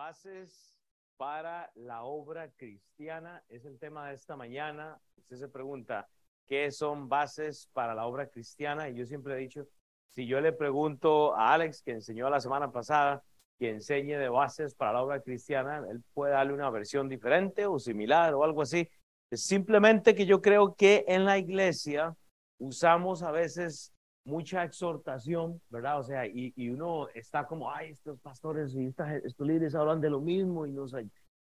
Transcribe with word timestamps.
Bases 0.00 0.78
para 1.18 1.70
la 1.74 2.04
obra 2.04 2.50
cristiana 2.56 3.44
es 3.50 3.66
el 3.66 3.78
tema 3.78 4.08
de 4.08 4.14
esta 4.14 4.34
mañana. 4.34 4.98
Usted 5.18 5.36
se 5.36 5.48
pregunta, 5.48 6.08
¿qué 6.46 6.70
son 6.70 7.10
bases 7.10 7.68
para 7.74 7.94
la 7.94 8.06
obra 8.06 8.26
cristiana? 8.26 8.88
Y 8.88 8.94
yo 8.94 9.04
siempre 9.04 9.34
he 9.34 9.36
dicho, 9.36 9.66
si 10.08 10.26
yo 10.26 10.40
le 10.40 10.54
pregunto 10.54 11.34
a 11.36 11.52
Alex, 11.52 11.82
que 11.82 11.90
enseñó 11.90 12.30
la 12.30 12.40
semana 12.40 12.72
pasada, 12.72 13.22
que 13.58 13.68
enseñe 13.68 14.16
de 14.16 14.30
bases 14.30 14.74
para 14.74 14.94
la 14.94 15.02
obra 15.02 15.20
cristiana, 15.20 15.84
él 15.90 16.02
puede 16.14 16.32
darle 16.32 16.54
una 16.54 16.70
versión 16.70 17.06
diferente 17.06 17.66
o 17.66 17.78
similar 17.78 18.32
o 18.32 18.42
algo 18.42 18.62
así. 18.62 18.88
Es 19.30 19.44
simplemente 19.44 20.14
que 20.14 20.24
yo 20.24 20.40
creo 20.40 20.74
que 20.76 21.04
en 21.08 21.26
la 21.26 21.36
iglesia 21.36 22.16
usamos 22.58 23.22
a 23.22 23.32
veces 23.32 23.92
mucha 24.24 24.64
exhortación, 24.64 25.60
¿verdad? 25.70 25.98
O 25.98 26.02
sea, 26.02 26.26
y, 26.26 26.52
y 26.56 26.70
uno 26.70 27.08
está 27.14 27.46
como, 27.46 27.70
ay, 27.70 27.90
estos 27.90 28.20
pastores 28.20 28.74
y 28.74 28.86
estos 28.86 29.46
líderes 29.46 29.74
hablan 29.74 30.00
de 30.00 30.10
lo 30.10 30.20
mismo 30.20 30.66
y 30.66 30.72
nos 30.72 30.94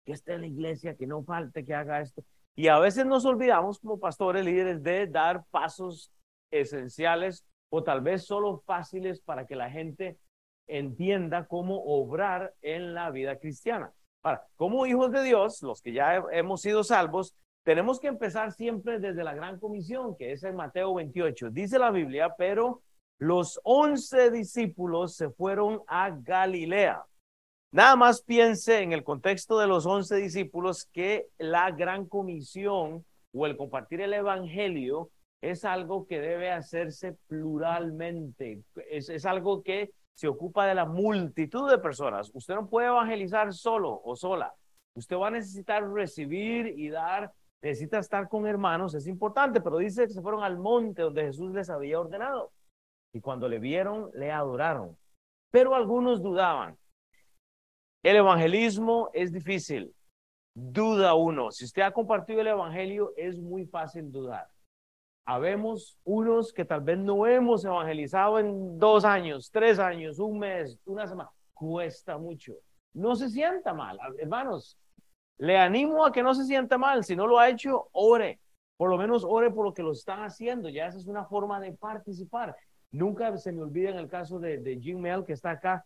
que 0.04 0.12
esté 0.12 0.34
en 0.34 0.40
la 0.42 0.46
iglesia, 0.48 0.96
que 0.96 1.06
no 1.06 1.22
falte, 1.22 1.64
que 1.64 1.74
haga 1.74 2.00
esto. 2.00 2.24
Y 2.54 2.68
a 2.68 2.78
veces 2.78 3.06
nos 3.06 3.24
olvidamos 3.24 3.78
como 3.78 3.98
pastores, 3.98 4.44
líderes, 4.44 4.82
de 4.82 5.06
dar 5.06 5.44
pasos 5.50 6.10
esenciales 6.50 7.44
o 7.70 7.82
tal 7.82 8.02
vez 8.02 8.26
solo 8.26 8.58
fáciles 8.66 9.20
para 9.20 9.46
que 9.46 9.56
la 9.56 9.70
gente 9.70 10.18
entienda 10.66 11.46
cómo 11.46 11.82
obrar 11.84 12.52
en 12.60 12.94
la 12.94 13.10
vida 13.10 13.38
cristiana. 13.38 13.92
Para, 14.20 14.46
como 14.56 14.86
hijos 14.86 15.10
de 15.10 15.22
Dios, 15.22 15.62
los 15.62 15.80
que 15.80 15.92
ya 15.92 16.22
hemos 16.32 16.60
sido 16.60 16.84
salvos, 16.84 17.34
tenemos 17.64 18.00
que 18.00 18.08
empezar 18.08 18.52
siempre 18.52 18.98
desde 18.98 19.24
la 19.24 19.34
gran 19.34 19.58
comisión, 19.58 20.16
que 20.16 20.32
es 20.32 20.42
en 20.42 20.56
Mateo 20.56 20.94
28. 20.94 21.50
Dice 21.50 21.78
la 21.78 21.90
Biblia, 21.90 22.34
pero 22.36 22.82
los 23.18 23.60
once 23.62 24.30
discípulos 24.30 25.14
se 25.14 25.30
fueron 25.30 25.80
a 25.86 26.10
Galilea. 26.10 27.04
Nada 27.70 27.96
más 27.96 28.22
piense 28.22 28.80
en 28.80 28.92
el 28.92 29.04
contexto 29.04 29.58
de 29.58 29.66
los 29.66 29.86
once 29.86 30.16
discípulos 30.16 30.88
que 30.92 31.28
la 31.38 31.70
gran 31.70 32.06
comisión 32.06 33.04
o 33.32 33.46
el 33.46 33.56
compartir 33.56 34.00
el 34.00 34.12
evangelio 34.12 35.10
es 35.40 35.64
algo 35.64 36.06
que 36.06 36.20
debe 36.20 36.50
hacerse 36.50 37.16
pluralmente. 37.28 38.62
Es, 38.90 39.08
es 39.08 39.24
algo 39.24 39.62
que 39.62 39.92
se 40.14 40.28
ocupa 40.28 40.66
de 40.66 40.74
la 40.74 40.84
multitud 40.84 41.70
de 41.70 41.78
personas. 41.78 42.30
Usted 42.34 42.54
no 42.54 42.68
puede 42.68 42.88
evangelizar 42.88 43.52
solo 43.54 44.02
o 44.04 44.16
sola. 44.16 44.52
Usted 44.94 45.16
va 45.16 45.28
a 45.28 45.30
necesitar 45.30 45.88
recibir 45.90 46.66
y 46.78 46.90
dar 46.90 47.32
necesita 47.62 47.98
estar 47.98 48.28
con 48.28 48.46
hermanos, 48.46 48.94
es 48.94 49.06
importante, 49.06 49.60
pero 49.60 49.78
dice 49.78 50.06
que 50.06 50.12
se 50.12 50.20
fueron 50.20 50.42
al 50.42 50.58
monte 50.58 51.02
donde 51.02 51.24
Jesús 51.24 51.52
les 51.52 51.70
había 51.70 52.00
ordenado. 52.00 52.52
Y 53.14 53.20
cuando 53.20 53.48
le 53.48 53.58
vieron, 53.58 54.10
le 54.14 54.32
adoraron. 54.32 54.96
Pero 55.50 55.74
algunos 55.74 56.22
dudaban. 56.22 56.76
El 58.02 58.16
evangelismo 58.16 59.10
es 59.12 59.32
difícil. 59.32 59.94
Duda 60.54 61.14
uno. 61.14 61.50
Si 61.50 61.64
usted 61.64 61.82
ha 61.82 61.92
compartido 61.92 62.40
el 62.40 62.48
evangelio, 62.48 63.12
es 63.16 63.38
muy 63.38 63.64
fácil 63.66 64.10
dudar. 64.10 64.48
Habemos 65.24 65.96
unos 66.04 66.52
que 66.52 66.64
tal 66.64 66.80
vez 66.80 66.98
no 66.98 67.26
hemos 67.26 67.64
evangelizado 67.64 68.40
en 68.40 68.78
dos 68.78 69.04
años, 69.04 69.50
tres 69.52 69.78
años, 69.78 70.18
un 70.18 70.40
mes, 70.40 70.78
una 70.84 71.06
semana. 71.06 71.30
Cuesta 71.54 72.18
mucho. 72.18 72.54
No 72.92 73.14
se 73.14 73.28
sienta 73.28 73.72
mal. 73.72 73.98
Hermanos, 74.18 74.76
le 75.38 75.58
animo 75.58 76.04
a 76.04 76.12
que 76.12 76.22
no 76.22 76.34
se 76.34 76.44
sienta 76.44 76.78
mal. 76.78 77.04
Si 77.04 77.16
no 77.16 77.26
lo 77.26 77.38
ha 77.38 77.48
hecho, 77.48 77.88
ore. 77.92 78.40
Por 78.76 78.90
lo 78.90 78.98
menos 78.98 79.24
ore 79.24 79.50
por 79.50 79.64
lo 79.64 79.74
que 79.74 79.82
lo 79.82 79.92
están 79.92 80.22
haciendo. 80.22 80.68
Ya 80.68 80.86
esa 80.86 80.98
es 80.98 81.06
una 81.06 81.24
forma 81.24 81.60
de 81.60 81.72
participar. 81.72 82.56
Nunca 82.90 83.36
se 83.36 83.52
me 83.52 83.62
olvida 83.62 83.90
en 83.90 83.96
el 83.96 84.08
caso 84.08 84.38
de, 84.38 84.78
Jim 84.80 84.98
Mel, 84.98 85.24
que 85.24 85.32
está 85.32 85.52
acá. 85.52 85.84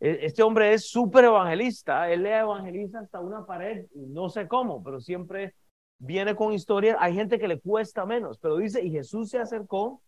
E, 0.00 0.26
este 0.26 0.42
hombre 0.42 0.72
es 0.72 0.88
súper 0.88 1.24
evangelista. 1.24 2.10
Él 2.10 2.22
le 2.22 2.38
evangeliza 2.38 3.00
hasta 3.00 3.20
una 3.20 3.44
pared. 3.44 3.86
No 3.94 4.28
sé 4.28 4.46
cómo, 4.46 4.82
pero 4.82 5.00
siempre 5.00 5.54
viene 5.98 6.34
con 6.34 6.52
historias. 6.52 6.96
Hay 7.00 7.14
gente 7.14 7.38
que 7.38 7.48
le 7.48 7.60
cuesta 7.60 8.06
menos, 8.06 8.38
pero 8.38 8.56
dice, 8.56 8.84
y 8.84 8.90
Jesús 8.90 9.30
se 9.30 9.38
acercó, 9.38 10.02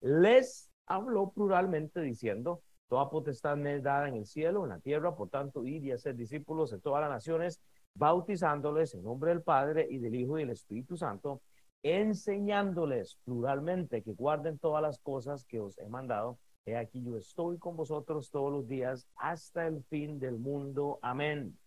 les 0.00 0.70
habló 0.86 1.30
pluralmente 1.30 2.00
diciendo, 2.00 2.62
toda 2.88 3.10
potestad 3.10 3.56
me 3.56 3.76
es 3.76 3.82
dada 3.82 4.08
en 4.08 4.16
el 4.16 4.26
cielo, 4.26 4.64
en 4.64 4.70
la 4.70 4.80
tierra, 4.80 5.14
por 5.14 5.28
tanto, 5.28 5.64
ir 5.64 5.84
y 5.84 5.92
hacer 5.92 6.16
discípulos 6.16 6.70
de 6.70 6.80
todas 6.80 7.00
las 7.02 7.10
naciones, 7.10 7.60
bautizándoles 7.94 8.94
en 8.94 9.02
nombre 9.02 9.30
del 9.30 9.42
Padre 9.42 9.86
y 9.90 9.98
del 9.98 10.14
Hijo 10.14 10.38
y 10.38 10.42
del 10.42 10.50
Espíritu 10.50 10.96
Santo, 10.96 11.42
enseñándoles 11.82 13.18
pluralmente 13.24 14.02
que 14.02 14.12
guarden 14.12 14.58
todas 14.58 14.82
las 14.82 14.98
cosas 14.98 15.44
que 15.44 15.60
os 15.60 15.78
he 15.78 15.88
mandado. 15.88 16.38
He 16.66 16.76
aquí 16.76 17.02
yo 17.02 17.16
estoy 17.16 17.58
con 17.58 17.76
vosotros 17.76 18.30
todos 18.30 18.52
los 18.52 18.68
días 18.68 19.06
hasta 19.16 19.66
el 19.66 19.82
fin 19.84 20.18
del 20.18 20.38
mundo. 20.38 20.98
Amén. 21.02 21.58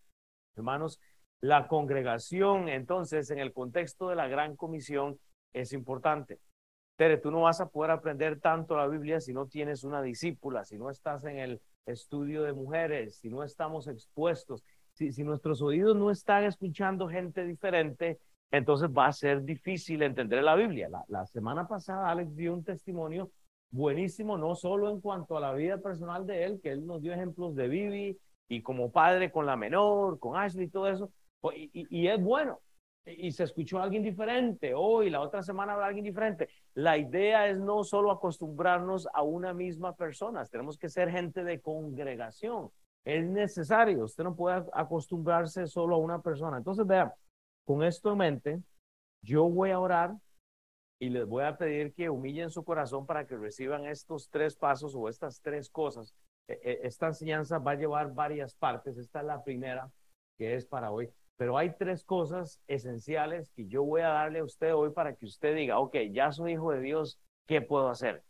Hermanos, 0.55 0.99
la 1.41 1.67
congregación 1.67 2.69
entonces 2.69 3.29
en 3.31 3.39
el 3.39 3.51
contexto 3.53 4.09
de 4.09 4.15
la 4.15 4.27
gran 4.27 4.55
comisión 4.55 5.19
es 5.51 5.73
importante. 5.73 6.39
Tere, 6.95 7.17
tú 7.17 7.31
no 7.31 7.41
vas 7.41 7.59
a 7.59 7.69
poder 7.69 7.91
aprender 7.91 8.39
tanto 8.39 8.77
la 8.77 8.87
Biblia 8.87 9.19
si 9.19 9.33
no 9.33 9.47
tienes 9.47 9.83
una 9.83 10.01
discípula, 10.01 10.63
si 10.63 10.77
no 10.77 10.91
estás 10.91 11.25
en 11.25 11.39
el 11.39 11.61
estudio 11.87 12.43
de 12.43 12.53
mujeres, 12.53 13.17
si 13.17 13.29
no 13.29 13.43
estamos 13.43 13.87
expuestos 13.87 14.63
si, 14.93 15.23
nuestros 15.23 15.61
oídos 15.61 15.95
no 15.95 16.11
están 16.11 16.43
escuchando 16.43 17.07
gente 17.07 17.45
diferente, 17.45 18.19
entonces 18.51 18.89
va 18.89 19.07
a 19.07 19.11
ser 19.11 19.43
difícil 19.43 20.03
entender 20.03 20.43
la 20.43 20.55
Biblia. 20.55 20.89
La, 21.07 21.25
semana 21.25 21.67
pasada 21.67 22.09
Alex 22.09 22.35
dio 22.35 22.53
un 22.53 22.63
testimonio 22.63 23.31
buenísimo, 23.71 24.37
no 24.37 24.53
solo 24.55 24.91
en 24.91 25.01
cuanto 25.01 25.35
a 25.35 25.41
la 25.41 25.53
vida 25.53 25.79
personal 25.79 26.27
de 26.27 26.43
él, 26.43 26.59
que 26.61 26.69
él 26.69 26.85
nos 26.85 27.01
dio 27.01 27.13
ejemplos 27.13 27.55
de 27.55 27.67
Vivi 27.67 28.17
y 28.47 28.61
como 28.61 28.91
padre 28.91 29.31
con 29.31 29.47
la 29.47 29.55
menor, 29.55 30.19
con 30.19 30.37
Ashley 30.37 30.65
y 30.65 30.69
todo 30.69 30.87
eso, 30.87 31.11
y, 31.55 32.07
es 32.07 32.21
bueno. 32.21 32.59
Y, 33.05 33.31
se 33.31 33.43
escuchó 33.43 33.79
a 33.79 33.83
alguien 33.83 34.03
diferente 34.03 34.73
hoy, 34.75 35.09
la 35.09 35.21
otra 35.21 35.41
semana 35.41 35.73
habrá 35.73 35.87
alguien 35.87 36.05
diferente. 36.05 36.47
La 36.75 36.97
idea 36.97 37.49
es 37.49 37.57
no 37.57 37.83
solo 37.83 38.11
acostumbrarnos 38.11 39.09
a 39.13 39.23
una 39.23 39.53
misma 39.53 39.95
persona, 39.95 40.45
tenemos 40.45 40.77
que 40.77 40.89
ser 40.89 41.09
gente 41.09 41.43
de 41.43 41.59
congregación 41.59 42.69
es 43.05 43.25
necesario. 43.25 44.05
Usted 44.05 44.23
no 44.23 44.35
puede 44.35 44.63
acostumbrarse 44.73 45.67
solo 45.67 45.95
a 45.95 45.99
una 45.99 46.21
persona. 46.21 46.57
Entonces, 46.57 46.85
vean, 46.85 47.11
con 47.65 47.83
esto 47.83 48.11
en 48.11 48.17
mente, 48.17 48.61
yo 49.21 49.49
voy 49.49 49.71
a 49.71 49.79
orar 49.79 50.15
y 50.99 51.09
les 51.09 51.25
voy 51.25 51.43
a 51.43 51.57
pedir 51.57 51.93
que 51.93 52.09
humillen 52.09 52.49
su 52.49 52.63
corazón 52.63 53.05
para 53.05 53.25
que 53.25 53.37
reciban 53.37 53.85
estos 53.85 54.29
tres 54.29 54.55
pasos 54.55 54.95
o 54.95 55.09
estas 55.09 55.41
tres 55.41 55.69
cosas. 55.69 56.13
E, 56.47 56.53
e, 56.63 56.87
esta 56.87 57.07
enseñanza 57.07 57.59
va 57.59 57.71
a 57.71 57.75
llevar 57.75 58.13
varias 58.13 58.55
partes. 58.55 58.97
Esta 58.97 59.19
es 59.19 59.25
la 59.25 59.43
primera 59.43 59.89
que 60.37 60.55
es 60.55 60.65
para 60.65 60.91
hoy. 60.91 61.09
Pero 61.35 61.57
hay 61.57 61.75
tres 61.75 62.03
cosas 62.03 62.61
esenciales 62.67 63.51
que 63.51 63.67
yo 63.67 63.83
voy 63.83 64.01
a 64.01 64.09
darle 64.09 64.39
a 64.39 64.43
usted 64.43 64.73
hoy 64.73 64.91
para 64.91 65.15
que 65.15 65.25
usted 65.25 65.55
diga, 65.55 65.79
ok, 65.79 65.95
ya 66.11 66.31
soy 66.31 66.53
hijo 66.53 66.71
de 66.71 66.79
Dios, 66.79 67.19
¿qué 67.47 67.61
puedo 67.61 67.89
hacer? 67.89 68.23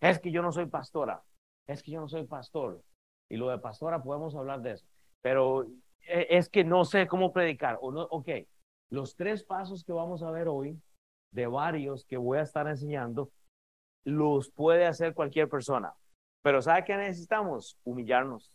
Es 0.00 0.18
que 0.18 0.30
yo 0.32 0.42
no 0.42 0.50
soy 0.50 0.66
pastora, 0.66 1.22
es 1.66 1.82
que 1.82 1.90
yo 1.90 2.00
no 2.00 2.08
soy 2.08 2.24
pastor, 2.24 2.82
y 3.28 3.36
lo 3.36 3.48
de 3.48 3.58
pastora 3.58 4.02
podemos 4.02 4.34
hablar 4.34 4.62
de 4.62 4.72
eso. 4.72 4.86
Pero 5.22 5.66
eh, 6.06 6.26
es 6.30 6.48
que 6.48 6.64
no 6.64 6.84
sé 6.84 7.06
cómo 7.06 7.32
predicar. 7.32 7.78
O 7.80 7.92
no, 7.92 8.02
ok, 8.02 8.28
los 8.90 9.16
tres 9.16 9.44
pasos 9.44 9.84
que 9.84 9.92
vamos 9.92 10.22
a 10.22 10.30
ver 10.30 10.48
hoy, 10.48 10.80
de 11.30 11.46
varios 11.46 12.04
que 12.04 12.16
voy 12.16 12.38
a 12.38 12.42
estar 12.42 12.66
enseñando, 12.66 13.30
los 14.04 14.50
puede 14.50 14.86
hacer 14.86 15.14
cualquier 15.14 15.48
persona. 15.48 15.94
Pero 16.42 16.62
¿sabe 16.62 16.84
qué 16.84 16.96
necesitamos? 16.96 17.78
Humillarnos. 17.84 18.52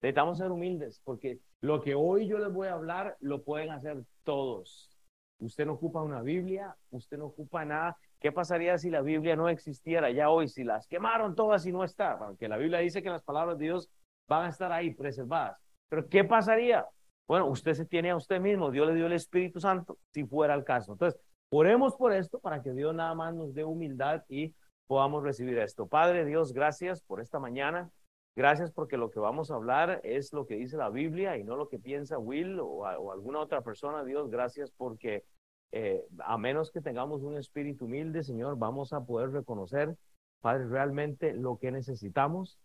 Necesitamos 0.00 0.38
ser 0.38 0.50
humildes, 0.50 1.00
porque 1.04 1.40
lo 1.60 1.82
que 1.82 1.94
hoy 1.94 2.28
yo 2.28 2.38
les 2.38 2.52
voy 2.52 2.68
a 2.68 2.74
hablar 2.74 3.16
lo 3.20 3.42
pueden 3.42 3.70
hacer 3.70 4.04
todos. 4.22 4.96
Usted 5.40 5.66
no 5.66 5.74
ocupa 5.74 6.02
una 6.02 6.22
Biblia, 6.22 6.76
usted 6.90 7.18
no 7.18 7.26
ocupa 7.26 7.64
nada. 7.64 7.96
¿Qué 8.20 8.32
pasaría 8.32 8.78
si 8.78 8.90
la 8.90 9.02
Biblia 9.02 9.36
no 9.36 9.48
existiera 9.48 10.10
ya 10.10 10.30
hoy? 10.30 10.48
Si 10.48 10.64
las 10.64 10.86
quemaron 10.88 11.34
todas 11.34 11.66
y 11.66 11.72
no 11.72 11.84
está. 11.84 12.18
Porque 12.18 12.48
la 12.48 12.56
Biblia 12.56 12.78
dice 12.78 13.02
que 13.02 13.10
las 13.10 13.22
palabras 13.22 13.58
de 13.58 13.66
Dios 13.66 13.90
van 14.28 14.46
a 14.46 14.48
estar 14.50 14.70
ahí 14.70 14.94
preservadas. 14.94 15.58
Pero 15.88 16.08
¿qué 16.08 16.24
pasaría? 16.24 16.86
Bueno, 17.26 17.46
usted 17.46 17.74
se 17.74 17.84
tiene 17.84 18.10
a 18.10 18.16
usted 18.16 18.40
mismo. 18.40 18.70
Dios 18.70 18.86
le 18.88 18.94
dio 18.94 19.06
el 19.06 19.12
Espíritu 19.12 19.60
Santo 19.60 19.98
si 20.12 20.24
fuera 20.24 20.54
el 20.54 20.64
caso. 20.64 20.92
Entonces, 20.92 21.20
oremos 21.50 21.96
por 21.96 22.12
esto 22.12 22.38
para 22.38 22.62
que 22.62 22.72
Dios 22.72 22.94
nada 22.94 23.14
más 23.14 23.34
nos 23.34 23.54
dé 23.54 23.64
humildad 23.64 24.24
y 24.28 24.54
podamos 24.86 25.22
recibir 25.22 25.58
esto. 25.58 25.86
Padre 25.86 26.24
Dios, 26.24 26.52
gracias 26.52 27.02
por 27.02 27.20
esta 27.20 27.38
mañana. 27.38 27.90
Gracias 28.34 28.70
porque 28.70 28.96
lo 28.96 29.10
que 29.10 29.18
vamos 29.18 29.50
a 29.50 29.56
hablar 29.56 30.00
es 30.04 30.32
lo 30.32 30.46
que 30.46 30.54
dice 30.54 30.76
la 30.76 30.90
Biblia 30.90 31.36
y 31.36 31.42
no 31.42 31.56
lo 31.56 31.68
que 31.68 31.78
piensa 31.78 32.18
Will 32.18 32.60
o, 32.60 32.86
alguna 32.86 33.40
otra 33.40 33.62
persona. 33.62 34.04
Dios, 34.04 34.30
gracias 34.30 34.70
porque 34.70 35.24
eh, 35.72 36.04
a 36.20 36.38
menos 36.38 36.70
que 36.70 36.80
tengamos 36.80 37.22
un 37.22 37.36
espíritu 37.36 37.86
humilde, 37.86 38.22
Señor, 38.22 38.56
vamos 38.56 38.92
a 38.92 39.04
poder 39.04 39.32
reconocer, 39.32 39.96
Padre, 40.40 40.68
realmente 40.68 41.34
lo 41.34 41.58
que 41.58 41.72
necesitamos. 41.72 42.58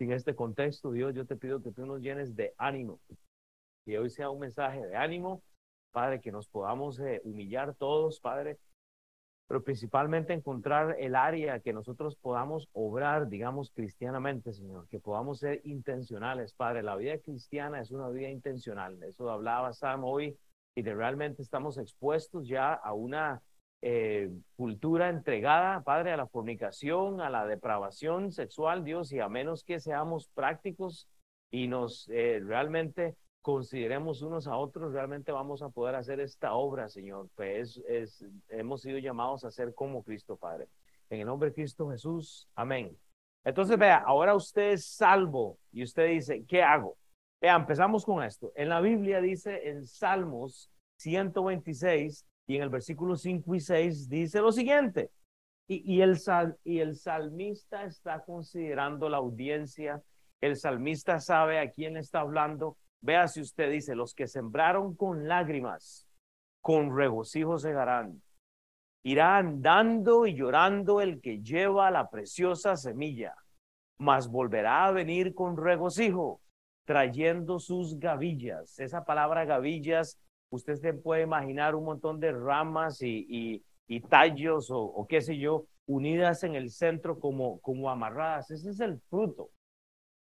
En 0.00 0.12
este 0.12 0.34
contexto, 0.34 0.92
Dios, 0.92 1.14
yo 1.14 1.26
te 1.26 1.36
pido 1.36 1.62
que 1.62 1.72
tú 1.72 1.84
nos 1.84 2.00
llenes 2.00 2.34
de 2.34 2.54
ánimo, 2.56 2.98
que 3.84 3.98
hoy 3.98 4.08
sea 4.08 4.30
un 4.30 4.40
mensaje 4.40 4.86
de 4.86 4.96
ánimo, 4.96 5.42
Padre, 5.92 6.22
que 6.22 6.32
nos 6.32 6.48
podamos 6.48 6.98
eh, 7.00 7.20
humillar 7.22 7.74
todos, 7.74 8.18
Padre, 8.18 8.58
pero 9.46 9.62
principalmente 9.62 10.32
encontrar 10.32 10.96
el 10.98 11.14
área 11.14 11.60
que 11.60 11.74
nosotros 11.74 12.16
podamos 12.16 12.66
obrar, 12.72 13.28
digamos, 13.28 13.72
cristianamente, 13.72 14.54
Señor, 14.54 14.88
que 14.88 15.00
podamos 15.00 15.40
ser 15.40 15.60
intencionales, 15.64 16.54
Padre. 16.54 16.82
La 16.82 16.96
vida 16.96 17.18
cristiana 17.18 17.78
es 17.80 17.90
una 17.90 18.08
vida 18.08 18.30
intencional. 18.30 19.02
Eso 19.02 19.28
hablaba 19.28 19.74
Sam 19.74 20.04
hoy 20.04 20.38
y 20.74 20.80
de 20.80 20.94
realmente 20.94 21.42
estamos 21.42 21.76
expuestos 21.76 22.48
ya 22.48 22.72
a 22.72 22.94
una 22.94 23.42
eh, 23.82 24.30
cultura 24.56 25.08
entregada, 25.08 25.82
Padre, 25.82 26.12
a 26.12 26.16
la 26.16 26.26
fornicación, 26.26 27.20
a 27.20 27.30
la 27.30 27.46
depravación 27.46 28.32
sexual, 28.32 28.84
Dios, 28.84 29.12
y 29.12 29.20
a 29.20 29.28
menos 29.28 29.64
que 29.64 29.80
seamos 29.80 30.28
prácticos 30.34 31.08
y 31.50 31.66
nos 31.66 32.08
eh, 32.10 32.40
realmente 32.44 33.16
consideremos 33.42 34.22
unos 34.22 34.46
a 34.46 34.56
otros, 34.56 34.92
realmente 34.92 35.32
vamos 35.32 35.62
a 35.62 35.70
poder 35.70 35.94
hacer 35.94 36.20
esta 36.20 36.52
obra, 36.52 36.88
Señor. 36.88 37.28
Pues 37.34 37.82
es, 37.88 38.24
hemos 38.50 38.82
sido 38.82 38.98
llamados 38.98 39.44
a 39.44 39.50
ser 39.50 39.74
como 39.74 40.02
Cristo, 40.02 40.36
Padre. 40.36 40.68
En 41.08 41.20
el 41.20 41.26
nombre 41.26 41.48
de 41.48 41.54
Cristo 41.54 41.88
Jesús, 41.90 42.48
amén. 42.54 42.96
Entonces, 43.44 43.78
vea, 43.78 43.96
ahora 43.96 44.34
usted 44.34 44.72
es 44.72 44.84
salvo 44.84 45.58
y 45.72 45.82
usted 45.82 46.08
dice, 46.08 46.44
¿qué 46.46 46.62
hago? 46.62 46.96
Vea, 47.40 47.56
empezamos 47.56 48.04
con 48.04 48.22
esto. 48.22 48.52
En 48.54 48.68
la 48.68 48.82
Biblia 48.82 49.20
dice 49.22 49.70
en 49.70 49.86
Salmos 49.86 50.70
126 50.98 52.26
y 52.52 52.56
en 52.56 52.62
el 52.62 52.70
versículo 52.70 53.16
5 53.16 53.54
y 53.54 53.60
6 53.60 54.08
dice 54.08 54.40
lo 54.40 54.52
siguiente. 54.52 55.10
Y, 55.68 55.94
y, 55.94 56.02
el, 56.02 56.18
sal, 56.18 56.58
y 56.64 56.80
el 56.80 56.96
salmista 56.96 57.84
está 57.84 58.24
considerando 58.24 59.08
la 59.08 59.18
audiencia. 59.18 60.02
El 60.40 60.56
salmista 60.56 61.20
sabe 61.20 61.60
a 61.60 61.70
quién 61.70 61.96
está 61.96 62.20
hablando 62.20 62.76
Vea 63.02 63.28
si 63.28 63.40
usted 63.40 63.70
dice, 63.70 63.94
los 63.94 64.14
que 64.14 64.26
sembraron 64.26 64.94
con 64.94 65.26
lágrimas, 65.26 66.06
con 66.60 66.94
regocijo 66.94 67.58
segarán. 67.58 68.22
Irá 69.02 69.38
andando 69.38 70.26
y 70.26 70.34
llorando 70.34 71.00
el 71.00 71.22
que 71.22 71.40
lleva 71.40 71.90
la 71.90 72.10
preciosa 72.10 72.76
semilla, 72.76 73.34
mas 73.98 74.28
volverá 74.28 74.84
a 74.84 74.92
venir 74.92 75.34
con 75.34 75.56
regocijo, 75.56 76.42
trayendo 76.84 77.58
sus 77.58 77.98
gavillas. 77.98 78.78
Esa 78.78 79.04
palabra 79.06 79.46
gavillas, 79.46 80.18
usted 80.50 80.74
se 80.76 80.94
puede 80.94 81.22
imaginar 81.22 81.74
un 81.74 81.84
montón 81.84 82.20
de 82.20 82.32
ramas 82.32 83.02
y, 83.02 83.62
y, 83.86 84.00
tallos 84.02 84.70
o, 84.70 84.80
o, 84.80 85.06
qué 85.06 85.20
sé 85.20 85.38
yo, 85.38 85.66
unidas 85.86 86.44
en 86.44 86.54
el 86.54 86.70
centro 86.70 87.18
como, 87.18 87.60
como 87.60 87.90
amarradas. 87.90 88.50
Ese 88.50 88.70
es 88.70 88.80
el 88.80 89.00
fruto. 89.08 89.50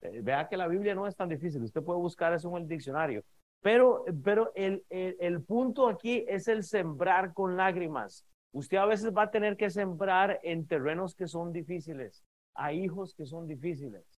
Eh, 0.02 0.22
vea 0.22 0.48
que 0.48 0.58
la 0.58 0.68
Biblia 0.68 0.96
no 0.96 1.08
es 1.08 1.16
tan 1.16 1.30
difícil, 1.30 1.62
usted 1.62 1.84
puede 1.84 2.00
buscar 2.00 2.34
eso 2.34 2.50
en 2.50 2.64
el 2.64 2.68
diccionario. 2.68 3.24
Pero, 3.62 4.06
pero 4.24 4.52
el, 4.56 4.84
el, 4.90 5.16
el 5.20 5.44
punto 5.44 5.88
aquí 5.88 6.26
es 6.28 6.48
el 6.48 6.64
sembrar 6.64 7.34
con 7.34 7.56
lágrimas. 7.56 8.26
Usted 8.54 8.78
a 8.78 8.86
veces 8.86 9.14
va 9.16 9.24
a 9.24 9.32
tener 9.32 9.56
que 9.56 9.70
sembrar 9.70 10.40
en 10.44 10.66
terrenos 10.68 11.16
que 11.16 11.28
son 11.28 11.54
difíciles, 11.54 12.24
a 12.56 12.74
hijos 12.74 13.14
que 13.14 13.26
son 13.26 13.48
difíciles. 13.48 14.11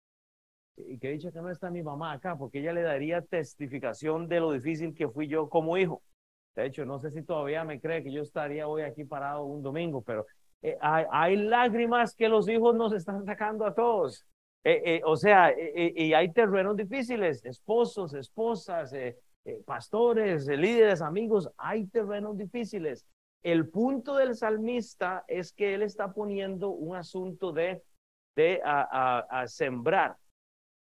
Y 0.77 0.99
que 0.99 1.11
dicho 1.11 1.33
que 1.33 1.41
no 1.41 1.51
está 1.51 1.71
mi 1.71 1.83
mamá 1.83 2.13
acá, 2.13 2.37
porque 2.37 2.61
ella 2.61 2.73
le 2.73 2.83
daría 2.83 3.23
testificación 3.23 4.29
de 4.29 4.41
lo 4.41 4.53
difícil 4.53 4.95
que 4.95 5.09
fui 5.09 5.29
yo 5.29 5.49
como 5.49 5.77
hijo. 5.77 6.03
De 6.55 6.67
hecho, 6.67 6.85
no 6.85 6.99
sé 6.99 7.11
si 7.11 7.23
todavía 7.23 7.65
me 7.65 7.81
cree 7.81 8.03
que 8.03 8.13
yo 8.13 8.23
estaría 8.23 8.69
hoy 8.69 8.83
aquí 8.83 9.05
parado 9.05 9.45
un 9.45 9.63
domingo, 9.63 10.03
pero 10.03 10.27
eh, 10.63 10.77
hay, 10.81 11.05
hay, 11.11 11.37
lágrimas 11.37 12.15
que 12.15 12.29
los 12.29 12.49
hijos 12.49 12.75
nos 12.75 12.93
están 12.93 13.25
sacando 13.25 13.65
a 13.65 13.75
todos. 13.75 14.27
Eh, 14.65 14.81
eh, 14.85 15.01
o 15.05 15.17
sea, 15.17 15.51
eh, 15.51 15.93
y 15.97 16.15
hay 16.15 16.33
terrenos 16.33 16.77
difíciles, 16.77 17.45
esposos, 17.45 18.15
esposas, 18.15 18.95
pastores, 19.67 20.47
líderes, 20.47 21.03
amigos, 21.03 21.51
hay 21.57 21.87
terrenos 21.87 22.37
difíciles. 22.39 23.05
El 23.43 23.69
punto 23.69 24.15
del 24.17 24.37
salmista 24.37 25.25
es 25.27 25.53
que 25.53 25.75
él 25.75 25.83
está 25.83 26.13
poniendo 26.13 26.71
un 26.71 26.95
asunto 26.95 27.51
de, 27.51 27.83
de 28.37 28.61
a, 28.65 29.45
sembrar, 29.49 30.17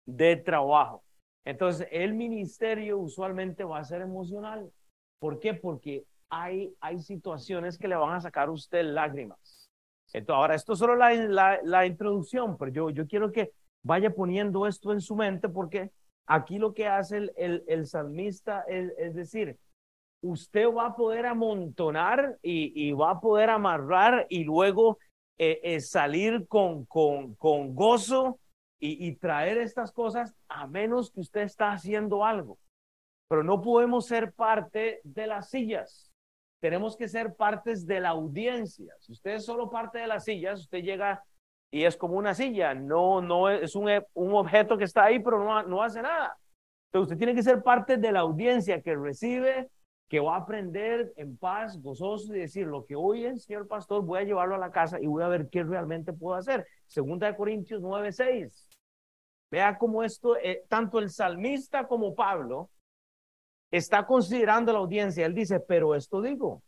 de 0.06 0.36
trabajo. 0.36 1.02
Entonces, 1.44 1.86
el 1.90 2.14
ministerio 2.14 2.98
usualmente 2.98 3.64
va 3.64 3.78
a 3.78 3.84
ser 3.84 4.00
emocional. 4.00 4.70
¿Por 5.18 5.40
qué? 5.40 5.54
Porque 5.54 6.04
hay, 6.30 6.74
hay 6.80 6.98
situaciones 7.00 7.78
que 7.78 7.88
le 7.88 7.96
van 7.96 8.14
a 8.14 8.20
sacar 8.20 8.48
a 8.48 8.52
usted 8.52 8.84
lágrimas. 8.84 9.68
Entonces, 10.12 10.38
ahora, 10.38 10.54
esto 10.54 10.72
es 10.72 10.78
solo 10.78 10.96
la, 10.96 11.60
la, 11.62 11.86
introducción, 11.86 12.56
pero 12.56 12.70
yo, 12.70 12.90
yo 12.90 13.06
quiero 13.06 13.32
que 13.32 13.52
vaya 13.82 14.14
poniendo 14.14 14.66
esto 14.66 14.92
en 14.92 15.00
su 15.00 15.16
mente 15.16 15.48
porque 15.48 15.90
aquí 16.26 16.58
lo 16.58 16.72
que 16.72 16.86
hace 16.86 17.18
el, 17.18 17.32
el, 17.36 17.64
el 17.66 17.86
salmista 17.86 18.64
es, 18.68 18.92
es, 18.96 19.14
decir, 19.14 19.58
usted 20.22 20.66
va 20.72 20.86
a 20.86 20.96
poder 20.96 21.26
amontonar 21.26 22.38
y, 22.42 22.72
y 22.74 22.92
va 22.92 23.10
a 23.10 23.20
poder 23.20 23.50
amarrar 23.50 24.26
y 24.30 24.44
luego 24.44 24.98
eh, 25.36 25.60
eh, 25.64 25.80
salir 25.80 26.46
con, 26.46 26.84
con, 26.84 27.34
con 27.34 27.74
gozo 27.74 28.38
y, 28.84 29.08
y 29.08 29.16
traer 29.16 29.56
estas 29.56 29.92
cosas 29.92 30.34
a 30.46 30.66
menos 30.66 31.10
que 31.10 31.20
usted 31.20 31.40
está 31.40 31.72
haciendo 31.72 32.22
algo. 32.22 32.58
Pero 33.28 33.42
no 33.42 33.62
podemos 33.62 34.06
ser 34.06 34.34
parte 34.34 35.00
de 35.04 35.26
las 35.26 35.48
sillas. 35.48 36.12
Tenemos 36.60 36.94
que 36.94 37.08
ser 37.08 37.34
partes 37.34 37.86
de 37.86 38.00
la 38.00 38.10
audiencia. 38.10 38.94
Si 39.00 39.12
usted 39.12 39.36
es 39.36 39.46
solo 39.46 39.70
parte 39.70 40.00
de 40.00 40.06
las 40.06 40.24
sillas, 40.24 40.60
usted 40.60 40.82
llega 40.82 41.24
y 41.70 41.84
es 41.84 41.96
como 41.96 42.18
una 42.18 42.34
silla, 42.34 42.74
no, 42.74 43.22
no 43.22 43.48
es 43.48 43.74
un, 43.74 43.88
un 44.12 44.34
objeto 44.34 44.76
que 44.76 44.84
está 44.84 45.04
ahí, 45.04 45.18
pero 45.18 45.42
no, 45.42 45.62
no 45.62 45.82
hace 45.82 46.02
nada. 46.02 46.36
Entonces 46.88 47.12
usted 47.12 47.18
tiene 47.18 47.34
que 47.34 47.42
ser 47.42 47.62
parte 47.62 47.96
de 47.96 48.12
la 48.12 48.20
audiencia 48.20 48.82
que 48.82 48.94
recibe, 48.94 49.70
que 50.08 50.20
va 50.20 50.36
a 50.36 50.40
aprender 50.40 51.12
en 51.16 51.36
paz, 51.38 51.80
gozoso 51.80 52.34
y 52.34 52.40
decir 52.40 52.66
lo 52.66 52.84
que 52.84 52.94
oye, 52.94 53.34
señor 53.38 53.66
pastor, 53.66 54.04
voy 54.04 54.20
a 54.20 54.24
llevarlo 54.24 54.54
a 54.54 54.58
la 54.58 54.70
casa 54.70 55.00
y 55.00 55.06
voy 55.06 55.22
a 55.22 55.28
ver 55.28 55.48
qué 55.48 55.64
realmente 55.64 56.12
puedo 56.12 56.36
hacer. 56.36 56.66
Segunda 56.86 57.26
de 57.26 57.36
Corintios 57.36 57.80
9, 57.80 58.12
6. 58.12 58.73
Vea 59.50 59.78
cómo 59.78 60.02
esto, 60.02 60.36
eh, 60.36 60.64
tanto 60.68 60.98
el 60.98 61.10
salmista 61.10 61.86
como 61.86 62.14
Pablo, 62.14 62.70
está 63.70 64.06
considerando 64.06 64.72
la 64.72 64.78
audiencia. 64.78 65.26
Él 65.26 65.34
dice, 65.34 65.60
pero 65.60 65.94
esto 65.94 66.22
digo, 66.22 66.62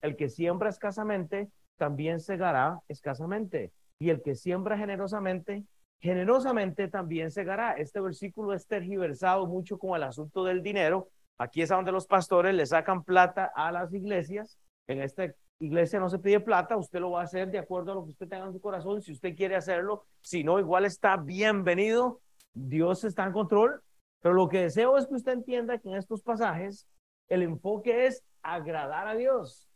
el 0.00 0.16
que 0.16 0.28
siembra 0.28 0.68
escasamente, 0.68 1.48
también 1.76 2.20
segará 2.20 2.80
escasamente 2.88 3.72
y 3.98 4.10
el 4.10 4.22
que 4.22 4.34
siembra 4.34 4.76
generosamente, 4.76 5.64
generosamente 6.00 6.88
también 6.88 7.30
segará. 7.30 7.72
Este 7.72 8.00
versículo 8.00 8.52
es 8.52 8.66
tergiversado 8.66 9.46
mucho 9.46 9.78
con 9.78 9.96
el 9.96 10.02
asunto 10.02 10.44
del 10.44 10.62
dinero. 10.62 11.08
Aquí 11.38 11.62
es 11.62 11.68
donde 11.68 11.92
los 11.92 12.06
pastores 12.06 12.54
le 12.54 12.66
sacan 12.66 13.02
plata 13.02 13.50
a 13.54 13.72
las 13.72 13.92
iglesias. 13.92 14.58
En 14.86 15.00
esta 15.00 15.34
iglesia 15.58 16.00
no 16.00 16.08
se 16.08 16.18
pide 16.18 16.40
plata, 16.40 16.76
usted 16.76 17.00
lo 17.00 17.12
va 17.12 17.20
a 17.20 17.24
hacer 17.24 17.50
de 17.50 17.58
acuerdo 17.58 17.92
a 17.92 17.94
lo 17.94 18.04
que 18.04 18.10
usted 18.10 18.28
tenga 18.28 18.46
en 18.46 18.52
su 18.52 18.60
corazón. 18.60 19.00
Si 19.02 19.12
usted 19.12 19.34
quiere 19.34 19.56
hacerlo, 19.56 20.04
si 20.20 20.44
no, 20.44 20.58
igual 20.58 20.84
está 20.84 21.16
bienvenido. 21.16 22.20
Dios 22.52 23.04
está 23.04 23.24
en 23.24 23.32
control. 23.32 23.82
Pero 24.20 24.34
lo 24.34 24.48
que 24.48 24.62
deseo 24.62 24.96
es 24.96 25.06
que 25.06 25.14
usted 25.14 25.32
entienda 25.32 25.78
que 25.78 25.88
en 25.88 25.96
estos 25.96 26.22
pasajes 26.22 26.88
el 27.28 27.42
enfoque 27.42 28.06
es 28.06 28.22
agradar 28.42 29.08
a 29.08 29.14
Dios 29.14 29.68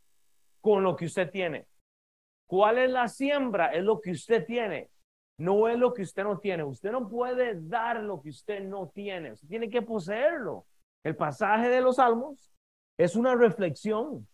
con 0.60 0.82
lo 0.82 0.96
que 0.96 1.06
usted 1.06 1.30
tiene. 1.30 1.66
¿Cuál 2.46 2.78
es 2.78 2.90
la 2.90 3.08
siembra? 3.08 3.66
Es 3.68 3.84
lo 3.84 4.00
que 4.00 4.12
usted 4.12 4.46
tiene. 4.46 4.88
No 5.36 5.68
es 5.68 5.78
lo 5.78 5.92
que 5.92 6.02
usted 6.02 6.24
no 6.24 6.38
tiene. 6.38 6.64
Usted 6.64 6.90
no 6.90 7.08
puede 7.08 7.60
dar 7.60 8.02
lo 8.02 8.20
que 8.20 8.30
usted 8.30 8.64
no 8.64 8.88
tiene. 8.88 9.32
Usted 9.32 9.48
tiene 9.48 9.68
que 9.68 9.82
poseerlo. 9.82 10.66
El 11.04 11.14
pasaje 11.14 11.68
de 11.68 11.80
los 11.80 11.96
salmos 11.96 12.50
es 12.96 13.16
una 13.16 13.34
reflexión 13.34 14.26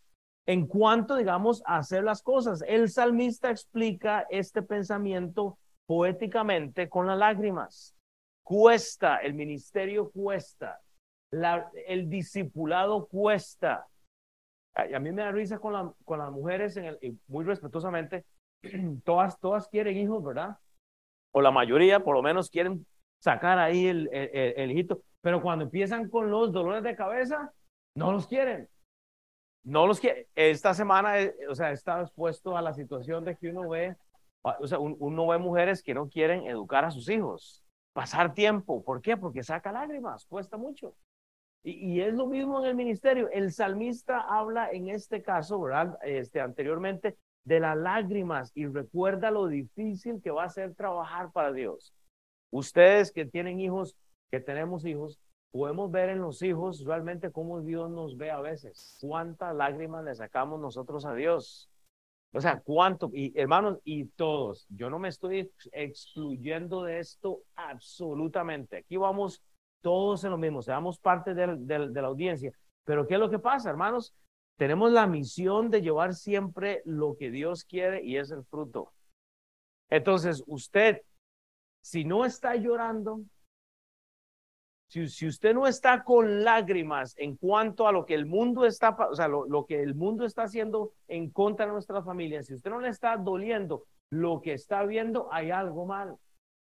en 0.46 0.66
cuanto, 0.66 1.16
digamos, 1.16 1.62
a 1.66 1.78
hacer 1.78 2.04
las 2.04 2.22
cosas. 2.22 2.62
El 2.66 2.90
salmista 2.90 3.50
explica 3.50 4.26
este 4.30 4.62
pensamiento 4.62 5.58
poéticamente 5.86 6.88
con 6.88 7.06
las 7.06 7.18
lágrimas. 7.18 7.94
Cuesta, 8.42 9.18
el 9.18 9.34
ministerio 9.34 10.10
cuesta, 10.10 10.80
el 11.86 12.08
discipulado 12.10 13.06
cuesta, 13.06 13.86
a 14.74 14.98
mí 14.98 15.12
me 15.12 15.22
da 15.22 15.30
risa 15.30 15.58
con, 15.58 15.72
la, 15.72 15.92
con 16.04 16.18
las 16.18 16.30
mujeres, 16.30 16.76
el, 16.76 17.18
muy 17.26 17.44
respetuosamente, 17.44 18.24
todas, 19.04 19.38
todas 19.38 19.68
quieren 19.68 19.96
hijos, 19.96 20.22
¿verdad? 20.22 20.58
O 21.32 21.40
la 21.40 21.50
mayoría, 21.50 22.00
por 22.00 22.14
lo 22.14 22.22
menos, 22.22 22.50
quieren 22.50 22.86
sacar 23.18 23.58
ahí 23.58 23.86
el, 23.86 24.08
el, 24.12 24.54
el 24.56 24.70
hijito, 24.72 25.00
pero 25.22 25.40
cuando 25.40 25.64
empiezan 25.64 26.10
con 26.10 26.30
los 26.30 26.52
dolores 26.52 26.82
de 26.82 26.96
cabeza, 26.96 27.52
no 27.94 28.12
los 28.12 28.26
quieren. 28.26 28.68
No 29.64 29.86
los 29.86 29.98
quieren. 29.98 30.26
Esta 30.34 30.74
semana, 30.74 31.18
eh, 31.20 31.34
o 31.48 31.54
sea, 31.54 31.72
estado 31.72 32.02
expuesto 32.02 32.56
a 32.56 32.62
la 32.62 32.74
situación 32.74 33.24
de 33.24 33.36
que 33.36 33.48
uno 33.48 33.68
ve, 33.68 33.96
o 34.42 34.66
sea, 34.66 34.78
uno 34.78 35.26
ve 35.26 35.38
mujeres 35.38 35.82
que 35.82 35.94
no 35.94 36.08
quieren 36.08 36.46
educar 36.46 36.84
a 36.84 36.90
sus 36.90 37.08
hijos, 37.08 37.64
pasar 37.94 38.34
tiempo. 38.34 38.84
¿Por 38.84 39.00
qué? 39.00 39.16
Porque 39.16 39.42
saca 39.42 39.72
lágrimas, 39.72 40.26
cuesta 40.26 40.58
mucho. 40.58 40.94
Y, 41.62 42.00
es 42.02 42.12
lo 42.12 42.26
mismo 42.26 42.60
en 42.60 42.66
el 42.66 42.74
ministerio. 42.74 43.30
El 43.30 43.50
salmista 43.50 44.20
habla 44.20 44.70
en 44.70 44.88
este 44.88 45.22
caso, 45.22 45.58
¿verdad? 45.58 45.98
Este, 46.02 46.42
anteriormente, 46.42 47.16
de 47.44 47.58
las 47.58 47.76
lágrimas 47.76 48.52
y 48.54 48.66
recuerda 48.66 49.30
lo 49.30 49.46
difícil 49.46 50.20
que 50.22 50.30
va 50.30 50.44
a 50.44 50.50
ser 50.50 50.74
trabajar 50.74 51.32
para 51.32 51.52
Dios. 51.52 51.94
Ustedes 52.50 53.12
que 53.12 53.24
tienen 53.24 53.60
hijos, 53.60 53.96
que 54.30 54.40
tenemos 54.40 54.84
hijos, 54.84 55.18
podemos 55.54 55.88
ver 55.92 56.08
en 56.08 56.20
los 56.20 56.42
hijos 56.42 56.84
realmente 56.84 57.30
cómo 57.30 57.60
Dios 57.60 57.88
nos 57.88 58.16
ve 58.16 58.32
a 58.32 58.40
veces. 58.40 58.98
Cuántas 59.00 59.54
lágrimas 59.54 60.04
le 60.04 60.12
sacamos 60.12 60.60
nosotros 60.60 61.06
a 61.06 61.14
Dios. 61.14 61.70
O 62.32 62.40
sea, 62.40 62.60
¿cuánto? 62.60 63.08
Y 63.12 63.32
hermanos, 63.38 63.78
y 63.84 64.06
todos, 64.06 64.66
yo 64.68 64.90
no 64.90 64.98
me 64.98 65.10
estoy 65.10 65.48
excluyendo 65.70 66.82
de 66.82 66.98
esto 66.98 67.42
absolutamente. 67.54 68.78
Aquí 68.78 68.96
vamos 68.96 69.44
todos 69.80 70.24
en 70.24 70.30
lo 70.30 70.38
mismo, 70.38 70.60
seamos 70.60 70.98
parte 70.98 71.34
de, 71.34 71.56
de 71.56 72.02
la 72.02 72.08
audiencia. 72.08 72.50
Pero 72.82 73.06
¿qué 73.06 73.14
es 73.14 73.20
lo 73.20 73.30
que 73.30 73.38
pasa, 73.38 73.70
hermanos? 73.70 74.12
Tenemos 74.58 74.90
la 74.90 75.06
misión 75.06 75.70
de 75.70 75.82
llevar 75.82 76.14
siempre 76.14 76.82
lo 76.84 77.16
que 77.16 77.30
Dios 77.30 77.62
quiere 77.62 78.02
y 78.02 78.16
es 78.16 78.32
el 78.32 78.42
fruto. 78.42 78.92
Entonces, 79.88 80.42
usted, 80.48 81.02
si 81.80 82.04
no 82.04 82.24
está 82.24 82.56
llorando, 82.56 83.20
si, 84.88 85.26
usted 85.26 85.54
no 85.54 85.66
está 85.66 86.04
con 86.04 86.44
lágrimas 86.44 87.14
en 87.18 87.36
cuanto 87.36 87.88
a 87.88 87.92
lo 87.92 88.04
que 88.04 88.14
el 88.14 88.26
mundo 88.26 88.64
está, 88.64 88.90
o 88.90 89.14
sea, 89.14 89.28
lo, 89.28 89.66
que 89.66 89.82
el 89.82 89.94
mundo 89.94 90.24
está 90.24 90.44
haciendo 90.44 90.92
en 91.08 91.30
contra 91.30 91.66
de 91.66 91.72
nuestras 91.72 92.04
familias, 92.04 92.46
si 92.46 92.54
usted 92.54 92.70
no 92.70 92.80
le 92.80 92.88
está 92.88 93.16
doliendo 93.16 93.84
lo 94.10 94.40
que 94.40 94.52
está 94.52 94.84
viendo, 94.84 95.28
hay 95.32 95.50
algo 95.50 95.86
mal. 95.86 96.16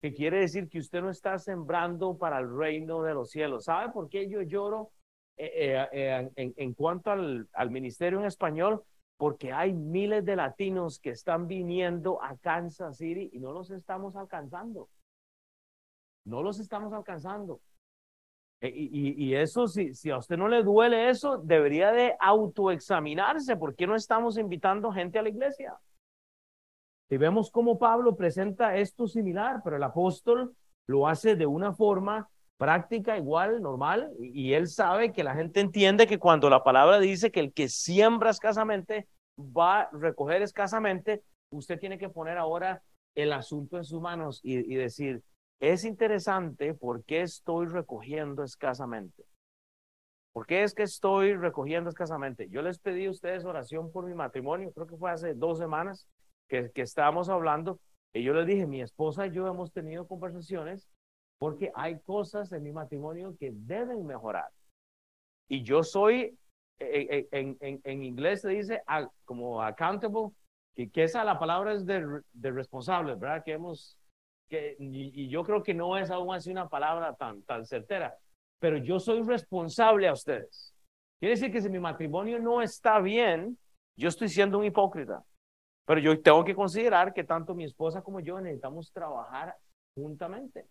Que 0.00 0.14
quiere 0.14 0.40
decir 0.40 0.68
que 0.68 0.78
usted 0.78 1.00
no 1.00 1.10
está 1.10 1.38
sembrando 1.38 2.16
para 2.16 2.38
el 2.38 2.56
reino 2.56 3.02
de 3.02 3.14
los 3.14 3.30
cielos. 3.30 3.64
¿Sabe 3.64 3.92
por 3.92 4.08
qué 4.08 4.28
yo 4.28 4.42
lloro 4.42 4.90
eh, 5.36 5.50
eh, 5.54 5.88
eh, 5.92 6.30
en, 6.36 6.54
en, 6.56 6.74
cuanto 6.74 7.10
al, 7.10 7.48
al 7.52 7.70
ministerio 7.70 8.20
en 8.20 8.26
español? 8.26 8.82
Porque 9.16 9.52
hay 9.52 9.72
miles 9.72 10.24
de 10.24 10.36
latinos 10.36 11.00
que 11.00 11.10
están 11.10 11.48
viniendo 11.48 12.22
a 12.22 12.36
Kansas 12.36 12.96
City 12.98 13.30
y 13.32 13.40
no 13.40 13.52
los 13.52 13.70
estamos 13.70 14.14
alcanzando. 14.14 14.88
No 16.24 16.42
los 16.42 16.60
estamos 16.60 16.92
alcanzando. 16.92 17.60
Eh, 18.60 18.72
y, 18.74 19.34
eso, 19.34 19.68
si, 19.68 19.94
si, 19.94 20.10
a 20.10 20.18
usted 20.18 20.36
no 20.36 20.48
le 20.48 20.62
duele 20.62 21.10
eso, 21.10 21.38
debería 21.38 21.92
de 21.92 22.16
autoexaminarse. 22.18 23.56
¿Por 23.56 23.76
qué 23.76 23.86
no 23.86 23.94
estamos 23.94 24.36
invitando 24.36 24.90
gente 24.90 25.18
a 25.18 25.22
la 25.22 25.28
iglesia? 25.28 25.76
Y 27.10 27.16
vemos 27.16 27.50
cómo 27.50 27.78
Pablo 27.78 28.16
presenta 28.16 28.76
esto 28.76 29.06
similar, 29.06 29.60
pero 29.62 29.76
el 29.76 29.82
apóstol 29.82 30.54
lo 30.86 31.06
hace 31.06 31.36
de 31.36 31.46
una 31.46 31.72
forma 31.72 32.28
práctica, 32.58 33.16
igual, 33.16 33.62
normal, 33.62 34.10
y, 34.18 34.52
él 34.52 34.66
sabe 34.66 35.12
que 35.12 35.22
la 35.22 35.34
gente 35.34 35.60
entiende 35.60 36.08
que 36.08 36.18
cuando 36.18 36.50
la 36.50 36.64
palabra 36.64 36.98
dice 36.98 37.30
que 37.30 37.38
el 37.38 37.52
que 37.52 37.68
siembra 37.68 38.30
escasamente 38.30 39.06
va 39.38 39.82
a 39.82 39.90
recoger 39.92 40.42
escasamente, 40.42 41.22
usted 41.50 41.78
tiene 41.78 41.98
que 41.98 42.08
poner 42.08 42.36
ahora 42.36 42.82
el 43.14 43.32
asunto 43.32 43.76
en 43.76 43.84
sus 43.84 44.00
manos 44.00 44.40
y 44.42 44.74
decir, 44.74 45.22
es 45.60 45.84
interesante 45.84 46.74
por 46.74 47.04
qué 47.04 47.22
estoy 47.22 47.66
recogiendo 47.66 48.44
escasamente. 48.44 49.24
¿Por 50.32 50.46
qué 50.46 50.62
es 50.62 50.74
que 50.74 50.84
estoy 50.84 51.34
recogiendo 51.34 51.90
escasamente? 51.90 52.48
Yo 52.48 52.62
les 52.62 52.78
pedí 52.78 53.06
a 53.06 53.10
ustedes 53.10 53.44
oración 53.44 53.90
por 53.90 54.06
mi 54.06 54.14
matrimonio, 54.14 54.72
creo 54.72 54.86
que 54.86 54.96
fue 54.96 55.10
hace 55.10 55.34
dos 55.34 55.58
semanas 55.58 56.06
que, 56.48 56.70
que 56.70 56.82
estábamos 56.82 57.28
hablando, 57.28 57.80
y 58.12 58.22
yo 58.22 58.32
les 58.34 58.46
dije, 58.46 58.66
mi 58.66 58.80
esposa 58.80 59.26
y 59.26 59.32
yo 59.32 59.46
hemos 59.46 59.72
tenido 59.72 60.06
conversaciones 60.06 60.88
porque 61.38 61.70
hay 61.74 62.00
cosas 62.00 62.52
en 62.52 62.62
mi 62.62 62.72
matrimonio 62.72 63.36
que 63.38 63.52
deben 63.52 64.06
mejorar. 64.06 64.48
Y 65.48 65.62
yo 65.62 65.82
soy, 65.82 66.38
eh, 66.78 67.06
eh, 67.10 67.28
en, 67.30 67.56
en, 67.60 67.80
en 67.84 68.04
inglés 68.04 68.42
se 68.42 68.50
dice 68.50 68.82
como 69.24 69.62
accountable, 69.62 70.30
que, 70.74 70.90
que 70.90 71.04
esa 71.04 71.24
la 71.24 71.38
palabra 71.38 71.72
es 71.74 71.86
de, 71.86 72.22
de 72.32 72.50
responsable, 72.50 73.14
¿verdad? 73.14 73.42
Que 73.44 73.52
hemos 73.52 73.96
y, 74.50 75.28
yo 75.28 75.44
creo 75.44 75.62
que 75.62 75.74
no 75.74 75.96
es 75.96 76.10
aún 76.10 76.34
así 76.34 76.50
una 76.50 76.68
palabra 76.68 77.14
tan, 77.14 77.42
tan 77.42 77.64
certera, 77.64 78.16
pero 78.58 78.78
yo 78.78 78.98
soy 78.98 79.22
responsable 79.22 80.08
a 80.08 80.12
ustedes. 80.12 80.74
Quiere 81.18 81.34
decir 81.34 81.52
que 81.52 81.60
si 81.60 81.68
mi 81.68 81.78
matrimonio 81.78 82.38
no 82.38 82.62
está 82.62 83.00
bien, 83.00 83.58
yo 83.96 84.08
estoy 84.08 84.28
siendo 84.28 84.58
un 84.58 84.64
hipócrita. 84.64 85.24
Pero 85.86 86.00
yo 86.00 86.20
tengo 86.20 86.44
que 86.44 86.54
considerar 86.54 87.12
que 87.12 87.24
tanto 87.24 87.54
mi 87.54 87.64
esposa 87.64 88.02
como 88.02 88.20
yo 88.20 88.40
necesitamos 88.40 88.92
trabajar 88.92 89.56
juntamente. 89.96 90.66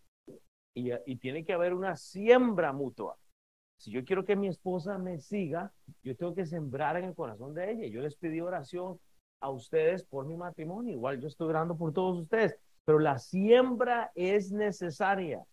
Y, 0.73 0.91
y 1.05 1.15
tiene 1.17 1.43
que 1.43 1.53
haber 1.53 1.73
una 1.73 1.95
siembra 1.95 2.71
mutua. 2.71 3.17
Si 3.77 3.91
yo 3.91 4.03
quiero 4.05 4.25
que 4.25 4.35
mi 4.35 4.47
esposa 4.47 4.97
me 4.97 5.19
siga, 5.19 5.71
yo 6.03 6.15
tengo 6.15 6.33
que 6.33 6.45
sembrar 6.45 6.97
en 6.97 7.05
el 7.05 7.15
corazón 7.15 7.53
de 7.53 7.71
ella. 7.71 7.87
Yo 7.87 8.01
les 8.01 8.15
pedí 8.15 8.41
oración 8.41 8.99
a 9.39 9.49
ustedes 9.49 10.03
por 10.03 10.25
mi 10.25 10.35
matrimonio. 10.35 10.93
Igual 10.93 11.19
yo 11.19 11.27
estoy 11.27 11.49
orando 11.49 11.75
por 11.75 11.93
todos 11.93 12.19
ustedes 12.19 12.57
pero 12.87 12.99
la 12.99 13.19
siembra 13.19 14.13
es 14.15 14.53
necesaria. 14.53 15.43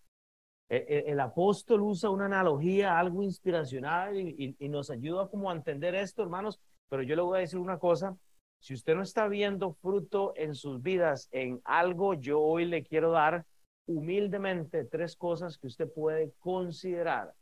E, 0.69 0.77
e, 0.77 1.11
el, 1.11 1.19
apóstol 1.19 1.81
usa 1.81 2.09
una 2.09 2.27
analogía, 2.27 2.97
algo 2.97 3.23
inspiracional 3.23 4.17
y, 4.17 4.55
nos 4.69 4.89
ayuda 4.89 5.27
como 5.27 5.51
a 5.51 5.53
entender 5.53 5.95
esto, 5.95 6.23
hermanos. 6.23 6.61
Pero 6.87 7.03
yo 7.03 7.13
le 7.17 7.21
voy 7.21 7.37
a 7.37 7.41
decir 7.41 7.59
una 7.59 7.77
cosa, 7.77 8.15
si 8.61 8.73
usted 8.73 8.95
no 8.95 9.01
está 9.01 9.27
viendo 9.27 9.73
fruto 9.73 10.31
en 10.37 10.55
sus 10.55 10.81
vidas 10.81 11.27
en 11.33 11.59
algo, 11.65 12.13
yo 12.13 12.39
hoy 12.39 12.63
le 12.63 12.85
quiero 12.85 13.11
dar 13.11 13.45
humildemente 13.85 14.85
tres 14.85 15.17
cosas 15.17 15.57
que 15.57 15.67
usted 15.67 15.91
puede 15.91 16.31
considerar 16.39 17.33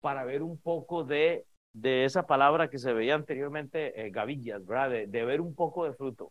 para 0.00 0.24
ver 0.24 0.44
un 0.44 0.56
poco 0.56 1.02
de, 1.02 1.46
de 1.72 2.04
esa 2.04 2.28
palabra 2.28 2.70
que 2.70 2.78
se 2.78 2.92
veía 2.92 3.16
anteriormente, 3.16 4.06
eh, 4.06 4.10
gavillas, 4.10 4.64
¿verdad? 4.64 4.90
De, 4.90 5.06
de 5.08 5.24
ver 5.24 5.40
un 5.40 5.56
poco 5.56 5.84
de 5.84 5.94
fruto. 5.94 6.30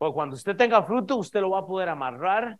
Porque 0.00 0.14
cuando 0.14 0.34
usted 0.34 0.56
tenga 0.56 0.82
fruto, 0.82 1.18
usted 1.18 1.42
lo 1.42 1.50
va 1.50 1.58
a 1.58 1.66
poder 1.66 1.90
amarrar 1.90 2.58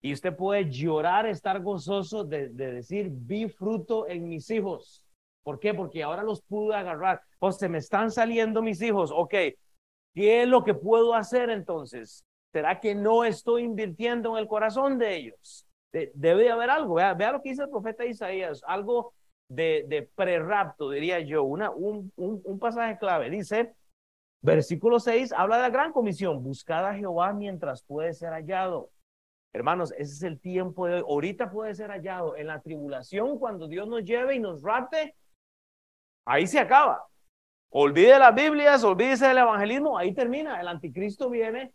y 0.00 0.14
usted 0.14 0.34
puede 0.34 0.70
llorar, 0.70 1.26
estar 1.26 1.60
gozoso 1.60 2.24
de, 2.24 2.48
decir, 2.48 3.10
vi 3.10 3.50
fruto 3.50 4.08
en 4.08 4.26
mis 4.26 4.48
hijos. 4.48 5.04
¿Por 5.42 5.60
qué? 5.60 5.74
Porque 5.74 6.02
ahora 6.02 6.22
los 6.22 6.40
pude 6.40 6.74
agarrar. 6.74 7.20
Pues 7.38 7.58
se 7.58 7.68
me 7.68 7.76
están 7.76 8.10
saliendo 8.10 8.62
mis 8.62 8.80
hijos. 8.80 9.12
Ok, 9.14 9.34
¿qué 10.14 10.42
es 10.42 10.48
lo 10.48 10.64
que 10.64 10.72
puedo 10.72 11.12
hacer 11.12 11.50
entonces? 11.50 12.24
¿Será 12.50 12.80
que 12.80 12.94
no 12.94 13.26
estoy 13.26 13.64
invirtiendo 13.64 14.30
en 14.30 14.38
el 14.38 14.48
corazón 14.48 14.96
de 14.96 15.16
ellos? 15.16 15.66
debe 15.92 16.44
de 16.44 16.50
haber 16.50 16.70
algo. 16.70 16.94
Vea, 16.94 17.12
vea, 17.12 17.32
lo 17.32 17.42
que 17.42 17.50
dice 17.50 17.64
el 17.64 17.68
profeta 17.68 18.06
Isaías, 18.06 18.62
algo 18.66 19.12
de, 19.50 19.84
de 19.86 20.08
prerrapto, 20.14 20.88
diría 20.88 21.20
yo, 21.20 21.44
una, 21.44 21.70
un, 21.72 22.10
un, 22.16 22.40
un 22.42 22.58
pasaje 22.58 22.96
clave. 22.96 23.28
Dice, 23.28 23.74
Versículo 24.42 24.98
6 24.98 25.32
habla 25.32 25.56
de 25.56 25.62
la 25.62 25.70
gran 25.70 25.92
comisión, 25.92 26.42
buscad 26.42 26.86
a 26.86 26.94
Jehová 26.94 27.32
mientras 27.32 27.82
puede 27.82 28.14
ser 28.14 28.30
hallado. 28.30 28.90
Hermanos, 29.52 29.92
ese 29.92 30.12
es 30.14 30.22
el 30.22 30.40
tiempo 30.40 30.86
de 30.86 30.94
hoy. 30.94 31.04
Ahorita 31.06 31.50
puede 31.50 31.74
ser 31.74 31.90
hallado. 31.90 32.36
En 32.36 32.46
la 32.46 32.60
tribulación, 32.60 33.38
cuando 33.38 33.66
Dios 33.66 33.88
nos 33.88 34.04
lleve 34.04 34.36
y 34.36 34.38
nos 34.38 34.62
rate, 34.62 35.16
ahí 36.24 36.46
se 36.46 36.58
acaba. 36.58 37.04
Olvide 37.70 38.18
las 38.18 38.34
Biblias, 38.34 38.82
olvídese 38.82 39.26
del 39.28 39.38
evangelismo, 39.38 39.98
ahí 39.98 40.14
termina. 40.14 40.60
El 40.60 40.68
anticristo 40.68 41.28
viene, 41.28 41.72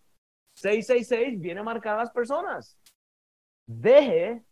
666, 0.56 1.40
viene 1.40 1.64
marcadas 1.64 2.12
personas. 2.12 2.78
Deje, 3.68 4.44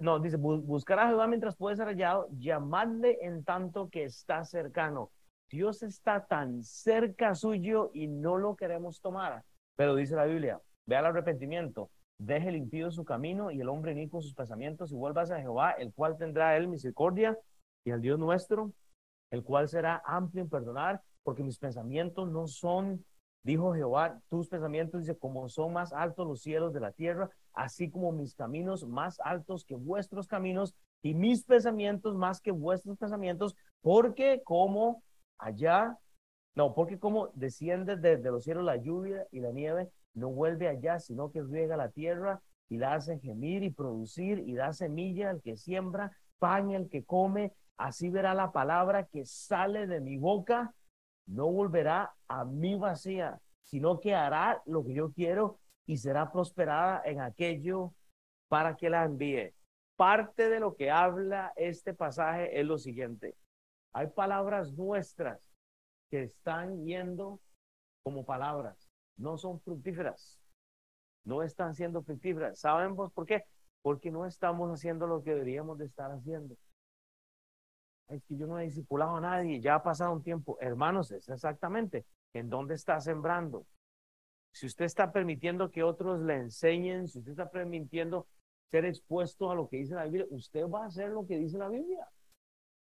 no, 0.00 0.18
dice, 0.20 0.36
buscar 0.36 1.00
a 1.00 1.08
Jehová 1.08 1.26
mientras 1.26 1.56
puede 1.56 1.76
ser 1.76 1.86
hallado, 1.86 2.28
llamadle 2.32 3.18
en 3.22 3.44
tanto 3.44 3.88
que 3.90 4.04
está 4.04 4.44
cercano. 4.44 5.10
Dios 5.50 5.82
está 5.82 6.26
tan 6.26 6.62
cerca 6.62 7.34
suyo 7.34 7.90
y 7.92 8.06
no 8.06 8.38
lo 8.38 8.54
queremos 8.54 9.00
tomar. 9.00 9.42
Pero 9.76 9.96
dice 9.96 10.14
la 10.14 10.24
Biblia, 10.24 10.60
vea 10.86 11.00
el 11.00 11.06
arrepentimiento, 11.06 11.90
deje 12.18 12.52
limpio 12.52 12.92
su 12.92 13.04
camino 13.04 13.50
y 13.50 13.60
el 13.60 13.68
hombre 13.68 13.94
ni 13.94 14.08
con 14.08 14.22
sus 14.22 14.34
pensamientos 14.34 14.92
y 14.92 14.94
vuelva 14.94 15.22
a 15.22 15.40
Jehová, 15.40 15.72
el 15.72 15.92
cual 15.92 16.16
tendrá 16.16 16.56
él 16.56 16.68
misericordia 16.68 17.36
y 17.84 17.90
al 17.90 18.00
Dios 18.00 18.18
nuestro, 18.18 18.72
el 19.32 19.42
cual 19.42 19.68
será 19.68 20.00
amplio 20.06 20.42
en 20.42 20.48
perdonar, 20.48 21.02
porque 21.24 21.42
mis 21.42 21.58
pensamientos 21.58 22.30
no 22.30 22.46
son, 22.46 23.04
dijo 23.42 23.74
Jehová, 23.74 24.20
tus 24.28 24.48
pensamientos, 24.48 25.00
dice, 25.00 25.18
como 25.18 25.48
son 25.48 25.72
más 25.72 25.92
altos 25.92 26.28
los 26.28 26.42
cielos 26.42 26.72
de 26.72 26.80
la 26.80 26.92
tierra, 26.92 27.28
así 27.54 27.90
como 27.90 28.12
mis 28.12 28.34
caminos 28.36 28.86
más 28.86 29.18
altos 29.24 29.64
que 29.64 29.74
vuestros 29.74 30.28
caminos 30.28 30.76
y 31.02 31.14
mis 31.14 31.44
pensamientos 31.44 32.14
más 32.14 32.40
que 32.40 32.52
vuestros 32.52 32.98
pensamientos, 32.98 33.56
porque 33.80 34.42
como 34.44 35.02
allá, 35.40 35.98
no, 36.54 36.74
porque 36.74 36.98
como 36.98 37.28
desciende 37.34 37.96
desde 37.96 38.30
los 38.30 38.44
cielos 38.44 38.64
la 38.64 38.76
lluvia 38.76 39.26
y 39.30 39.40
la 39.40 39.50
nieve, 39.50 39.90
no 40.14 40.30
vuelve 40.30 40.68
allá, 40.68 40.98
sino 40.98 41.30
que 41.30 41.42
riega 41.42 41.76
la 41.76 41.90
tierra 41.90 42.42
y 42.68 42.78
la 42.78 42.94
hace 42.94 43.18
gemir 43.18 43.62
y 43.62 43.70
producir 43.70 44.40
y 44.40 44.54
da 44.54 44.72
semilla 44.72 45.30
al 45.30 45.42
que 45.42 45.56
siembra, 45.56 46.16
pan 46.38 46.74
al 46.74 46.88
que 46.88 47.04
come, 47.04 47.52
así 47.76 48.10
verá 48.10 48.34
la 48.34 48.52
palabra 48.52 49.06
que 49.06 49.24
sale 49.24 49.86
de 49.86 50.00
mi 50.00 50.16
boca, 50.16 50.74
no 51.26 51.50
volverá 51.50 52.14
a 52.28 52.44
mí 52.44 52.76
vacía, 52.76 53.40
sino 53.62 54.00
que 54.00 54.14
hará 54.14 54.62
lo 54.66 54.84
que 54.84 54.94
yo 54.94 55.12
quiero 55.12 55.58
y 55.86 55.96
será 55.96 56.30
prosperada 56.30 57.02
en 57.04 57.20
aquello 57.20 57.92
para 58.48 58.76
que 58.76 58.90
la 58.90 59.04
envíe. 59.04 59.54
Parte 59.96 60.48
de 60.48 60.60
lo 60.60 60.74
que 60.74 60.90
habla 60.90 61.52
este 61.56 61.94
pasaje 61.94 62.58
es 62.58 62.66
lo 62.66 62.78
siguiente. 62.78 63.36
Hay 63.92 64.08
palabras 64.08 64.72
nuestras 64.72 65.40
que 66.10 66.22
están 66.22 66.84
yendo 66.84 67.40
como 68.02 68.24
palabras, 68.24 68.90
no 69.16 69.36
son 69.36 69.60
fructíferas, 69.60 70.40
no 71.24 71.42
están 71.42 71.74
siendo 71.74 72.02
fructíferas. 72.02 72.58
¿Saben 72.58 72.96
por 72.96 73.26
qué? 73.26 73.44
Porque 73.82 74.10
no 74.10 74.26
estamos 74.26 74.70
haciendo 74.70 75.06
lo 75.06 75.22
que 75.22 75.30
deberíamos 75.30 75.78
de 75.78 75.86
estar 75.86 76.10
haciendo. 76.10 76.56
Es 78.08 78.24
que 78.24 78.36
yo 78.36 78.46
no 78.46 78.58
he 78.58 78.64
discipulado 78.64 79.16
a 79.16 79.20
nadie, 79.20 79.60
ya 79.60 79.76
ha 79.76 79.82
pasado 79.82 80.12
un 80.12 80.22
tiempo. 80.22 80.58
Hermanos, 80.60 81.12
es 81.12 81.28
exactamente. 81.28 82.04
en 82.32 82.48
dónde 82.48 82.74
está 82.74 83.00
sembrando. 83.00 83.66
Si 84.52 84.66
usted 84.66 84.84
está 84.84 85.12
permitiendo 85.12 85.70
que 85.70 85.82
otros 85.82 86.20
le 86.20 86.36
enseñen, 86.36 87.08
si 87.08 87.18
usted 87.18 87.32
está 87.32 87.50
permitiendo 87.50 88.26
ser 88.70 88.84
expuesto 88.84 89.50
a 89.50 89.54
lo 89.54 89.68
que 89.68 89.78
dice 89.78 89.94
la 89.94 90.04
Biblia, 90.04 90.26
usted 90.30 90.68
va 90.68 90.84
a 90.84 90.86
hacer 90.86 91.10
lo 91.10 91.26
que 91.26 91.38
dice 91.38 91.58
la 91.58 91.68
Biblia. 91.68 92.08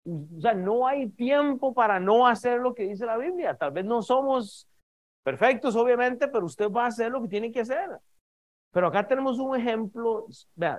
O 0.06 0.42
sea, 0.42 0.54
no 0.54 0.88
hay 0.88 1.10
tiempo 1.10 1.74
para 1.74 2.00
no 2.00 2.28
hacer 2.28 2.60
lo 2.60 2.74
que 2.74 2.84
dice 2.84 3.06
la 3.06 3.18
Biblia. 3.18 3.56
Tal 3.56 3.72
vez 3.72 3.86
no 3.86 4.02
somos 4.02 4.68
perfectos, 5.24 5.76
obviamente, 5.76 6.28
pero 6.28 6.46
usted 6.46 6.72
va 6.72 6.86
a 6.86 6.88
hacer 6.88 7.12
lo 7.12 7.22
que 7.22 7.28
tiene 7.28 7.52
que 7.52 7.62
hacer. 7.62 7.90
Pero 8.72 8.88
acá 8.88 9.08
tenemos 9.08 9.40
un 9.40 9.56
ejemplo 9.56 10.28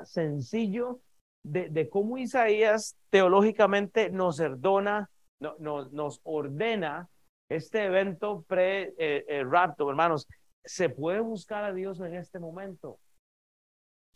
sencillo 0.05 1.01
de, 1.43 1.89
cómo 1.91 2.19
Isaías 2.19 2.97
teológicamente 3.11 4.11
nos 4.11 4.41
ordena, 4.41 5.11
no, 5.41 5.57
nos 5.91 6.21
ordena 6.25 7.09
este 7.49 7.85
evento 7.85 8.45
pre-rapto, 8.47 9.87
eh, 9.87 9.91
hermanos. 9.91 10.27
Se 10.65 10.89
puede 10.89 11.21
buscar 11.21 11.65
a 11.65 11.73
Dios 11.73 12.01
en 12.01 12.15
este 12.15 12.39
momento. 12.39 12.99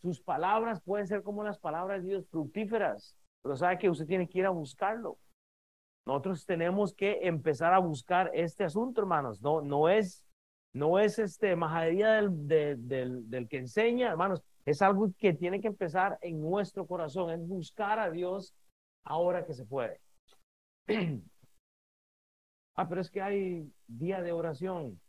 Sus 0.01 0.21
palabras 0.21 0.83
pueden 0.83 1.07
ser 1.07 1.23
como 1.23 1.45
las 1.45 1.59
palabras 1.59 2.03
de 2.03 2.09
Dios, 2.09 2.27
fructíferas, 2.29 3.17
pero 3.43 3.57
sabe 3.57 3.79
que 3.79 3.91
usted 3.91 4.07
tiene 4.07 4.29
que 4.29 4.39
ir 4.39 4.47
a 4.47 4.51
buscarlo. 4.51 5.19
Nosotros 6.07 6.45
tenemos 6.47 6.95
que 6.95 7.27
empezar 7.27 7.73
a 7.75 7.79
buscar 7.79 8.31
este 8.35 8.65
asunto, 8.65 9.01
hermanos. 9.01 9.41
No, 9.41 9.61
no 9.61 9.89
es, 9.89 10.25
no 10.73 10.99
es 10.99 11.19
este 11.19 11.55
majadería 11.55 12.15
del, 12.15 12.89
del, 12.89 13.31
del, 13.31 13.49
que 13.49 13.59
enseña, 13.59 14.11
hermanos. 14.11 14.43
Es 14.65 14.83
algo 14.83 15.13
que 15.19 15.33
tiene 15.35 15.61
que 15.61 15.69
empezar 15.69 16.19
en 16.21 16.41
nuestro 16.41 16.87
corazón, 16.87 17.31
es 17.31 17.47
buscar 17.47 17.99
a 17.99 18.11
Dios 18.11 18.55
ahora 19.05 19.45
que 19.45 19.55
se 19.55 19.65
puede. 19.65 20.01
ah, 22.77 22.89
pero 22.89 23.01
es 23.01 23.11
que 23.11 23.21
hay 23.21 23.73
día 23.87 24.23
de 24.23 24.33
oración. 24.33 25.01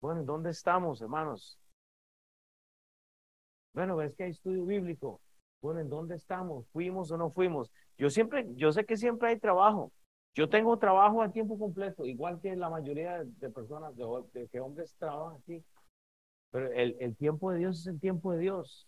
Bueno, 0.00 0.24
¿dónde 0.24 0.50
estamos, 0.50 1.00
hermanos? 1.00 1.58
Bueno, 3.74 4.00
es 4.00 4.14
que 4.14 4.24
hay 4.24 4.30
estudio 4.30 4.64
bíblico. 4.64 5.20
Bueno, 5.60 5.80
¿en 5.80 5.88
dónde 5.88 6.14
estamos? 6.14 6.66
¿Fuimos 6.68 7.10
o 7.10 7.16
no 7.16 7.30
fuimos? 7.30 7.70
Yo 7.98 8.10
siempre, 8.10 8.46
yo 8.54 8.72
sé 8.72 8.84
que 8.84 8.96
siempre 8.96 9.30
hay 9.30 9.38
trabajo. 9.38 9.92
Yo 10.34 10.48
tengo 10.48 10.78
trabajo 10.78 11.22
a 11.22 11.32
tiempo 11.32 11.58
completo, 11.58 12.04
igual 12.04 12.38
que 12.40 12.54
la 12.54 12.68
mayoría 12.68 13.24
de 13.24 13.50
personas, 13.50 13.94
de, 13.96 14.48
que 14.48 14.60
hombres 14.60 14.94
trabajan 14.98 15.40
aquí. 15.40 15.64
Pero 16.50 16.70
el, 16.72 16.96
el, 17.00 17.16
tiempo 17.16 17.50
de 17.50 17.58
Dios 17.58 17.80
es 17.80 17.86
el 17.86 17.98
tiempo 17.98 18.32
de 18.32 18.38
Dios. 18.38 18.86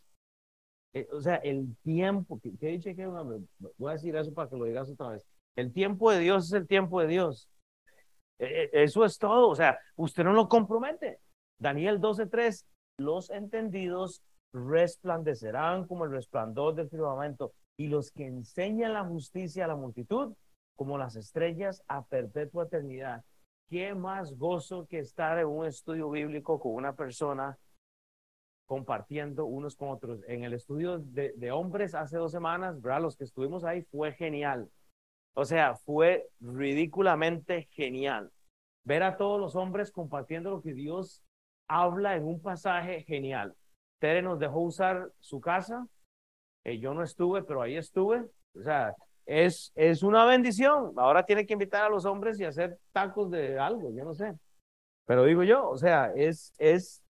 Eh, 0.93 1.09
o 1.11 1.21
sea, 1.21 1.37
el 1.37 1.75
tiempo, 1.83 2.39
que, 2.41 2.57
que 2.57 2.67
dice 2.69 2.95
que 2.95 3.07
voy 3.07 3.91
a 3.91 3.93
decir 3.93 4.15
eso 4.17 4.33
para 4.35 4.49
que 4.49 4.57
lo 4.57 4.65
digas 4.67 4.91
otra 4.91 5.11
vez. 5.11 5.27
El 5.57 5.73
tiempo 5.73 6.11
de 6.11 6.21
Dios 6.21 6.47
es 6.47 6.53
el 6.53 6.67
tiempo 6.67 7.01
de 7.01 7.09
Dios. 7.09 7.49
E, 8.39 8.71
e, 8.73 8.83
eso 8.85 9.05
es 9.05 9.19
todo. 9.19 9.49
O 9.49 9.55
sea, 9.55 9.79
usted 9.97 10.25
no 10.25 10.33
lo 10.33 10.49
compromete. 10.49 11.19
Daniel 11.59 11.99
12:3, 12.01 12.65
los 12.99 13.31
entendidos 13.31 14.23
resplandecerán 14.53 15.87
como 15.87 16.05
el 16.05 16.13
resplandor 16.13 16.75
del 16.75 16.89
firmamento, 16.89 17.53
y 17.77 17.87
los 17.87 18.11
que 18.11 18.27
enseñan 18.27 18.93
la 18.93 19.05
justicia 19.05 19.65
a 19.65 19.69
la 19.69 19.77
multitud, 19.77 20.35
como 20.77 20.99
las 20.99 21.17
estrellas 21.17 21.83
a 21.89 22.05
perpetua 22.05 22.65
eternidad. 22.65 23.25
¿Qué 23.69 23.95
más 23.95 24.37
gozo 24.37 24.87
que 24.87 24.99
estar 24.99 25.39
en 25.39 25.47
un 25.47 25.67
estudio 25.67 26.11
bíblico 26.11 26.59
con 26.59 26.75
una 26.75 26.95
persona 26.95 27.59
compartiendo 28.67 29.45
unos 29.45 29.77
con 29.77 29.91
otros? 29.91 30.21
En 30.27 30.45
el 30.45 30.55
estudio 30.55 30.99
de, 30.99 31.51
hombres 31.51 31.95
hace 31.95 32.17
dos 32.17 32.33
semanas, 32.33 32.81
¿verdad? 32.81 33.03
los 33.03 33.17
que 33.17 33.25
estuvimos 33.25 33.65
ahí, 33.65 33.83
fue 33.83 34.13
genial. 34.13 34.71
O 35.35 35.45
sea, 35.45 35.77
fue 35.77 36.29
ridículamente 36.41 37.69
genial. 37.71 38.33
Ver 38.85 39.03
a 39.03 39.17
todos 39.17 39.39
los 39.39 39.55
hombres 39.55 39.93
compartiendo 39.93 40.51
lo 40.51 40.63
que 40.63 40.73
Dios 40.73 41.23
habla 41.69 42.17
en 42.17 42.25
un 42.25 42.41
pasaje 42.41 43.03
genial. 43.03 43.55
Tere 43.99 44.23
nos 44.23 44.39
dejó 44.39 44.61
usar 44.61 45.11
su 45.21 45.41
casa. 45.41 45.87
Eh, 46.65 46.79
yo 46.79 46.95
no 46.95 47.03
estuve, 47.03 47.43
pero 47.43 47.63
ahí 47.63 47.77
estuve. 47.77 48.25
O 48.55 48.63
sea, 48.63 48.95
es, 49.27 49.73
es 49.75 50.03
una 50.03 50.25
bendición. 50.25 50.93
Ahora 50.97 51.25
tiene 51.25 51.47
que 51.47 51.53
invitar 51.53 51.85
a 51.85 51.89
los 51.89 52.05
hombres 52.05 52.39
y 52.41 52.45
hacer 52.45 52.79
tacos 52.93 53.31
de 53.31 53.59
algo, 53.59 53.91
yo 53.95 54.05
no 54.05 54.15
sé. 54.15 54.35
Pero 55.07 55.25
digo 55.25 55.43
yo, 55.43 55.69
o 55.69 55.77
sea, 55.77 56.13
es, 56.15 56.53
es, 56.59 57.03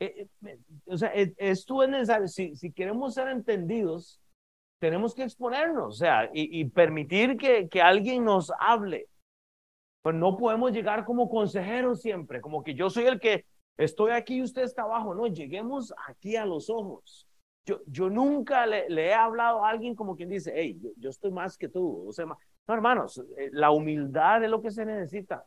eh, 0.00 0.26
eh, 0.46 0.58
o 0.86 0.96
sea, 0.96 1.12
esto 1.14 1.82
es 1.82 1.88
necesario. 1.88 2.28
Si, 2.28 2.56
si 2.56 2.72
queremos 2.72 3.14
ser 3.14 3.28
entendidos, 3.28 4.20
tenemos 4.80 5.14
que 5.14 5.22
exponernos, 5.22 5.86
o 5.86 5.96
sea, 5.96 6.28
y, 6.32 6.60
y 6.60 6.64
permitir 6.66 7.36
que, 7.36 7.68
que 7.68 7.80
alguien 7.80 8.24
nos 8.24 8.52
hable. 8.58 9.08
Pues 10.02 10.14
no 10.14 10.36
podemos 10.36 10.72
llegar 10.72 11.04
como 11.04 11.30
consejeros 11.30 12.02
siempre, 12.02 12.40
como 12.40 12.62
que 12.62 12.74
yo 12.74 12.90
soy 12.90 13.06
el 13.06 13.18
que 13.18 13.46
Estoy 13.76 14.12
aquí 14.12 14.36
y 14.36 14.42
usted 14.42 14.62
está 14.62 14.82
abajo. 14.82 15.14
No, 15.14 15.26
lleguemos 15.26 15.92
aquí 16.06 16.36
a 16.36 16.46
los 16.46 16.70
ojos. 16.70 17.26
Yo, 17.66 17.80
yo 17.86 18.10
nunca 18.10 18.66
le, 18.66 18.86
he 18.88 19.14
hablado 19.14 19.64
a 19.64 19.70
alguien 19.70 19.94
como 19.94 20.16
quien 20.16 20.28
dice, 20.28 20.52
hey, 20.54 20.78
yo, 20.96 21.10
estoy 21.10 21.32
más 21.32 21.56
que 21.56 21.68
tú. 21.68 22.06
O 22.08 22.12
sea, 22.12 22.26
no, 22.26 22.38
hermanos, 22.68 23.18
eh, 23.36 23.50
la 23.52 23.70
humildad 23.70 24.44
es 24.44 24.50
lo 24.50 24.62
que 24.62 24.70
se 24.70 24.84
necesita. 24.84 25.44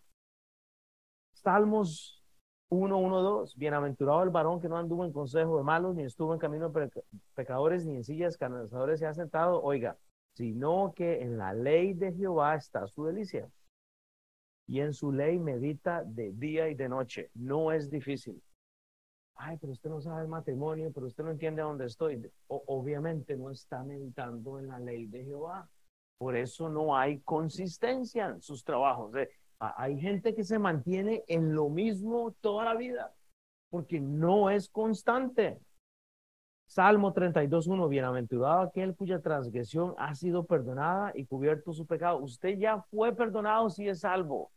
Salmos 1.34 2.24
1, 2.70 2.98
1, 2.98 3.22
2. 3.22 3.56
Bienaventurado 3.56 4.24
el 4.24 4.30
varón 4.30 4.60
que 4.60 4.68
no 4.68 4.78
anduvo 4.78 5.06
en 5.06 5.14
consejo 5.14 5.58
de 5.58 5.64
malos, 5.64 5.96
ni 5.96 6.04
estuvo 6.04 6.34
en 6.34 6.40
camino 6.40 6.70
de 6.70 6.92
pecadores, 7.36 7.86
ni 7.86 7.96
en 7.96 8.04
sillas 8.04 8.38
canalizadores 8.38 9.00
se 9.00 9.06
ha 9.06 9.14
sentado. 9.14 9.62
Oiga, 9.62 9.98
sino 10.34 10.94
que 10.96 11.22
en 11.22 11.38
la 11.38 11.54
ley 11.54 11.94
de 11.94 12.14
Jehová 12.14 12.56
está 12.56 12.88
su 12.88 13.06
delicia 13.06 13.50
y 14.68 14.82
en 14.82 14.94
su 14.94 15.12
ley 15.12 15.40
medita 15.40 16.04
de 16.04 16.34
día 16.34 16.70
y 16.70 16.76
de 16.76 16.90
noche. 16.90 17.32
No 17.34 17.72
es 17.72 17.90
difícil. 17.90 18.42
Ay, 19.36 19.58
pero 19.60 19.74
usted 19.74 19.90
no 19.90 20.02
sabe 20.02 20.24
el 20.24 20.28
matrimonio, 20.28 20.92
pero 20.94 21.08
usted 21.08 21.24
no 21.24 21.32
entiende 21.32 21.62
a 21.62 21.66
dónde 21.66 21.86
estoy. 21.86 22.22
obviamente 22.48 23.38
no 23.38 23.52
está 23.52 23.84
meditando 23.84 24.60
en 24.60 24.68
la 24.68 24.80
ley 24.80 25.06
de 25.06 25.24
Jehová. 25.24 25.70
Por 26.18 26.36
eso 26.36 26.70
no 26.70 26.98
hay 26.98 27.20
consistencia 27.20 28.28
en 28.28 28.42
sus 28.42 28.64
trabajos. 28.64 29.14
hay 29.60 30.00
gente 30.00 30.34
que 30.34 30.44
se 30.44 30.58
mantiene 30.60 31.24
en 31.28 31.54
lo 31.54 31.70
mismo 31.70 32.36
toda 32.42 32.66
la 32.66 32.76
vida 32.76 33.14
porque 33.70 34.00
no 34.00 34.50
es 34.50 34.70
constante. 34.70 35.60
Salmo 36.66 37.14
32.1, 37.14 37.88
bienaventurado 37.88 38.62
aquel 38.62 38.96
cuya 38.96 39.22
transgresión 39.22 39.96
ha 39.98 40.16
sido 40.16 40.46
perdonada 40.46 41.12
y 41.16 41.26
cubierto 41.26 41.74
su 41.74 41.86
pecado. 41.86 42.18
Usted 42.18 42.58
ya 42.58 42.82
fue 42.92 43.16
perdonado 43.16 43.70
si 43.70 43.88
es 43.88 44.02
salvo. 44.02 44.52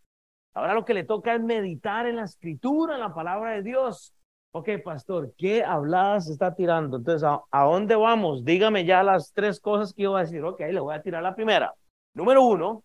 Ahora 0.54 0.74
lo 0.74 0.84
que 0.84 0.94
le 0.94 1.04
toca 1.04 1.34
es 1.34 1.40
meditar 1.40 2.06
en 2.06 2.16
la 2.16 2.24
escritura, 2.24 2.94
en 2.94 3.00
la 3.00 3.14
palabra 3.14 3.52
de 3.52 3.62
Dios. 3.62 4.12
Ok, 4.52 4.68
pastor, 4.84 5.32
¿qué 5.38 5.62
habladas 5.62 6.28
está 6.28 6.54
tirando? 6.56 6.96
Entonces, 6.96 7.28
¿a, 7.50 7.64
dónde 7.64 7.94
vamos? 7.94 8.44
Dígame 8.44 8.84
ya 8.84 9.04
las 9.04 9.32
tres 9.32 9.60
cosas 9.60 9.94
que 9.94 10.02
iba 10.02 10.18
a 10.18 10.22
decir. 10.22 10.44
Ok, 10.44 10.60
le 10.60 10.80
voy 10.80 10.94
a 10.94 11.02
tirar 11.02 11.22
la 11.22 11.36
primera. 11.36 11.72
Número 12.14 12.42
uno, 12.42 12.82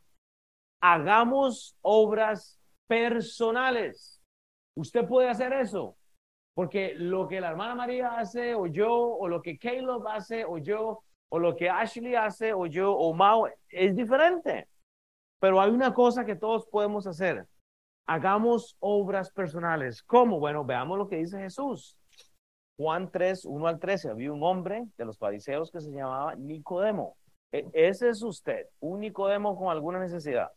hagamos 0.80 1.76
obras 1.82 2.60
personales. 2.88 4.22
Usted 4.76 5.08
puede 5.08 5.30
hacer 5.30 5.54
eso. 5.54 5.98
Porque 6.54 6.94
lo 6.96 7.28
que 7.28 7.42
la 7.42 7.50
hermana 7.50 7.74
María 7.74 8.20
hace, 8.20 8.54
o 8.54 8.68
yo, 8.68 8.94
o 8.94 9.28
lo 9.28 9.42
que 9.42 9.58
Caleb 9.58 10.08
hace, 10.08 10.46
o 10.46 10.60
yo, 10.60 11.02
o 11.30 11.40
lo 11.40 11.56
que 11.56 11.70
Ashley 11.70 12.14
hace, 12.14 12.54
o 12.54 12.68
yo, 12.68 12.94
o 12.94 13.12
Mao, 13.14 13.50
es 13.70 13.96
diferente. 13.96 14.68
Pero 15.40 15.60
hay 15.60 15.72
una 15.72 15.94
cosa 15.94 16.24
que 16.24 16.36
todos 16.36 16.66
podemos 16.68 17.08
hacer 17.08 17.48
hagamos 18.06 18.76
obras 18.80 19.32
personales. 19.32 20.04
¿Cómo? 20.04 20.40
Bueno, 20.40 20.64
veamos 20.64 20.98
lo 20.98 21.08
que 21.08 21.18
dice 21.18 21.40
Jesús. 21.40 21.98
Juan 22.78 23.10
3, 23.10 23.46
1 23.46 23.68
al 23.68 23.80
13, 23.80 24.10
había 24.10 24.34
un 24.34 24.44
hombre 24.44 24.86
de 24.98 25.06
los 25.06 25.18
fariseos 25.18 25.72
que 25.72 25.80
se 25.80 25.92
llamaba 25.92 26.36
Nicodemo. 26.36 27.18
E, 27.52 27.66
ese 27.74 28.10
es 28.10 28.22
usted, 28.22 28.68
un 28.80 29.00
Nicodemo 29.00 29.58
con 29.58 29.70
alguna 29.70 30.00
necesidad, 30.00 30.50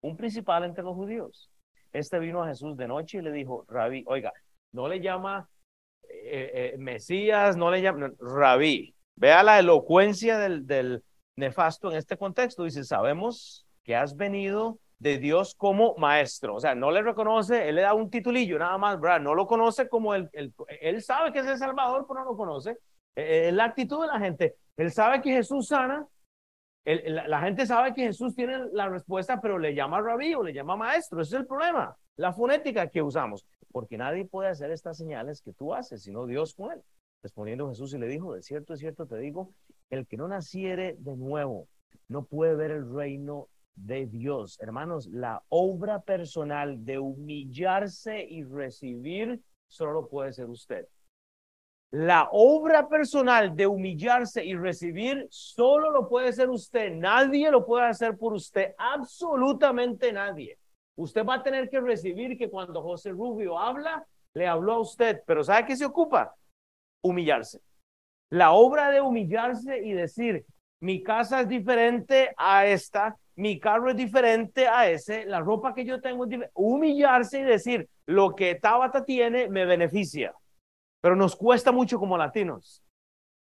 un 0.00 0.16
principal 0.16 0.64
entre 0.64 0.84
los 0.84 0.94
judíos. 0.94 1.50
Este 1.92 2.18
vino 2.18 2.42
a 2.42 2.48
Jesús 2.48 2.76
de 2.76 2.88
noche 2.88 3.18
y 3.18 3.22
le 3.22 3.32
dijo, 3.32 3.64
Rabí, 3.68 4.04
oiga, 4.06 4.32
no 4.72 4.88
le 4.88 5.00
llama 5.00 5.48
eh, 6.08 6.72
eh, 6.74 6.78
Mesías, 6.78 7.56
no 7.56 7.70
le 7.70 7.82
llama 7.82 8.10
Rabí. 8.18 8.94
Vea 9.16 9.42
la 9.42 9.58
elocuencia 9.58 10.38
del, 10.38 10.66
del 10.66 11.02
nefasto 11.36 11.90
en 11.90 11.98
este 11.98 12.16
contexto. 12.16 12.64
Dice, 12.64 12.84
sabemos 12.84 13.66
que 13.82 13.96
has 13.96 14.16
venido 14.16 14.78
de 14.98 15.18
Dios 15.18 15.54
como 15.54 15.94
maestro. 15.96 16.56
O 16.56 16.60
sea, 16.60 16.74
no 16.74 16.90
le 16.90 17.02
reconoce, 17.02 17.68
él 17.68 17.76
le 17.76 17.82
da 17.82 17.94
un 17.94 18.10
titulillo 18.10 18.58
nada 18.58 18.78
más, 18.78 19.00
¿verdad? 19.00 19.20
No 19.20 19.34
lo 19.34 19.46
conoce 19.46 19.88
como 19.88 20.14
el, 20.14 20.28
el 20.32 20.52
él 20.80 21.02
sabe 21.02 21.32
que 21.32 21.40
es 21.40 21.46
el 21.46 21.58
Salvador, 21.58 22.06
pero 22.08 22.20
no 22.20 22.30
lo 22.30 22.36
conoce. 22.36 22.78
Es 23.14 23.52
la 23.52 23.64
actitud 23.64 24.00
de 24.02 24.06
la 24.06 24.18
gente. 24.18 24.56
Él 24.76 24.92
sabe 24.92 25.20
que 25.20 25.32
Jesús 25.32 25.68
sana. 25.68 26.06
la, 26.84 27.40
gente 27.40 27.66
sabe 27.66 27.92
que 27.92 28.04
Jesús 28.04 28.34
tiene 28.34 28.58
la 28.72 28.88
respuesta, 28.88 29.40
pero 29.40 29.58
le 29.58 29.74
llama 29.74 30.00
rabí 30.00 30.34
o 30.34 30.42
le 30.42 30.52
llama 30.52 30.76
maestro. 30.76 31.20
Ese 31.20 31.36
es 31.36 31.40
el 31.40 31.46
problema. 31.46 31.96
La 32.16 32.32
fonética 32.32 32.88
que 32.88 33.02
usamos. 33.02 33.46
Porque 33.72 33.98
nadie 33.98 34.24
puede 34.24 34.48
hacer 34.48 34.70
estas 34.70 34.96
señales 34.96 35.42
que 35.42 35.52
tú 35.52 35.74
haces, 35.74 36.02
sino 36.02 36.26
Dios 36.26 36.54
con 36.54 36.72
él. 36.72 36.82
Respondiendo 37.22 37.68
Jesús 37.68 37.92
y 37.94 37.98
le 37.98 38.06
dijo, 38.06 38.34
de 38.34 38.42
cierto, 38.42 38.72
de 38.72 38.78
cierto 38.78 39.06
te 39.06 39.18
digo, 39.18 39.52
el 39.90 40.06
que 40.06 40.16
no 40.16 40.28
naciere 40.28 40.94
de 40.98 41.16
nuevo 41.16 41.66
no 42.06 42.24
puede 42.24 42.54
ver 42.54 42.70
el 42.70 42.92
reino 42.94 43.48
de 43.84 44.06
Dios. 44.06 44.58
Hermanos, 44.60 45.06
la 45.06 45.42
obra 45.48 46.00
personal 46.00 46.84
de 46.84 46.98
humillarse 46.98 48.22
y 48.22 48.44
recibir 48.44 49.40
solo 49.66 50.08
puede 50.08 50.32
ser 50.32 50.46
usted. 50.46 50.86
La 51.90 52.28
obra 52.32 52.86
personal 52.86 53.56
de 53.56 53.66
humillarse 53.66 54.44
y 54.44 54.54
recibir 54.54 55.26
solo 55.30 55.90
lo 55.90 56.06
puede 56.06 56.32
ser 56.34 56.50
usted. 56.50 56.92
Nadie 56.92 57.50
lo 57.50 57.64
puede 57.64 57.86
hacer 57.86 58.18
por 58.18 58.34
usted. 58.34 58.74
Absolutamente 58.76 60.12
nadie. 60.12 60.58
Usted 60.96 61.24
va 61.24 61.36
a 61.36 61.42
tener 61.42 61.70
que 61.70 61.80
recibir 61.80 62.36
que 62.36 62.50
cuando 62.50 62.82
José 62.82 63.12
Rubio 63.12 63.58
habla, 63.58 64.06
le 64.34 64.46
habló 64.46 64.74
a 64.74 64.80
usted. 64.80 65.22
Pero 65.26 65.42
¿sabe 65.42 65.66
qué 65.66 65.76
se 65.76 65.86
ocupa? 65.86 66.34
Humillarse. 67.02 67.60
La 68.30 68.52
obra 68.52 68.90
de 68.90 69.00
humillarse 69.00 69.78
y 69.78 69.92
decir, 69.92 70.44
mi 70.80 71.02
casa 71.02 71.40
es 71.40 71.48
diferente 71.48 72.32
a 72.36 72.66
esta, 72.66 73.16
mi 73.36 73.58
carro 73.58 73.90
es 73.90 73.96
diferente 73.96 74.66
a 74.66 74.90
ese, 74.90 75.24
la 75.24 75.40
ropa 75.40 75.74
que 75.74 75.84
yo 75.84 76.00
tengo 76.00 76.24
es 76.24 76.30
diferente. 76.30 76.52
Humillarse 76.54 77.40
y 77.40 77.44
decir, 77.44 77.88
lo 78.06 78.34
que 78.34 78.54
Tabata 78.56 79.04
tiene 79.04 79.48
me 79.48 79.64
beneficia. 79.64 80.34
Pero 81.00 81.14
nos 81.14 81.36
cuesta 81.36 81.70
mucho 81.70 81.98
como 81.98 82.18
latinos. 82.18 82.82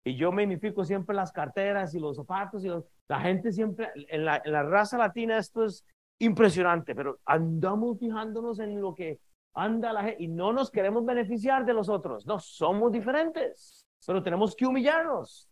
Y 0.03 0.15
yo 0.15 0.31
me 0.31 0.43
identifico 0.43 0.83
siempre 0.83 1.15
las 1.15 1.31
carteras 1.31 1.95
y 1.95 1.99
los 1.99 2.17
zapatos 2.17 2.63
y 2.63 2.69
la 3.07 3.19
gente 3.21 3.51
siempre, 3.51 3.89
en 3.95 4.25
la, 4.25 4.41
en 4.43 4.51
la 4.51 4.63
raza 4.63 4.97
latina 4.97 5.37
esto 5.37 5.65
es 5.65 5.85
impresionante, 6.19 6.93
pero 6.93 7.19
andamos 7.25 7.97
fijándonos 7.99 8.59
en 8.59 8.79
lo 8.79 8.93
que 8.93 9.19
anda 9.55 9.93
la 9.93 10.03
gente 10.03 10.23
y 10.23 10.27
no 10.27 10.53
nos 10.53 10.69
queremos 10.69 11.05
beneficiar 11.05 11.65
de 11.65 11.73
los 11.73 11.89
otros. 11.89 12.25
No, 12.25 12.39
somos 12.39 12.91
diferentes, 12.91 13.85
pero 14.05 14.21
tenemos 14.21 14.55
que 14.55 14.65
humillarnos. 14.65 15.49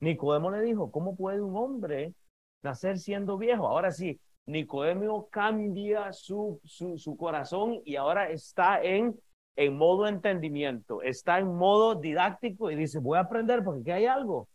Nicodemo 0.00 0.50
le 0.50 0.62
dijo, 0.62 0.90
¿cómo 0.90 1.16
puede 1.16 1.40
un 1.40 1.56
hombre 1.56 2.14
nacer 2.62 2.98
siendo 2.98 3.36
viejo? 3.36 3.66
Ahora 3.66 3.90
sí, 3.90 4.18
Nicodemo 4.46 5.28
cambia 5.28 6.12
su, 6.12 6.60
su, 6.64 7.16
corazón 7.16 7.80
y 7.84 7.96
ahora 7.96 8.30
está 8.30 8.82
en 8.82 9.18
en 9.56 9.76
modo 9.76 10.06
entendimiento, 10.06 11.02
está 11.02 11.38
en 11.38 11.48
modo 11.48 11.94
didáctico 11.94 12.70
y 12.70 12.76
dice, 12.76 12.98
voy 12.98 13.18
a 13.18 13.22
aprender 13.22 13.62
porque 13.62 13.80
aquí 13.80 13.90
hay 13.90 14.06
algo. 14.06 14.48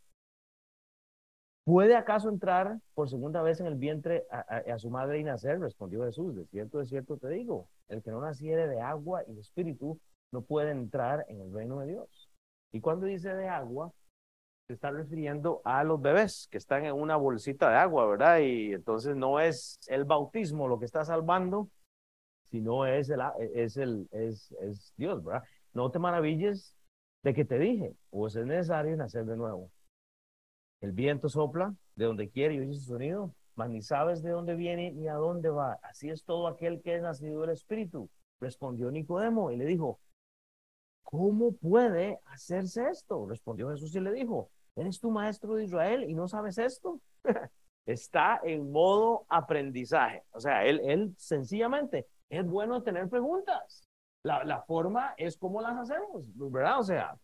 ¿Puede 1.63 1.95
acaso 1.95 2.29
entrar 2.29 2.77
por 2.93 3.09
segunda 3.09 3.41
vez 3.41 3.59
en 3.59 3.67
el 3.67 3.75
vientre 3.75 4.25
a, 4.29 4.77
su 4.79 4.89
madre 4.89 5.19
y 5.19 5.23
nacer? 5.23 5.59
Respondió 5.59 6.03
Jesús, 6.05 6.35
de 6.35 6.45
cierto, 6.45 6.79
de 6.79 6.85
cierto 6.85 7.17
te 7.17 7.29
digo, 7.29 7.67
el 7.87 8.01
que 8.03 8.11
no 8.11 8.21
naciere 8.21 8.67
de 8.67 8.81
agua 8.81 9.23
y 9.27 9.33
de 9.33 9.41
espíritu 9.41 9.99
no 10.31 10.41
puede 10.41 10.71
entrar 10.71 11.25
en 11.27 11.41
el 11.41 11.53
reino 11.53 11.79
de 11.79 11.87
Dios. 11.87 12.29
Y 12.71 12.81
cuando 12.81 13.05
dice 13.05 13.33
de 13.33 13.47
agua, 13.47 13.91
se 14.67 14.73
está 14.73 14.89
refiriendo 14.89 15.61
a 15.63 15.83
los 15.83 16.01
bebés 16.01 16.47
que 16.49 16.57
están 16.57 16.85
en 16.85 16.93
una 16.93 17.15
bolsita 17.15 17.69
de 17.69 17.75
agua, 17.75 18.07
¿verdad? 18.07 18.39
Y 18.39 18.73
entonces 18.73 19.15
no 19.15 19.39
es 19.39 19.79
el 19.87 20.05
bautismo 20.05 20.67
lo 20.67 20.79
que 20.79 20.85
está 20.85 21.05
salvando, 21.05 21.69
si 22.45 22.61
no 22.61 22.85
es, 22.85 23.09
el, 23.09 23.21
es, 23.53 23.77
el, 23.77 24.07
es, 24.11 24.51
es 24.61 24.93
Dios, 24.97 25.23
¿verdad? 25.23 25.43
No 25.73 25.91
te 25.91 25.99
maravilles 25.99 26.75
de 27.23 27.33
que 27.33 27.45
te 27.45 27.59
dije, 27.59 27.93
pues 28.09 28.35
es 28.35 28.45
necesario 28.45 28.95
nacer 28.97 29.25
de 29.25 29.37
nuevo. 29.37 29.69
El 30.81 30.93
viento 30.93 31.29
sopla 31.29 31.75
de 31.95 32.05
donde 32.05 32.29
quiere 32.29 32.55
y 32.55 32.59
oye 32.59 32.73
su 32.73 32.81
sonido, 32.81 33.35
mas 33.55 33.69
ni 33.69 33.81
sabes 33.81 34.23
de 34.23 34.31
dónde 34.31 34.55
viene 34.55 34.91
ni 34.91 35.07
a 35.07 35.13
dónde 35.13 35.49
va. 35.49 35.79
Así 35.83 36.09
es 36.09 36.23
todo 36.23 36.47
aquel 36.47 36.81
que 36.81 36.95
es 36.95 37.01
nacido 37.01 37.41
del 37.41 37.51
Espíritu. 37.51 38.09
Respondió 38.39 38.91
Nicodemo 38.91 39.51
y 39.51 39.57
le 39.57 39.65
dijo, 39.65 39.99
¿cómo 41.03 41.53
puede 41.53 42.19
hacerse 42.25 42.89
esto? 42.89 43.25
Respondió 43.27 43.69
Jesús 43.69 43.95
y 43.95 43.99
le 44.01 44.11
dijo, 44.11 44.49
¿eres 44.75 44.99
tu 44.99 45.11
maestro 45.11 45.55
de 45.55 45.65
Israel 45.65 46.03
y 46.03 46.13
no 46.13 46.27
sabes 46.27 46.57
esto? 46.57 46.99
Está 47.85 48.41
en 48.43 48.71
modo 48.71 49.25
aprendizaje. 49.29 50.23
O 50.31 50.39
sea, 50.39 50.65
él, 50.65 50.81
él 50.83 51.13
sencillamente 51.17 52.07
es 52.29 52.45
bueno 52.45 52.81
tener 52.81 53.07
preguntas. 53.09 53.87
La, 54.23 54.43
la 54.43 54.63
forma 54.63 55.13
es 55.17 55.37
cómo 55.37 55.61
las 55.61 55.77
hacemos, 55.77 56.25
¿verdad? 56.35 56.79
O 56.79 56.83
sea, 56.83 57.15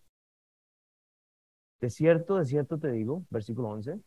de 1.82 1.90
cierto, 1.90 2.38
de 2.38 2.46
cierto 2.46 2.78
te 2.78 2.92
digo, 2.92 3.26
versículo 3.32 3.70
11, 3.70 4.00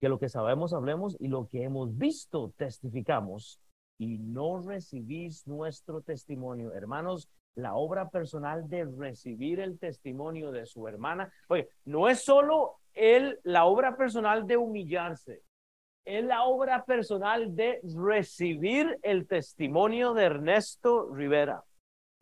que 0.00 0.08
lo 0.08 0.18
que 0.18 0.28
sabemos 0.28 0.72
hablemos 0.72 1.16
y 1.20 1.28
lo 1.28 1.48
que 1.48 1.62
hemos 1.62 1.96
visto 1.96 2.52
testificamos 2.56 3.60
y 3.98 4.18
no 4.18 4.60
recibís 4.60 5.46
nuestro 5.46 6.00
testimonio. 6.02 6.72
Hermanos, 6.72 7.28
la 7.58 7.74
obra 7.74 8.08
personal 8.08 8.68
de 8.68 8.84
recibir 8.84 9.58
el 9.58 9.78
testimonio 9.78 10.52
de 10.52 10.64
su 10.64 10.86
hermana, 10.86 11.32
oye, 11.48 11.68
no 11.84 12.08
es 12.08 12.20
solo 12.24 12.76
él, 12.94 13.40
la 13.42 13.64
obra 13.64 13.96
personal 13.96 14.46
de 14.46 14.56
humillarse, 14.56 15.42
es 16.04 16.24
la 16.24 16.44
obra 16.44 16.84
personal 16.84 17.54
de 17.56 17.80
recibir 17.96 18.98
el 19.02 19.26
testimonio 19.26 20.14
de 20.14 20.24
Ernesto 20.24 21.12
Rivera. 21.12 21.64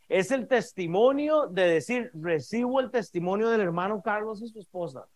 Es 0.08 0.30
el 0.30 0.48
testimonio 0.48 1.48
de 1.48 1.68
decir, 1.68 2.10
recibo 2.14 2.80
el 2.80 2.90
testimonio 2.90 3.50
del 3.50 3.60
hermano 3.60 4.00
Carlos 4.02 4.40
y 4.42 4.48
su 4.48 4.58
esposa. 4.58 5.06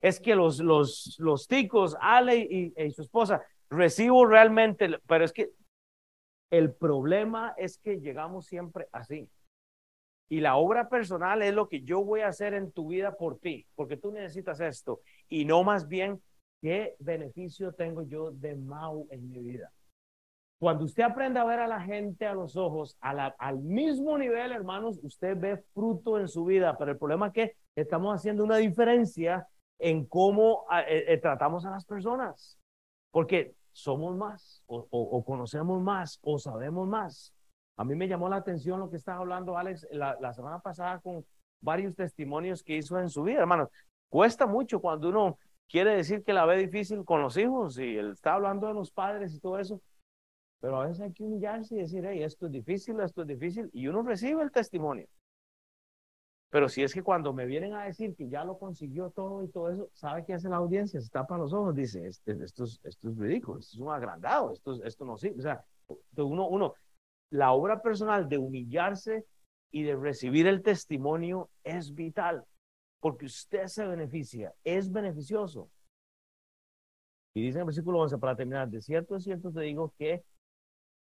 Es 0.00 0.20
que 0.20 0.34
los, 0.34 0.58
los, 0.58 1.16
los 1.18 1.46
ticos, 1.46 1.96
Ale 2.00 2.38
y, 2.38 2.72
y 2.76 2.90
su 2.92 3.02
esposa, 3.02 3.42
recibo 3.68 4.24
realmente, 4.24 4.88
pero 5.06 5.24
es 5.24 5.32
que 5.32 5.50
el 6.58 6.72
problema 6.72 7.54
es 7.56 7.78
que 7.78 8.00
llegamos 8.00 8.46
siempre 8.46 8.88
así. 8.92 9.28
Y 10.28 10.40
la 10.40 10.56
obra 10.56 10.88
personal 10.88 11.42
es 11.42 11.54
lo 11.54 11.68
que 11.68 11.82
yo 11.82 12.02
voy 12.02 12.20
a 12.22 12.28
hacer 12.28 12.54
en 12.54 12.72
tu 12.72 12.88
vida 12.88 13.16
por 13.16 13.38
ti, 13.38 13.66
porque 13.74 13.96
tú 13.96 14.10
necesitas 14.10 14.60
esto, 14.60 15.00
y 15.28 15.44
no 15.44 15.62
más 15.62 15.86
bien 15.86 16.20
¿Qué 16.64 16.96
beneficio 16.98 17.74
tengo 17.74 18.04
yo 18.04 18.30
de 18.30 18.54
Mau 18.54 19.06
en 19.10 19.28
mi 19.28 19.38
vida? 19.38 19.70
Cuando 20.58 20.86
usted 20.86 21.02
aprende 21.02 21.38
a 21.38 21.44
ver 21.44 21.58
a 21.60 21.68
la 21.68 21.82
gente 21.82 22.24
a 22.24 22.32
los 22.32 22.56
ojos, 22.56 22.96
al 23.00 23.58
mismo 23.58 24.16
nivel, 24.16 24.50
hermanos, 24.50 24.98
usted 25.02 25.36
ve 25.38 25.58
fruto 25.74 26.18
en 26.18 26.26
su 26.26 26.46
vida, 26.46 26.74
pero 26.78 26.92
el 26.92 26.96
problema 26.96 27.26
es 27.26 27.32
que 27.34 27.56
estamos 27.76 28.14
haciendo 28.14 28.42
una 28.42 28.56
diferencia 28.56 29.46
en 29.78 30.06
cómo 30.06 30.64
eh, 30.88 31.04
eh, 31.06 31.18
tratamos 31.18 31.66
a 31.66 31.70
las 31.72 31.84
personas, 31.84 32.58
porque 33.10 33.52
somos 33.74 34.16
más, 34.16 34.62
o, 34.66 35.24
conocemos 35.24 35.82
más, 35.82 36.18
o 36.22 36.38
sabemos 36.38 36.86
más. 36.86 37.34
A 37.76 37.84
mí 37.84 37.96
me 37.96 38.06
llamó 38.06 38.28
la 38.28 38.36
atención 38.36 38.78
lo 38.78 38.88
que 38.88 38.96
estaba 38.96 39.18
hablando 39.18 39.58
Alex 39.58 39.86
la, 39.90 40.16
la 40.20 40.32
semana 40.32 40.60
pasada 40.60 41.00
con 41.00 41.26
varios 41.60 41.94
testimonios 41.96 42.62
que 42.62 42.76
hizo 42.76 42.98
en 43.00 43.10
su 43.10 43.24
vida, 43.24 43.40
hermanos. 43.40 43.68
Cuesta 44.08 44.46
mucho 44.46 44.80
cuando 44.80 45.08
uno 45.08 45.38
quiere 45.68 45.96
decir 45.96 46.22
que 46.22 46.32
la 46.32 46.46
ve 46.46 46.56
difícil 46.56 47.04
con 47.04 47.20
los 47.20 47.36
hijos 47.36 47.76
y 47.78 47.96
él 47.96 48.12
está 48.12 48.34
hablando 48.34 48.68
de 48.68 48.74
los 48.74 48.92
padres 48.92 49.34
y 49.34 49.40
todo 49.40 49.58
eso. 49.58 49.80
Pero 50.60 50.80
a 50.80 50.86
veces 50.86 51.02
hay 51.02 51.12
que 51.12 51.24
humillarse 51.24 51.74
y 51.74 51.78
decir, 51.78 52.06
hey, 52.06 52.22
esto 52.22 52.46
es 52.46 52.52
difícil, 52.52 53.00
esto 53.00 53.22
es 53.22 53.28
difícil, 53.28 53.68
y 53.72 53.88
uno 53.88 54.02
recibe 54.02 54.42
el 54.42 54.52
testimonio. 54.52 55.06
Pero 56.54 56.68
si 56.68 56.84
es 56.84 56.94
que 56.94 57.02
cuando 57.02 57.32
me 57.32 57.46
vienen 57.46 57.74
a 57.74 57.82
decir 57.82 58.14
que 58.14 58.28
ya 58.28 58.44
lo 58.44 58.60
consiguió 58.60 59.10
todo 59.10 59.42
y 59.42 59.48
todo 59.48 59.70
eso, 59.72 59.90
¿sabe 59.92 60.24
qué 60.24 60.34
hace 60.34 60.48
la 60.48 60.58
audiencia? 60.58 61.00
Se 61.00 61.10
tapa 61.10 61.36
los 61.36 61.52
ojos, 61.52 61.74
dice, 61.74 62.06
este, 62.06 62.30
esto, 62.44 62.62
es, 62.62 62.80
esto 62.84 63.08
es 63.08 63.18
ridículo, 63.18 63.58
esto 63.58 63.74
es 63.74 63.80
un 63.80 63.92
agrandado, 63.92 64.52
esto, 64.52 64.80
esto 64.84 65.04
no 65.04 65.16
sirve. 65.16 65.40
O 65.40 65.42
sea, 65.42 65.64
uno, 66.16 66.46
uno, 66.46 66.74
la 67.30 67.50
obra 67.50 67.82
personal 67.82 68.28
de 68.28 68.38
humillarse 68.38 69.26
y 69.72 69.82
de 69.82 69.96
recibir 69.96 70.46
el 70.46 70.62
testimonio 70.62 71.50
es 71.64 71.92
vital 71.92 72.44
porque 73.00 73.26
usted 73.26 73.66
se 73.66 73.84
beneficia, 73.84 74.54
es 74.62 74.92
beneficioso. 74.92 75.68
Y 77.34 77.42
dice 77.42 77.58
en 77.58 77.62
el 77.62 77.66
versículo 77.66 77.98
11, 77.98 78.16
para 78.18 78.36
terminar, 78.36 78.68
de 78.68 78.80
cierto, 78.80 79.16
es 79.16 79.24
cierto 79.24 79.50
te 79.50 79.62
digo 79.62 79.92
que 79.98 80.22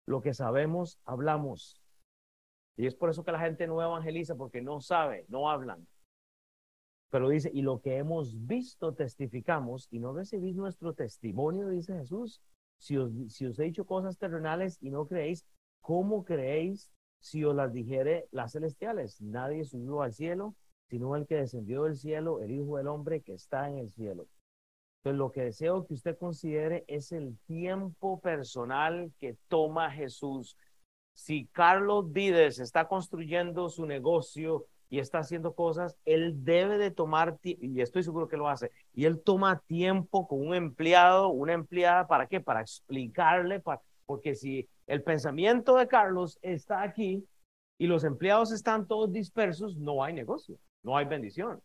lo 0.06 0.22
que 0.22 0.34
sabemos, 0.34 0.98
hablamos. 1.04 1.81
Y 2.78 2.88
es 2.88 2.96
por 2.96 3.10
eso 3.10 3.24
que 3.24 3.32
la 3.32 3.40
gente 3.40 3.68
no 3.68 3.82
evangeliza, 3.82 4.36
porque 4.36 4.62
no 4.62 4.82
sabe, 4.82 5.26
no 5.28 5.50
hablan. 5.50 5.88
Pero 7.10 7.28
dice, 7.28 7.52
y 7.54 7.62
lo 7.62 7.82
que 7.82 7.98
hemos 7.98 8.48
visto, 8.48 8.94
testificamos, 8.94 9.88
y 9.92 10.00
no 10.00 10.14
recibís 10.14 10.56
nuestro 10.56 10.94
testimonio, 10.94 11.68
dice 11.68 11.94
Jesús. 11.94 12.42
Si 12.78 12.98
os, 12.98 13.60
he 13.60 13.64
dicho 13.64 13.86
cosas 13.86 14.18
terrenales 14.18 14.80
y 14.82 14.90
no 14.90 15.06
creéis, 15.06 15.46
¿cómo 15.82 16.24
creéis 16.24 16.90
si 17.20 17.44
os 17.44 17.56
las 17.56 17.74
dijere 17.74 18.28
las 18.32 18.54
celestiales? 18.54 19.22
Nadie 19.22 19.66
subió 19.66 20.02
al 20.02 20.14
cielo, 20.14 20.56
sino 20.90 21.16
el 21.16 21.28
que 21.28 21.36
descendió 21.36 21.84
del 21.84 21.96
cielo, 21.96 22.42
el 22.42 22.52
Hijo 22.52 22.78
del 22.78 22.88
Hombre 22.88 23.22
que 23.22 23.34
está 23.34 23.70
en 23.70 23.78
el 23.78 23.90
cielo. 23.90 24.26
Entonces, 25.00 25.18
lo 25.18 25.32
que 25.32 25.44
deseo 25.44 25.86
que 25.86 25.96
usted 25.96 26.18
considere 26.18 26.86
es 26.88 27.12
el 27.12 27.38
tiempo 27.46 28.20
personal 28.20 29.12
que 29.20 29.36
toma 29.48 29.92
Jesús. 29.92 30.56
Si 31.22 31.46
Carlos 31.52 32.12
Vides 32.12 32.60
está 32.60 32.88
construyendo 32.88 33.70
su 33.70 33.86
negocio 33.86 34.66
y 34.90 35.00
está 35.00 35.20
haciendo 35.20 35.54
cosas, 35.54 35.96
él 36.04 36.44
debe 36.44 36.78
de 36.78 36.90
tomar, 36.90 37.38
y 37.44 37.80
estoy 37.80 38.04
seguro 38.04 38.28
que 38.28 38.38
lo 38.38 38.50
hace, 38.50 38.72
y 38.94 39.06
él 39.06 39.22
toma 39.22 39.62
tiempo 39.68 40.28
con 40.28 40.46
un 40.46 40.56
empleado, 40.56 41.30
una 41.30 41.54
empleada, 41.54 42.08
¿para 42.08 42.28
qué? 42.28 42.42
Para 42.42 42.62
explicarle, 42.62 43.62
porque 44.06 44.36
si 44.36 44.68
el 44.88 45.04
pensamiento 45.04 45.76
de 45.76 45.88
Carlos 45.88 46.40
está 46.42 46.82
aquí 46.82 47.24
y 47.78 47.88
los 47.88 48.04
empleados 48.04 48.52
están 48.52 48.88
todos 48.88 49.14
dispersos, 49.14 49.78
no 49.78 50.04
hay 50.04 50.14
negocio 50.14 50.58
no 50.84 50.98
hay 50.98 51.06
bendición. 51.06 51.62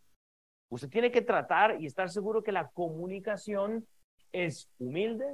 Usted 0.69 0.89
tiene 0.89 1.11
que 1.11 1.23
tratar 1.23 1.81
y 1.81 1.87
estar 1.87 2.11
seguro 2.11 2.43
que 2.43 2.53
la 2.53 2.69
comunicación 2.69 3.87
es 4.33 4.69
humilde, 4.79 5.25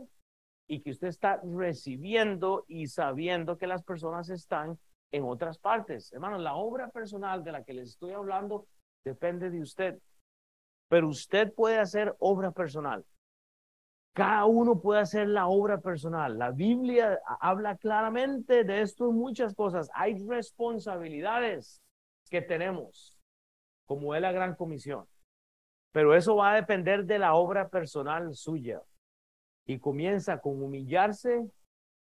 y 0.69 0.81
que 0.81 0.91
usted 0.91 1.09
está 1.09 1.41
recibiendo 1.43 2.65
y 2.69 2.87
sabiendo 2.87 3.59
que 3.59 3.67
las 3.67 3.83
personas 3.83 4.31
están 4.31 4.79
en 5.11 5.25
otras 5.25 5.59
partes. 5.59 6.13
Hermanos, 6.13 6.41
la 6.41 6.55
obra 6.55 6.89
personal 6.89 7.45
de 7.45 7.53
la 7.53 7.65
que 7.65 7.75
les 7.75 7.91
estoy 7.91 8.13
hablando 8.13 8.67
depende 9.05 9.51
de 9.51 9.61
usted, 9.61 9.99
pero 10.89 11.09
usted 11.09 11.53
puede 11.53 11.79
hacer 11.79 12.15
obra 12.19 12.51
personal. 12.51 13.05
Cada 14.15 14.45
uno 14.45 14.81
puede 14.81 15.01
hacer 15.01 15.27
la 15.29 15.47
obra 15.47 15.81
personal. 15.81 16.39
La 16.39 16.51
Biblia 16.51 17.19
habla 17.41 17.77
claramente 17.77 18.65
de 18.65 18.83
esto 18.83 19.09
en 19.09 19.17
muchas 19.17 19.55
cosas. 19.55 19.91
Hay 19.95 20.23
responsabilidades 20.27 21.83
que 22.29 22.43
tenemos, 22.43 23.19
como 23.87 24.15
es 24.15 24.21
la 24.21 24.33
gran 24.33 24.55
comisión. 24.55 25.07
Pero 25.93 26.15
eso 26.15 26.37
va 26.37 26.53
a 26.53 26.57
depender 26.57 27.05
de 27.05 27.19
la 27.19 27.35
obra 27.35 27.69
personal 27.69 28.35
suya. 28.35 28.83
Y 29.67 29.79
comienza 29.79 30.41
con 30.41 30.63
humillarse 30.63 31.49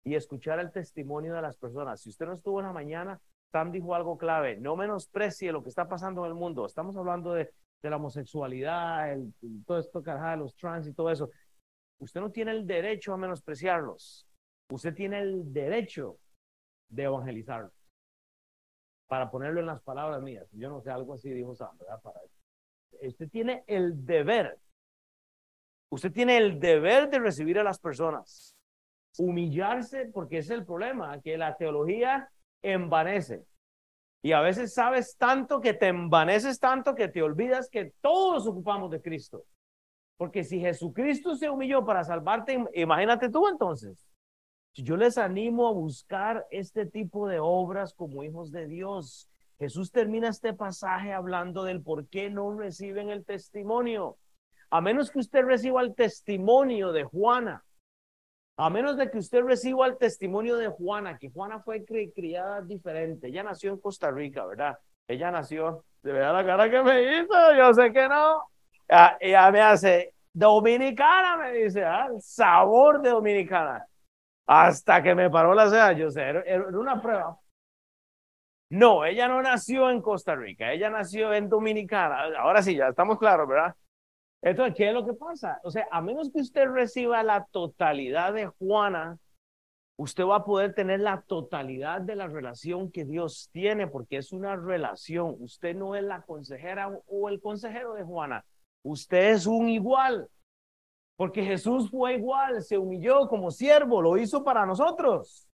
y 0.03 0.15
escuchar 0.15 0.59
el 0.59 0.71
testimonio 0.71 1.33
de 1.33 1.41
las 1.41 1.57
personas. 1.57 2.01
Si 2.01 2.09
usted 2.09 2.25
no 2.25 2.33
estuvo 2.33 2.59
en 2.59 2.67
la 2.67 2.73
mañana, 2.73 3.19
Sam 3.51 3.71
dijo 3.71 3.93
algo 3.93 4.17
clave, 4.17 4.57
no 4.57 4.75
menosprecie 4.75 5.51
lo 5.51 5.61
que 5.61 5.69
está 5.69 5.87
pasando 5.87 6.23
en 6.25 6.29
el 6.31 6.35
mundo. 6.35 6.65
Estamos 6.65 6.95
hablando 6.95 7.33
de, 7.33 7.51
la 7.81 7.97
homosexualidad, 7.97 9.17
todo 9.65 9.79
esto, 9.79 10.01
de 10.01 10.37
los 10.37 10.55
trans 10.55 10.87
y 10.87 10.93
todo 10.93 11.09
eso. 11.09 11.29
Usted 11.99 12.21
no 12.21 12.31
tiene 12.31 12.51
el 12.51 12.65
derecho 12.65 13.13
a 13.13 13.17
menospreciarlos. 13.17 14.27
Usted 14.69 14.93
tiene 14.93 15.19
el 15.19 15.51
derecho 15.51 16.17
de 16.89 17.03
evangelizarlos. 17.03 17.73
Para 19.07 19.29
ponerlo 19.29 19.59
en 19.59 19.65
las 19.65 19.81
palabras 19.81 20.21
mías. 20.21 20.47
Yo 20.53 20.69
no 20.69 20.81
sé, 20.81 20.89
algo 20.89 21.15
así 21.15 21.29
dijo 21.31 21.53
Sam, 21.53 21.77
¿verdad? 21.77 22.01
Para, 22.01 22.21
usted 23.01 23.29
tiene 23.29 23.63
el 23.67 24.05
deber. 24.05 24.57
Usted 25.91 26.11
tiene 26.11 26.37
el 26.37 26.59
deber 26.59 27.09
de 27.09 27.19
recibir 27.19 27.59
a 27.59 27.63
las 27.63 27.77
personas 27.77 28.55
humillarse, 29.17 30.05
porque 30.13 30.37
es 30.37 30.49
el 30.49 30.65
problema, 30.65 31.19
que 31.21 31.37
la 31.37 31.57
teología 31.57 32.29
envanece. 32.61 33.45
Y 34.23 34.31
a 34.33 34.41
veces 34.41 34.73
sabes 34.73 35.17
tanto 35.17 35.59
que 35.59 35.73
te 35.73 35.87
envaneces 35.87 36.59
tanto 36.59 36.95
que 36.95 37.07
te 37.07 37.21
olvidas 37.21 37.69
que 37.69 37.93
todos 38.01 38.47
ocupamos 38.47 38.91
de 38.91 39.01
Cristo. 39.01 39.43
Porque 40.15 40.43
si 40.43 40.59
Jesucristo 40.59 41.35
se 41.35 41.49
humilló 41.49 41.83
para 41.83 42.03
salvarte, 42.03 42.63
imagínate 42.75 43.29
tú 43.29 43.47
entonces. 43.47 44.07
Yo 44.73 44.95
les 44.95 45.17
animo 45.17 45.67
a 45.67 45.73
buscar 45.73 46.45
este 46.51 46.85
tipo 46.85 47.27
de 47.27 47.39
obras 47.39 47.93
como 47.93 48.23
hijos 48.23 48.51
de 48.51 48.67
Dios. 48.67 49.27
Jesús 49.59 49.91
termina 49.91 50.29
este 50.29 50.53
pasaje 50.53 51.11
hablando 51.11 51.63
del 51.63 51.81
por 51.81 52.07
qué 52.07 52.29
no 52.29 52.55
reciben 52.57 53.09
el 53.09 53.25
testimonio. 53.25 54.17
A 54.71 54.81
menos 54.81 55.11
que 55.11 55.19
usted 55.19 55.43
reciba 55.43 55.81
el 55.81 55.93
testimonio 55.93 56.91
de 56.91 57.03
Juana, 57.03 57.63
a 58.57 58.69
menos 58.69 58.95
de 58.97 59.09
que 59.09 59.17
usted 59.17 59.43
reciba 59.43 59.85
el 59.87 59.97
testimonio 59.97 60.55
de 60.55 60.67
Juana, 60.67 61.17
que 61.17 61.29
Juana 61.29 61.59
fue 61.59 61.83
criada 61.83 62.61
diferente. 62.61 63.27
Ella 63.27 63.43
nació 63.43 63.71
en 63.71 63.79
Costa 63.79 64.11
Rica, 64.11 64.45
¿verdad? 64.45 64.77
Ella 65.07 65.31
nació, 65.31 65.83
de 66.03 66.13
verdad 66.13 66.33
la 66.33 66.45
cara 66.45 66.69
que 66.69 66.81
me 66.83 67.17
hizo, 67.17 67.53
yo 67.57 67.73
sé 67.73 67.91
que 67.91 68.07
no. 68.07 68.43
ella 69.19 69.51
me 69.51 69.61
hace, 69.61 70.13
dominicana, 70.31 71.37
me 71.37 71.51
dice, 71.51 71.83
ah, 71.83 72.07
el 72.13 72.21
sabor 72.21 73.01
de 73.01 73.09
dominicana. 73.09 73.85
Hasta 74.47 75.01
que 75.01 75.15
me 75.15 75.29
paró 75.29 75.53
la 75.53 75.69
ceja, 75.69 75.91
yo 75.93 76.09
sé, 76.09 76.21
era 76.21 76.67
una 76.67 77.01
prueba. 77.01 77.37
No, 78.69 79.03
ella 79.03 79.27
no 79.27 79.41
nació 79.41 79.89
en 79.89 80.01
Costa 80.01 80.33
Rica, 80.33 80.71
ella 80.71 80.89
nació 80.89 81.33
en 81.33 81.49
Dominicana. 81.49 82.37
Ahora 82.37 82.61
sí, 82.61 82.75
ya 82.75 82.87
estamos 82.87 83.19
claros, 83.19 83.45
¿verdad? 83.45 83.75
Entonces, 84.41 84.75
¿qué 84.75 84.87
es 84.87 84.93
lo 84.93 85.05
que 85.05 85.13
pasa? 85.13 85.59
O 85.63 85.69
sea, 85.69 85.87
a 85.91 86.01
menos 86.01 86.31
que 86.31 86.41
usted 86.41 86.65
reciba 86.67 87.21
la 87.23 87.45
totalidad 87.45 88.33
de 88.33 88.47
Juana, 88.47 89.19
usted 89.97 90.25
va 90.25 90.37
a 90.37 90.45
poder 90.45 90.73
tener 90.73 90.99
la 90.99 91.21
totalidad 91.21 92.01
de 92.01 92.15
la 92.15 92.27
relación 92.27 92.91
que 92.91 93.05
Dios 93.05 93.49
tiene, 93.51 93.87
porque 93.87 94.17
es 94.17 94.31
una 94.31 94.55
relación. 94.55 95.35
Usted 95.39 95.75
no 95.75 95.95
es 95.95 96.03
la 96.03 96.23
consejera 96.23 96.91
o 97.07 97.29
el 97.29 97.39
consejero 97.39 97.93
de 97.93 98.03
Juana. 98.03 98.43
Usted 98.83 99.31
es 99.31 99.45
un 99.45 99.69
igual, 99.69 100.27
porque 101.15 101.43
Jesús 101.43 101.91
fue 101.91 102.15
igual, 102.15 102.63
se 102.63 102.79
humilló 102.79 103.27
como 103.27 103.51
siervo, 103.51 104.01
lo 104.01 104.17
hizo 104.17 104.43
para 104.43 104.65
nosotros. 104.65 105.47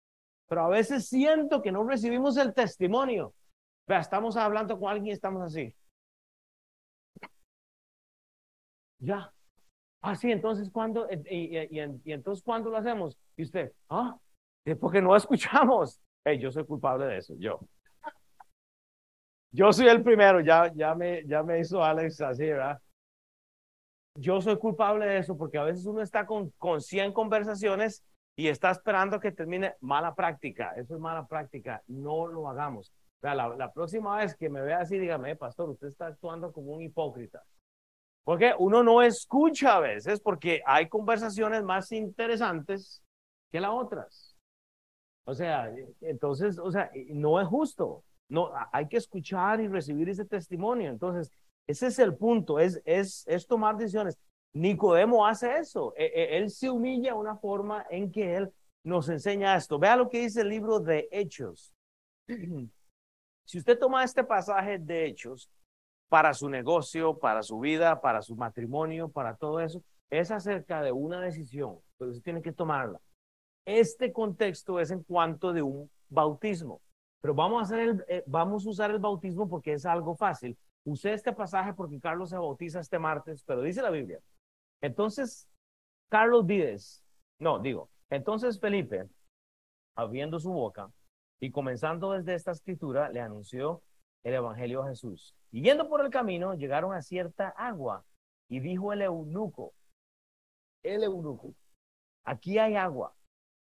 Pero 0.48 0.64
a 0.64 0.68
veces 0.68 1.08
siento 1.08 1.60
que 1.60 1.72
no 1.72 1.82
recibimos 1.82 2.36
el 2.36 2.54
testimonio. 2.54 3.34
Vea, 3.88 3.98
estamos 3.98 4.36
hablando 4.36 4.78
con 4.78 4.90
alguien 4.90 5.08
y 5.08 5.10
estamos 5.10 5.42
así. 5.42 5.74
Ya. 8.98 9.32
Así, 10.02 10.30
ah, 10.30 10.34
entonces, 10.34 10.70
¿cuándo? 10.70 11.08
Y, 11.10 11.56
entonces, 12.04 12.44
¿cuándo 12.44 12.70
lo 12.70 12.76
hacemos? 12.76 13.18
Y 13.36 13.42
usted, 13.42 13.72
ah, 13.88 14.16
porque 14.80 15.02
no 15.02 15.14
escuchamos. 15.16 16.00
Hey, 16.24 16.38
yo 16.38 16.50
soy 16.50 16.64
culpable 16.64 17.06
de 17.06 17.18
eso, 17.18 17.34
yo. 17.38 17.60
Yo 19.52 19.72
soy 19.72 19.88
el 19.88 20.02
primero, 20.02 20.40
ya, 20.40 20.72
ya, 20.74 20.94
me, 20.94 21.24
ya 21.26 21.42
me 21.42 21.60
hizo 21.60 21.82
Alex 21.82 22.20
así, 22.20 22.44
¿verdad? 22.44 22.80
Yo 24.16 24.40
soy 24.40 24.58
culpable 24.58 25.06
de 25.06 25.18
eso 25.18 25.36
porque 25.36 25.58
a 25.58 25.64
veces 25.64 25.86
uno 25.86 26.02
está 26.02 26.26
con, 26.26 26.50
con 26.58 26.80
100 26.80 27.12
conversaciones 27.12 28.04
y 28.36 28.48
está 28.48 28.70
esperando 28.70 29.18
que 29.18 29.32
termine 29.32 29.74
mala 29.80 30.14
práctica. 30.14 30.72
Eso 30.76 30.94
es 30.94 31.00
mala 31.00 31.26
práctica. 31.26 31.82
No 31.86 32.26
lo 32.26 32.48
hagamos. 32.48 32.92
O 33.22 33.26
la, 33.26 33.48
la 33.48 33.72
próxima 33.72 34.16
vez 34.18 34.36
que 34.36 34.50
me 34.50 34.60
vea 34.60 34.80
así, 34.80 34.98
dígame, 34.98 35.36
pastor, 35.36 35.70
usted 35.70 35.88
está 35.88 36.08
actuando 36.08 36.52
como 36.52 36.72
un 36.72 36.82
hipócrita. 36.82 37.42
Porque 38.26 38.52
uno 38.58 38.82
no 38.82 39.02
escucha 39.02 39.76
a 39.76 39.80
veces 39.80 40.18
porque 40.18 40.60
hay 40.66 40.88
conversaciones 40.88 41.62
más 41.62 41.92
interesantes 41.92 43.00
que 43.52 43.60
las 43.60 43.70
otras. 43.70 44.36
O 45.24 45.32
sea, 45.32 45.72
entonces, 46.00 46.58
o 46.58 46.68
sea, 46.72 46.90
no 47.10 47.40
es 47.40 47.46
justo. 47.46 48.02
No, 48.28 48.50
hay 48.72 48.88
que 48.88 48.96
escuchar 48.96 49.60
y 49.60 49.68
recibir 49.68 50.08
ese 50.08 50.24
testimonio. 50.24 50.90
Entonces, 50.90 51.30
ese 51.68 51.86
es 51.86 52.00
el 52.00 52.16
punto, 52.16 52.58
es, 52.58 52.82
es, 52.84 53.22
es 53.28 53.46
tomar 53.46 53.76
decisiones. 53.76 54.18
Nicodemo 54.54 55.24
hace 55.24 55.58
eso. 55.58 55.94
E, 55.96 56.06
e, 56.06 56.36
él 56.38 56.50
se 56.50 56.68
humilla 56.68 57.12
de 57.12 57.18
una 57.20 57.36
forma 57.36 57.86
en 57.90 58.10
que 58.10 58.34
él 58.34 58.52
nos 58.82 59.08
enseña 59.08 59.54
esto. 59.54 59.78
Vea 59.78 59.94
lo 59.94 60.08
que 60.08 60.22
dice 60.22 60.40
el 60.40 60.48
libro 60.48 60.80
de 60.80 61.08
Hechos. 61.12 61.72
Si 63.48 63.58
usted 63.58 63.78
toma 63.78 64.02
este 64.02 64.24
pasaje 64.24 64.76
de 64.80 65.06
Hechos, 65.06 65.48
para 66.08 66.34
su 66.34 66.48
negocio, 66.48 67.18
para 67.18 67.42
su 67.42 67.58
vida, 67.58 68.00
para 68.00 68.22
su 68.22 68.36
matrimonio, 68.36 69.08
para 69.08 69.36
todo 69.36 69.60
eso, 69.60 69.82
es 70.10 70.30
acerca 70.30 70.82
de 70.82 70.92
una 70.92 71.20
decisión, 71.20 71.78
pero 71.98 72.10
usted 72.10 72.22
tiene 72.22 72.42
que 72.42 72.52
tomarla. 72.52 73.00
Este 73.64 74.12
contexto 74.12 74.78
es 74.78 74.90
en 74.90 75.02
cuanto 75.02 75.52
de 75.52 75.62
un 75.62 75.90
bautismo, 76.08 76.80
pero 77.20 77.34
vamos 77.34 77.60
a, 77.60 77.64
hacer 77.64 77.80
el, 77.80 78.04
eh, 78.08 78.22
vamos 78.26 78.64
a 78.66 78.70
usar 78.70 78.90
el 78.92 79.00
bautismo 79.00 79.48
porque 79.48 79.72
es 79.72 79.84
algo 79.84 80.14
fácil. 80.14 80.56
Usé 80.84 81.12
este 81.12 81.32
pasaje 81.32 81.74
porque 81.74 81.98
Carlos 81.98 82.30
se 82.30 82.38
bautiza 82.38 82.78
este 82.78 83.00
martes, 83.00 83.42
pero 83.44 83.62
dice 83.62 83.82
la 83.82 83.90
Biblia. 83.90 84.20
Entonces, 84.80 85.48
Carlos 86.08 86.46
Vides, 86.46 87.02
no, 87.40 87.58
digo, 87.58 87.90
entonces 88.08 88.60
Felipe, 88.60 89.08
abriendo 89.96 90.38
su 90.38 90.52
boca 90.52 90.88
y 91.40 91.50
comenzando 91.50 92.12
desde 92.12 92.34
esta 92.34 92.52
escritura, 92.52 93.08
le 93.08 93.20
anunció 93.20 93.82
el 94.24 94.34
Evangelio 94.34 94.82
a 94.82 94.88
Jesús. 94.88 95.34
Y 95.52 95.62
yendo 95.62 95.88
por 95.88 96.04
el 96.04 96.10
camino, 96.10 96.54
llegaron 96.54 96.92
a 96.92 97.02
cierta 97.02 97.48
agua 97.48 98.04
y 98.48 98.60
dijo 98.60 98.92
el 98.92 99.02
eunuco, 99.02 99.72
el 100.82 101.04
eunuco, 101.04 101.54
aquí 102.24 102.58
hay 102.58 102.76
agua. 102.76 103.14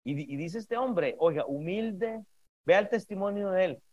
Y, 0.03 0.35
dice 0.35 0.57
este 0.57 0.77
hombre, 0.77 1.15
oiga, 1.19 1.45
humilde, 1.45 2.23
vea 2.65 2.79
el 2.79 2.89
testimonio 2.89 3.51
de 3.51 3.65
él. 3.65 3.83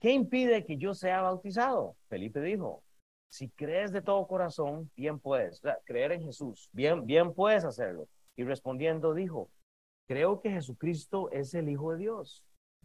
¿Qué 0.00 0.12
impide 0.12 0.64
que 0.64 0.78
yo 0.78 0.94
sea 0.94 1.20
bautizado? 1.20 1.96
Felipe 2.08 2.40
dijo, 2.40 2.82
si 3.28 3.50
crees 3.50 3.92
de 3.92 4.02
todo 4.02 4.26
corazón, 4.26 4.90
bien 4.96 5.18
puedes. 5.18 5.60
creer 5.84 6.12
en 6.12 6.22
Jesús, 6.22 6.68
bien, 6.72 7.06
bien 7.06 7.34
puedes 7.34 7.64
hacerlo. 7.64 8.08
Y 8.36 8.44
respondiendo 8.44 9.14
dijo, 9.14 9.50
creo 10.06 10.40
que 10.40 10.50
Jesucristo 10.50 11.30
es 11.30 11.54
el 11.54 11.68
Hijo 11.68 11.92
de 11.92 11.98
Dios. 11.98 12.44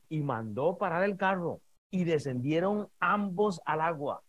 Y 0.10 0.22
mandó 0.22 0.78
parar 0.78 1.04
el 1.04 1.18
carro 1.18 1.62
y 1.90 2.04
descendieron 2.04 2.90
ambos 3.00 3.62
al 3.66 3.82
agua. 3.82 4.22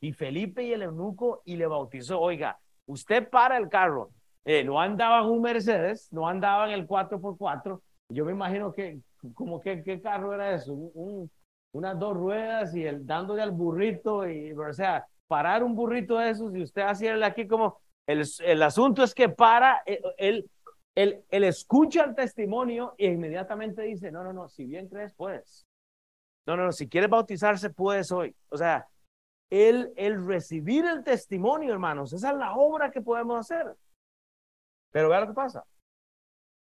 Y 0.00 0.12
Felipe 0.12 0.62
y 0.62 0.72
el 0.72 0.82
eunuco 0.82 1.42
y 1.44 1.56
le 1.56 1.66
bautizó. 1.66 2.20
Oiga, 2.20 2.58
usted 2.86 3.28
para 3.28 3.56
el 3.56 3.68
carro. 3.68 4.10
Eh, 4.44 4.62
no 4.62 4.80
andaba 4.80 5.20
en 5.20 5.26
un 5.26 5.42
Mercedes, 5.42 6.08
no 6.12 6.28
andaba 6.28 6.68
en 6.68 6.74
el 6.74 6.86
4x4. 6.86 7.80
Yo 8.10 8.24
me 8.24 8.32
imagino 8.32 8.72
que, 8.72 9.00
como 9.34 9.60
que, 9.60 9.82
¿qué 9.82 10.00
carro 10.00 10.32
era 10.32 10.54
eso? 10.54 10.72
Un, 10.72 11.30
unas 11.72 11.98
dos 11.98 12.16
ruedas 12.16 12.74
y 12.74 12.84
el 12.84 13.04
dándole 13.04 13.42
al 13.42 13.50
burrito. 13.50 14.28
Y, 14.28 14.52
o 14.52 14.72
sea, 14.72 15.04
parar 15.26 15.64
un 15.64 15.74
burrito 15.74 16.18
de 16.18 16.30
esos 16.30 16.54
y 16.54 16.62
usted 16.62 16.82
hacerle 16.82 17.24
aquí 17.24 17.48
como, 17.48 17.80
el, 18.06 18.24
el 18.44 18.62
asunto 18.62 19.02
es 19.02 19.14
que 19.14 19.28
para, 19.28 19.82
eh, 19.84 20.00
él, 20.16 20.48
él, 20.94 21.24
él, 21.28 21.44
escucha 21.44 22.04
el 22.04 22.14
testimonio 22.14 22.94
e 22.96 23.06
inmediatamente 23.06 23.82
dice, 23.82 24.12
no, 24.12 24.22
no, 24.22 24.32
no, 24.32 24.48
si 24.48 24.64
bien 24.64 24.88
crees, 24.88 25.12
puedes. 25.14 25.65
No, 26.46 26.56
no, 26.56 26.64
no, 26.64 26.72
si 26.72 26.88
quieres 26.88 27.10
bautizarse, 27.10 27.70
puedes 27.70 28.12
hoy. 28.12 28.34
O 28.48 28.56
sea, 28.56 28.86
el, 29.50 29.92
el 29.96 30.24
recibir 30.26 30.84
el 30.84 31.02
testimonio, 31.04 31.72
hermanos, 31.72 32.12
esa 32.12 32.30
es 32.30 32.36
la 32.36 32.54
obra 32.54 32.90
que 32.90 33.00
podemos 33.00 33.38
hacer. 33.38 33.76
Pero 34.92 35.08
vea 35.08 35.20
lo 35.20 35.28
que 35.28 35.34
pasa. 35.34 35.64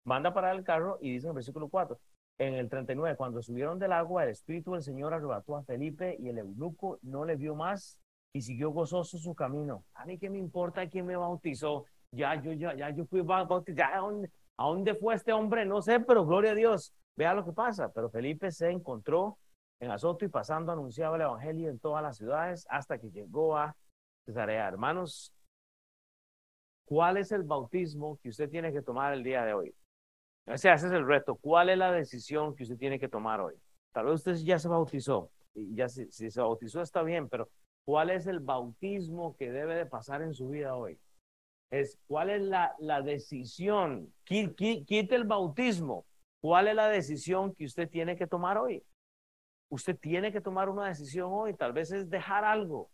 manda 0.05 0.33
parar 0.33 0.55
el 0.55 0.63
carro 0.63 0.97
y 1.01 1.11
dice 1.11 1.27
en 1.27 1.31
el 1.31 1.35
versículo 1.35 1.67
4, 1.69 1.99
en 2.37 2.53
el 2.55 2.69
39, 2.69 3.17
cuando 3.17 3.41
subieron 3.41 3.79
del 3.79 3.93
agua, 3.93 4.23
el 4.23 4.29
Espíritu 4.29 4.73
del 4.73 4.83
Señor 4.83 5.13
arrebató 5.13 5.55
a 5.55 5.63
Felipe 5.63 6.15
y 6.19 6.29
el 6.29 6.37
eunuco 6.37 6.99
no 7.01 7.23
le 7.23 7.35
vio 7.35 7.55
más 7.55 7.97
y 8.33 8.41
siguió 8.41 8.71
gozoso 8.71 9.17
su 9.17 9.33
camino. 9.35 9.85
A 9.93 10.05
mí 10.05 10.17
qué 10.17 10.29
me 10.29 10.37
importa 10.37 10.89
quién 10.89 11.05
me 11.05 11.15
bautizó. 11.15 11.85
Ya, 12.11 12.35
yo, 12.41 12.51
ya, 12.53 12.73
ya, 12.75 12.89
yo 12.89 13.05
fui 13.05 13.21
bautizado. 13.21 13.93
¿A 13.93 13.99
dónde, 13.99 14.31
¿A 14.57 14.67
dónde 14.67 14.95
fue 14.95 15.15
este 15.15 15.31
hombre? 15.31 15.65
No 15.65 15.81
sé, 15.81 15.99
pero 16.01 16.25
gloria 16.25 16.51
a 16.51 16.55
Dios. 16.55 16.93
Vea 17.15 17.33
lo 17.33 17.45
que 17.45 17.53
pasa. 17.53 17.91
Pero 17.93 18.09
Felipe 18.09 18.51
se 18.51 18.69
encontró 18.69 19.37
en 19.79 19.91
Azoto 19.91 20.25
y 20.25 20.29
pasando 20.29 20.71
anunciaba 20.71 21.15
el 21.15 21.23
evangelio 21.23 21.69
en 21.69 21.79
todas 21.79 22.01
las 22.01 22.17
ciudades 22.17 22.65
hasta 22.69 22.97
que 22.97 23.09
llegó 23.11 23.57
a 23.57 23.75
Cesarea. 24.25 24.67
Hermanos, 24.67 25.33
¿cuál 26.85 27.17
es 27.17 27.31
el 27.31 27.43
bautismo 27.43 28.17
que 28.21 28.29
usted 28.29 28.49
tiene 28.49 28.71
que 28.71 28.81
tomar 28.81 29.13
el 29.13 29.23
día 29.23 29.43
de 29.43 29.53
hoy? 29.53 29.75
O 30.47 30.57
sea, 30.57 30.75
ese 30.75 30.87
es 30.87 30.93
el 30.93 31.05
reto. 31.05 31.35
¿Cuál 31.35 31.69
es 31.69 31.77
la 31.77 31.91
decisión 31.91 32.55
que 32.55 32.63
usted 32.63 32.77
tiene 32.77 32.99
que 32.99 33.09
tomar 33.09 33.41
hoy? 33.41 33.55
Tal 33.91 34.05
vez 34.05 34.15
usted 34.15 34.35
ya 34.35 34.59
se 34.59 34.67
bautizó. 34.67 35.31
Y 35.53 35.75
ya 35.75 35.89
si, 35.89 36.09
se 36.11 36.39
bautizó 36.39 36.81
está 36.81 37.01
bien, 37.01 37.29
pero 37.29 37.49
¿cuál 37.85 38.09
es 38.09 38.27
el 38.27 38.39
bautismo 38.39 39.35
que 39.37 39.51
debe 39.51 39.75
de 39.75 39.85
pasar 39.85 40.21
en 40.21 40.33
su 40.33 40.49
vida 40.49 40.75
hoy? 40.75 40.99
Es 41.71 41.97
cuál 42.07 42.29
es 42.29 42.41
la, 42.43 42.75
la 42.79 43.01
decisión. 43.01 44.13
Quite 44.23 45.15
el 45.15 45.23
bautismo. 45.23 46.05
¿Cuál 46.41 46.67
es 46.67 46.75
la 46.75 46.89
decisión 46.89 47.55
que 47.55 47.65
usted 47.65 47.89
tiene 47.89 48.15
que 48.15 48.27
tomar 48.27 48.57
hoy? 48.57 48.83
Usted 49.75 49.97
tiene 49.99 50.31
que 50.31 50.39
tomar 50.39 50.69
una 50.69 50.87
decisión 50.87 51.31
hoy. 51.33 51.53
Tal 51.53 51.73
vez 51.73 51.91
es 51.91 52.09
dejar 52.09 52.45
algo, 52.45 52.89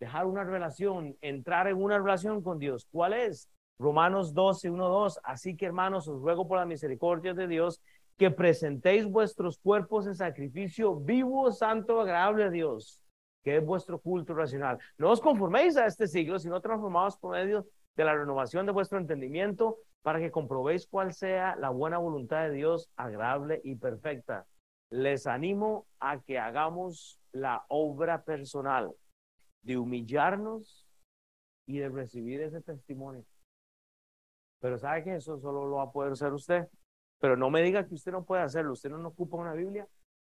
dejar 0.00 0.26
una 0.26 0.42
relación, 0.42 1.16
entrar 1.20 1.68
en 1.68 1.76
una 1.76 1.98
relación 1.98 2.42
con 2.42 2.58
Dios. 2.58 2.88
¿Cuál 2.90 3.12
es? 3.12 3.48
Romanos 3.78 4.34
12, 4.34 4.70
1, 4.70 4.88
2. 4.88 5.20
Así 5.22 5.56
que 5.56 5.66
hermanos, 5.66 6.08
os 6.08 6.20
ruego 6.20 6.48
por 6.48 6.58
la 6.58 6.66
misericordia 6.66 7.32
de 7.32 7.46
Dios 7.46 7.80
que 8.16 8.32
presentéis 8.32 9.06
vuestros 9.06 9.58
cuerpos 9.58 10.08
en 10.08 10.16
sacrificio 10.16 10.96
vivo, 10.96 11.52
santo, 11.52 12.00
agradable 12.00 12.42
a 12.42 12.50
Dios, 12.50 13.00
que 13.44 13.58
es 13.58 13.64
vuestro 13.64 14.00
culto 14.00 14.34
racional. 14.34 14.78
No 14.98 15.12
os 15.12 15.20
conforméis 15.20 15.76
a 15.76 15.86
este 15.86 16.08
siglo, 16.08 16.40
sino 16.40 16.60
transformados 16.60 17.16
por 17.18 17.36
medio 17.36 17.68
de 17.94 18.04
la 18.04 18.16
renovación 18.16 18.66
de 18.66 18.72
vuestro 18.72 18.98
entendimiento 18.98 19.78
para 20.02 20.18
que 20.18 20.32
comprobéis 20.32 20.88
cuál 20.88 21.12
sea 21.12 21.54
la 21.54 21.70
buena 21.70 21.98
voluntad 21.98 22.42
de 22.42 22.50
Dios, 22.50 22.90
agradable 22.96 23.60
y 23.62 23.76
perfecta. 23.76 24.44
Les 24.90 25.26
animo 25.26 25.86
a 25.98 26.20
que 26.20 26.38
hagamos 26.38 27.20
la 27.32 27.64
obra 27.68 28.22
personal 28.22 28.92
de 29.62 29.76
humillarnos 29.76 30.86
y 31.66 31.78
de 31.78 31.88
recibir 31.88 32.40
ese 32.40 32.60
testimonio. 32.60 33.24
Pero 34.60 34.78
sabe 34.78 35.04
que 35.04 35.16
eso 35.16 35.38
solo 35.38 35.66
lo 35.66 35.76
va 35.76 35.84
a 35.84 35.92
poder 35.92 36.12
hacer 36.12 36.32
usted. 36.32 36.68
Pero 37.18 37.36
no 37.36 37.50
me 37.50 37.62
diga 37.62 37.86
que 37.86 37.94
usted 37.94 38.12
no 38.12 38.24
puede 38.24 38.42
hacerlo. 38.42 38.72
Usted 38.72 38.90
no 38.90 39.08
ocupa 39.08 39.36
una 39.36 39.54
Biblia, 39.54 39.88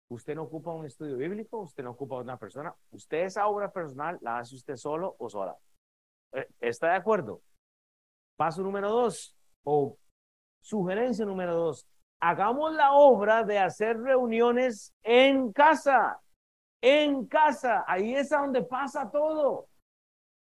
usted 0.09 0.35
no 0.35 0.43
ocupa 0.43 0.71
un 0.71 0.85
estudio 0.85 1.17
bíblico, 1.17 1.59
usted 1.59 1.83
no 1.83 1.91
ocupa 1.91 2.17
una 2.17 2.37
persona. 2.37 2.73
Usted 2.91 3.25
esa 3.25 3.47
obra 3.47 3.71
personal 3.71 4.17
la 4.21 4.39
hace 4.39 4.55
usted 4.55 4.75
solo 4.75 5.15
o 5.19 5.29
sola. 5.29 5.55
Eh, 6.31 6.47
¿Está 6.59 6.89
de 6.89 6.95
acuerdo? 6.95 7.41
Paso 8.35 8.61
número 8.63 8.89
dos, 8.89 9.35
o 9.63 9.97
sugerencia 10.61 11.25
número 11.25 11.55
dos. 11.55 11.87
Hagamos 12.21 12.73
la 12.73 12.93
obra 12.93 13.43
de 13.43 13.59
hacer 13.59 13.99
reuniones 13.99 14.93
en 15.03 15.53
casa. 15.53 16.19
En 16.81 17.25
casa. 17.27 17.85
Ahí 17.87 18.13
es 18.15 18.29
donde 18.29 18.63
pasa 18.63 19.09
todo. 19.09 19.67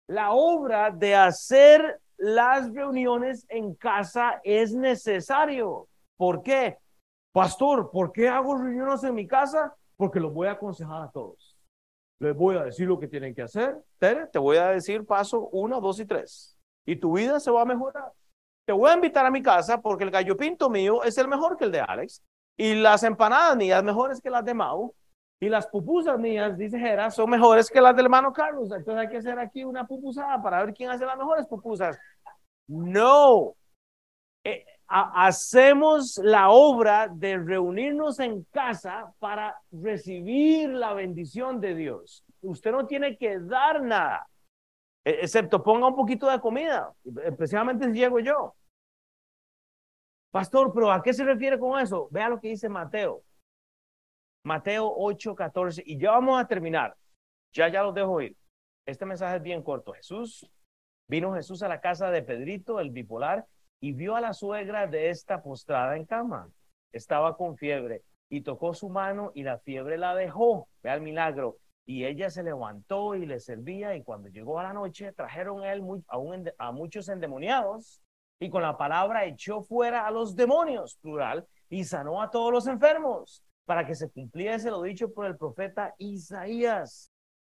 La 0.07 0.31
obra 0.31 0.91
de 0.91 1.15
hacer 1.15 2.01
las 2.17 2.71
reuniones 2.73 3.45
en 3.49 3.75
casa 3.75 4.41
es 4.43 4.73
necesario. 4.73 5.87
¿Por 6.17 6.43
qué? 6.43 6.77
Pastor, 7.31 7.89
¿por 7.91 8.11
qué 8.11 8.27
hago 8.27 8.57
reuniones 8.57 9.03
en 9.03 9.15
mi 9.15 9.27
casa? 9.27 9.75
Porque 9.95 10.19
los 10.19 10.33
voy 10.33 10.47
a 10.47 10.51
aconsejar 10.51 11.03
a 11.03 11.11
todos. 11.11 11.57
Les 12.19 12.35
voy 12.35 12.57
a 12.57 12.63
decir 12.65 12.87
lo 12.87 12.99
que 12.99 13.07
tienen 13.07 13.33
que 13.33 13.41
hacer. 13.41 13.83
Tere, 13.97 14.27
te 14.27 14.37
voy 14.37 14.57
a 14.57 14.67
decir 14.67 15.05
paso 15.05 15.49
uno, 15.51 15.79
dos 15.79 15.99
y 15.99 16.05
tres. 16.05 16.57
Y 16.85 16.95
tu 16.95 17.17
vida 17.17 17.39
se 17.39 17.49
va 17.49 17.61
a 17.61 17.65
mejorar. 17.65 18.11
Te 18.65 18.73
voy 18.73 18.89
a 18.89 18.95
invitar 18.95 19.25
a 19.25 19.31
mi 19.31 19.41
casa 19.41 19.81
porque 19.81 20.03
el 20.03 20.11
gallo 20.11 20.37
pinto 20.37 20.69
mío 20.69 21.03
es 21.03 21.17
el 21.17 21.27
mejor 21.27 21.57
que 21.57 21.65
el 21.65 21.71
de 21.71 21.81
Alex. 21.81 22.23
Y 22.57 22.75
las 22.75 23.03
empanadas 23.03 23.57
mías 23.57 23.83
mejores 23.83 24.21
que 24.21 24.29
las 24.29 24.45
de 24.45 24.53
Mau. 24.53 24.93
Y 25.39 25.49
las 25.49 25.65
pupusas 25.65 26.19
mías, 26.19 26.55
dice 26.55 26.77
Jera, 26.77 27.09
son 27.09 27.29
mejores 27.29 27.69
que 27.69 27.81
las 27.81 27.95
del 27.95 28.05
hermano 28.05 28.31
Carlos. 28.31 28.71
Entonces 28.71 28.95
hay 28.95 29.09
que 29.09 29.17
hacer 29.17 29.39
aquí 29.39 29.63
una 29.63 29.87
pupusada 29.87 30.41
para 30.41 30.63
ver 30.63 30.73
quién 30.73 30.91
hace 30.91 31.05
las 31.05 31.17
mejores 31.17 31.47
pupusas. 31.47 31.97
No. 32.67 33.55
Eh, 34.43 34.63
hacemos 34.87 36.19
la 36.23 36.49
obra 36.49 37.07
de 37.07 37.37
reunirnos 37.37 38.19
en 38.19 38.43
casa 38.51 39.11
para 39.19 39.55
recibir 39.71 40.69
la 40.69 40.93
bendición 40.93 41.59
de 41.59 41.75
Dios. 41.75 42.23
Usted 42.41 42.71
no 42.71 42.85
tiene 42.85 43.17
que 43.17 43.39
dar 43.39 43.81
nada, 43.81 44.27
excepto 45.03 45.63
ponga 45.63 45.87
un 45.87 45.95
poquito 45.95 46.29
de 46.29 46.39
comida, 46.39 46.93
especialmente 47.23 47.85
si 47.85 47.99
llego 47.99 48.19
yo. 48.19 48.55
Pastor, 50.31 50.71
pero 50.73 50.91
¿a 50.91 51.01
qué 51.03 51.13
se 51.13 51.25
refiere 51.25 51.59
con 51.59 51.79
eso? 51.79 52.07
Vea 52.11 52.29
lo 52.29 52.39
que 52.39 52.49
dice 52.49 52.69
Mateo. 52.69 53.23
Mateo 54.43 54.91
8, 54.95 55.35
14. 55.35 55.83
Y 55.85 55.99
ya 55.99 56.11
vamos 56.11 56.39
a 56.39 56.47
terminar. 56.47 56.95
Ya, 57.53 57.67
ya 57.67 57.83
lo 57.83 57.91
dejo 57.91 58.21
ir. 58.21 58.35
Este 58.85 59.05
mensaje 59.05 59.37
es 59.37 59.43
bien 59.43 59.61
corto. 59.61 59.91
Jesús, 59.93 60.49
vino 61.07 61.33
Jesús 61.33 61.61
a 61.63 61.67
la 61.67 61.81
casa 61.81 62.09
de 62.09 62.23
Pedrito, 62.23 62.79
el 62.79 62.91
bipolar, 62.91 63.45
y 63.81 63.91
vio 63.93 64.15
a 64.15 64.21
la 64.21 64.33
suegra 64.33 64.87
de 64.87 65.09
esta 65.09 65.41
postrada 65.43 65.97
en 65.97 66.05
cama. 66.05 66.49
Estaba 66.93 67.35
con 67.35 67.57
fiebre 67.57 68.03
y 68.29 68.41
tocó 68.41 68.73
su 68.73 68.89
mano 68.89 69.31
y 69.35 69.43
la 69.43 69.59
fiebre 69.59 69.97
la 69.97 70.15
dejó. 70.15 70.69
Vea 70.81 70.95
el 70.95 71.01
milagro. 71.01 71.57
Y 71.85 72.05
ella 72.05 72.29
se 72.29 72.43
levantó 72.43 73.15
y 73.15 73.25
le 73.25 73.39
servía 73.39 73.95
y 73.95 74.03
cuando 74.03 74.29
llegó 74.29 74.59
a 74.59 74.63
la 74.63 74.73
noche 74.73 75.11
trajeron 75.13 75.63
a 75.63 75.73
él 75.73 75.83
a, 76.07 76.67
a 76.67 76.71
muchos 76.71 77.09
endemoniados 77.09 78.01
y 78.39 78.49
con 78.49 78.61
la 78.61 78.77
palabra 78.77 79.25
echó 79.25 79.61
fuera 79.61 80.07
a 80.07 80.11
los 80.11 80.35
demonios, 80.35 80.97
plural, 81.01 81.45
y 81.69 81.83
sanó 81.83 82.21
a 82.21 82.31
todos 82.31 82.51
los 82.51 82.67
enfermos 82.67 83.43
para 83.65 83.85
que 83.85 83.95
se 83.95 84.09
cumpliese 84.09 84.69
lo 84.69 84.81
dicho 84.81 85.13
por 85.13 85.25
el 85.25 85.37
profeta 85.37 85.93
Isaías, 85.97 87.11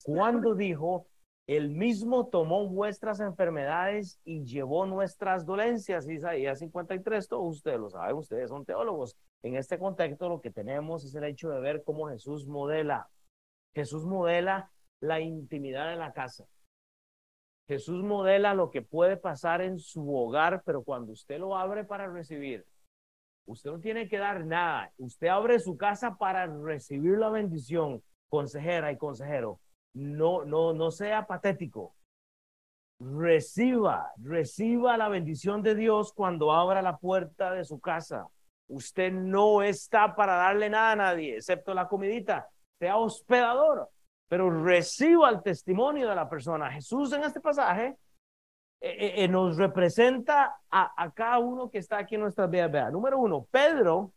cuando 0.04 0.54
dijo, 0.54 1.06
el 1.46 1.70
mismo 1.70 2.26
tomó 2.26 2.66
vuestras 2.68 3.20
enfermedades 3.20 4.18
y 4.24 4.44
llevó 4.44 4.87
nuestras 4.87 5.44
dolencias. 5.44 6.08
Isaías 6.08 6.58
53, 6.58 7.28
todos 7.28 7.56
ustedes 7.56 7.78
lo 7.78 7.90
saben, 7.90 8.16
ustedes 8.16 8.48
son 8.48 8.64
teólogos. 8.64 9.16
En 9.42 9.56
este 9.56 9.78
contexto 9.78 10.28
lo 10.28 10.40
que 10.40 10.50
tenemos 10.50 11.04
es 11.04 11.14
el 11.14 11.24
hecho 11.24 11.50
de 11.50 11.60
ver 11.60 11.82
cómo 11.84 12.08
Jesús 12.08 12.46
modela. 12.46 13.08
Jesús 13.74 14.04
modela 14.04 14.70
la 15.00 15.20
intimidad 15.20 15.90
de 15.90 15.96
la 15.96 16.12
casa. 16.12 16.46
Jesús 17.66 18.02
modela 18.02 18.54
lo 18.54 18.70
que 18.70 18.82
puede 18.82 19.16
pasar 19.16 19.62
en 19.62 19.78
su 19.78 20.14
hogar, 20.14 20.62
pero 20.64 20.82
cuando 20.82 21.12
usted 21.12 21.38
lo 21.38 21.56
abre 21.56 21.84
para 21.84 22.06
recibir, 22.06 22.66
usted 23.46 23.70
no 23.70 23.80
tiene 23.80 24.08
que 24.08 24.18
dar 24.18 24.44
nada. 24.44 24.92
Usted 24.98 25.28
abre 25.28 25.58
su 25.58 25.76
casa 25.76 26.16
para 26.16 26.46
recibir 26.46 27.18
la 27.18 27.30
bendición, 27.30 28.02
consejera 28.28 28.92
y 28.92 28.98
consejero 28.98 29.60
no, 29.94 30.44
no, 30.44 30.72
no 30.74 30.90
sea 30.90 31.26
patético. 31.26 31.94
Reciba, 33.00 34.12
reciba 34.18 34.96
la 34.96 35.08
bendición 35.08 35.62
de 35.62 35.74
Dios 35.74 36.12
cuando 36.12 36.52
abra 36.52 36.82
la 36.82 36.96
puerta 36.98 37.52
de 37.52 37.64
su 37.64 37.80
casa. 37.80 38.26
Usted 38.68 39.12
no 39.12 39.62
está 39.62 40.14
para 40.14 40.34
darle 40.34 40.70
nada 40.70 40.92
a 40.92 40.96
nadie, 40.96 41.37
excepto 41.37 41.74
la 41.74 41.88
comidita. 41.88 42.48
Sea 42.85 42.97
hospedador, 42.99 43.88
pero 44.29 44.62
reciba 44.62 45.31
el 45.31 45.42
testimonio 45.42 46.09
de 46.09 46.14
la 46.14 46.29
persona. 46.29 46.70
Jesús 46.70 47.12
en 47.12 47.25
este 47.25 47.40
pasaje 47.40 47.97
eh, 48.81 48.97
eh, 48.99 49.25
eh, 49.25 49.29
nos 49.29 49.57
representa 49.57 50.61
a, 50.70 51.11
cada 51.14 51.38
uno 51.38 51.70
que 51.70 51.79
está 51.79 51.99
aquí 51.99 52.16
en 52.16 52.20
nuestra 52.23 52.47
vida. 52.47 52.90
Número 52.90 53.18
uno, 53.18 53.47
Pedro 53.51 54.12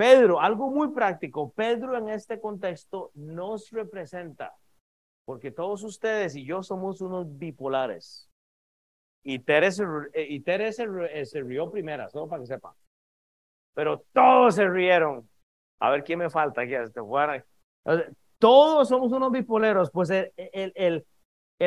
Pedro, 0.00 0.40
algo 0.40 0.70
muy 0.70 0.92
práctico, 0.92 1.52
Pedro 1.52 1.94
en 1.94 2.08
este 2.08 2.40
contexto 2.40 3.10
nos 3.14 3.70
representa 3.70 4.56
porque 5.26 5.50
todos 5.50 5.82
ustedes 5.82 6.34
y 6.36 6.44
yo 6.46 6.62
somos 6.62 7.02
unos 7.02 7.36
bipolares. 7.36 8.26
Y 9.22 9.40
Tere 9.40 9.70
se, 9.70 9.84
eh, 10.14 10.26
y 10.26 10.40
se, 10.42 10.82
eh, 10.84 11.42
rió 11.42 11.70
primera, 11.70 12.08
solo 12.08 12.28
para 12.28 12.40
que 12.40 12.46
sepan. 12.46 12.72
Pero 13.74 14.02
todos 14.14 14.54
se 14.54 14.66
rieron. 14.66 15.28
A 15.78 15.90
ver 15.90 16.02
quién 16.02 16.18
me 16.18 16.30
falta 16.30 16.62
aquí. 16.62 16.74
Este, 16.74 17.00
todos 18.38 18.88
somos 18.88 19.12
unos 19.12 19.30
bipoleros. 19.30 19.90
Pues 19.90 20.10
el, 20.10 21.04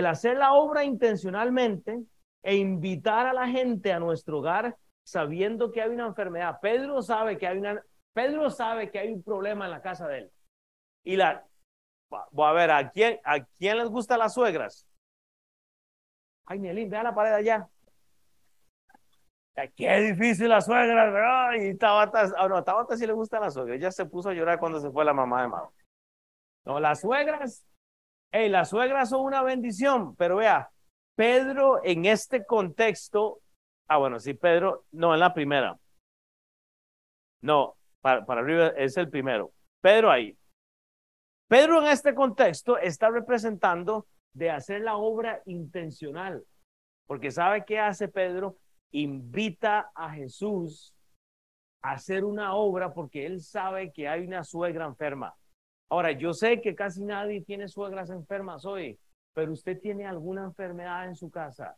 hacer 0.06 0.38
la 0.38 0.54
obra 0.54 0.84
intencionalmente 0.84 2.04
e 2.42 2.56
invitar 2.56 3.28
a 3.28 3.34
la 3.34 3.48
gente 3.48 3.94
a 3.94 4.00
nuestro 4.00 4.40
hogar 4.40 4.78
sabiendo 5.04 5.72
que 5.72 5.82
hay 5.82 5.90
una 5.90 6.08
enfermedad. 6.08 6.60
Pedro 6.62 7.02
sabe 7.02 7.38
que 7.38 7.48
hay 7.48 7.58
una, 7.58 7.82
Pedro 8.14 8.50
sabe 8.50 8.92
que 8.92 9.00
hay 9.00 9.12
un 9.12 9.24
problema 9.24 9.66
en 9.66 9.72
la 9.72 9.82
casa 9.82 10.08
de 10.08 10.20
él. 10.20 10.32
Y 11.04 11.16
la, 11.16 11.46
a 12.12 12.52
ver, 12.54 12.72
¿a 12.72 12.90
quién, 12.92 13.20
¿a 13.24 13.40
quién 13.58 13.78
les 13.78 13.90
gustan 13.90 14.20
las 14.20 14.34
suegras? 14.34 14.88
Ay, 16.46 16.60
Mielín, 16.60 16.90
vea 16.90 17.04
la 17.04 17.16
pared 17.16 17.34
allá. 17.34 17.68
Qué 19.76 20.00
difícil 20.00 20.50
la 20.50 20.62
suegra, 20.62 21.12
¿verdad? 21.12 21.54
Y 21.62 21.78
Tabata, 21.78 22.32
oh, 22.40 22.50
no, 22.50 22.64
Tabata 22.64 22.98
sí 22.98 23.06
le 23.06 23.14
gusta 23.14 23.40
la 23.40 23.52
suegra. 23.52 23.76
Ella 23.76 23.92
se 23.92 24.06
puso 24.06 24.30
a 24.30 24.34
llorar 24.34 24.60
cuando 24.60 24.80
se 24.80 24.90
fue 24.90 25.06
la 25.06 25.14
mamá 25.14 25.44
de 25.44 25.48
Mau. 25.50 25.72
No, 26.66 26.80
las 26.80 27.02
suegras, 27.02 27.66
hey, 28.32 28.50
las 28.50 28.70
suegras 28.70 29.10
son 29.10 29.22
una 29.22 29.44
bendición, 29.44 30.16
pero 30.16 30.38
vea, 30.38 30.70
Pedro 31.16 31.84
en 31.84 32.06
este 32.06 32.46
contexto, 32.46 33.42
ah, 33.88 33.98
bueno, 33.98 34.20
sí, 34.20 34.34
Pedro, 34.34 34.86
no, 34.92 35.14
en 35.14 35.20
la 35.20 35.34
primera. 35.34 35.78
No, 37.42 37.76
para, 38.02 38.26
para 38.26 38.42
arriba 38.42 38.68
es 38.78 38.96
el 38.98 39.10
primero. 39.10 39.52
Pedro 39.82 40.10
ahí. 40.10 40.38
Pedro 41.48 41.82
en 41.82 41.88
este 41.88 42.16
contexto 42.16 42.78
está 42.78 43.10
representando 43.10 44.08
de 44.34 44.50
hacer 44.50 44.82
la 44.82 44.96
obra 44.96 45.42
intencional, 45.46 46.44
porque 47.06 47.32
¿sabe 47.32 47.66
qué 47.66 47.80
hace 47.80 48.08
Pedro? 48.08 48.58
Invita 48.92 49.92
a 49.94 50.12
Jesús 50.12 50.96
a 51.82 51.92
hacer 51.92 52.24
una 52.24 52.56
obra 52.56 52.94
porque 52.94 53.26
él 53.26 53.42
sabe 53.42 53.92
que 53.92 54.08
hay 54.08 54.26
una 54.26 54.44
suegra 54.44 54.86
enferma. 54.86 55.36
Ahora, 55.90 56.12
yo 56.12 56.34
sé 56.34 56.62
que 56.62 56.76
casi 56.76 57.04
nadie 57.04 57.42
tiene 57.42 57.68
suegras 57.68 58.10
enfermas 58.10 58.66
hoy, 58.66 58.98
pero 59.34 59.52
usted 59.52 59.80
tiene 59.80 60.06
alguna 60.06 60.44
enfermedad 60.44 61.08
en 61.08 61.16
su 61.16 61.30
casa. 61.30 61.76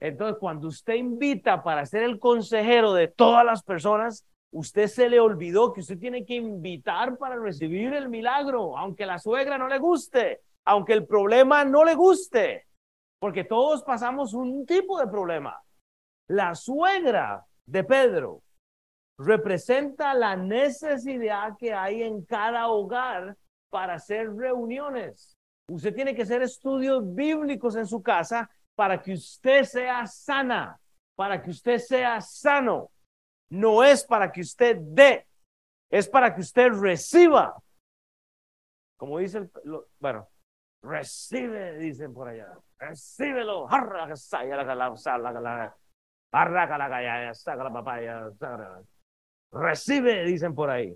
Entonces, 0.00 0.38
cuando 0.40 0.68
usted 0.68 0.94
invita 0.94 1.62
para 1.62 1.84
ser 1.84 2.02
el 2.02 2.18
consejero 2.18 2.94
de 2.94 3.08
todas 3.08 3.44
las 3.44 3.62
personas, 3.62 4.26
usted 4.50 4.86
se 4.86 5.08
le 5.08 5.20
olvidó 5.20 5.72
que 5.72 5.80
usted 5.80 5.98
tiene 5.98 6.24
que 6.24 6.34
invitar 6.34 7.18
para 7.18 7.36
recibir 7.36 7.92
el 7.94 8.08
milagro, 8.08 8.76
aunque 8.76 9.06
la 9.06 9.18
suegra 9.18 9.58
no 9.58 9.68
le 9.68 9.78
guste, 9.78 10.40
aunque 10.64 10.94
el 10.94 11.06
problema 11.06 11.64
no 11.64 11.84
le 11.84 11.94
guste, 11.94 12.66
porque 13.18 13.44
todos 13.44 13.82
pasamos 13.82 14.34
un 14.34 14.64
tipo 14.66 14.98
de 14.98 15.06
problema. 15.06 15.60
La 16.28 16.54
suegra 16.54 17.44
de 17.66 17.84
Pedro 17.84 18.42
representa 19.20 20.14
la 20.14 20.34
necesidad 20.34 21.56
que 21.58 21.74
hay 21.74 22.02
en 22.02 22.24
cada 22.24 22.68
hogar 22.68 23.36
para 23.68 23.94
hacer 23.94 24.34
reuniones. 24.34 25.36
Usted 25.68 25.94
tiene 25.94 26.14
que 26.14 26.22
hacer 26.22 26.42
estudios 26.42 27.14
bíblicos 27.14 27.76
en 27.76 27.86
su 27.86 28.02
casa 28.02 28.50
para 28.74 29.00
que 29.00 29.12
usted 29.12 29.64
sea 29.64 30.06
sana, 30.06 30.80
para 31.14 31.42
que 31.42 31.50
usted 31.50 31.78
sea 31.78 32.20
sano. 32.20 32.90
No 33.50 33.84
es 33.84 34.04
para 34.04 34.32
que 34.32 34.40
usted 34.40 34.78
dé, 34.80 35.26
es 35.90 36.08
para 36.08 36.34
que 36.34 36.40
usted 36.40 36.72
reciba. 36.72 37.62
Como 38.96 39.18
dice 39.18 39.38
el, 39.38 39.50
bueno, 39.98 40.28
recibe, 40.82 41.76
dicen 41.76 42.14
por 42.14 42.28
allá. 42.28 42.56
Recíbelo. 42.78 43.66
Recibe, 49.52 50.24
dicen 50.24 50.54
por 50.54 50.70
ahí. 50.70 50.94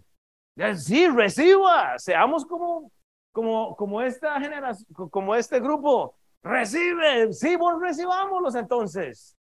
Sí, 0.76 1.08
reciba. 1.08 1.98
Seamos 1.98 2.44
como 2.46 2.90
como, 3.34 3.74
como 3.74 4.00
esta 4.00 4.40
generación, 4.40 4.86
como 5.10 5.34
este 5.34 5.58
grupo, 5.58 6.14
recibe, 6.40 7.32
sí, 7.32 7.56
vos 7.56 7.80
recibámoslos 7.80 8.54
entonces. 8.54 9.36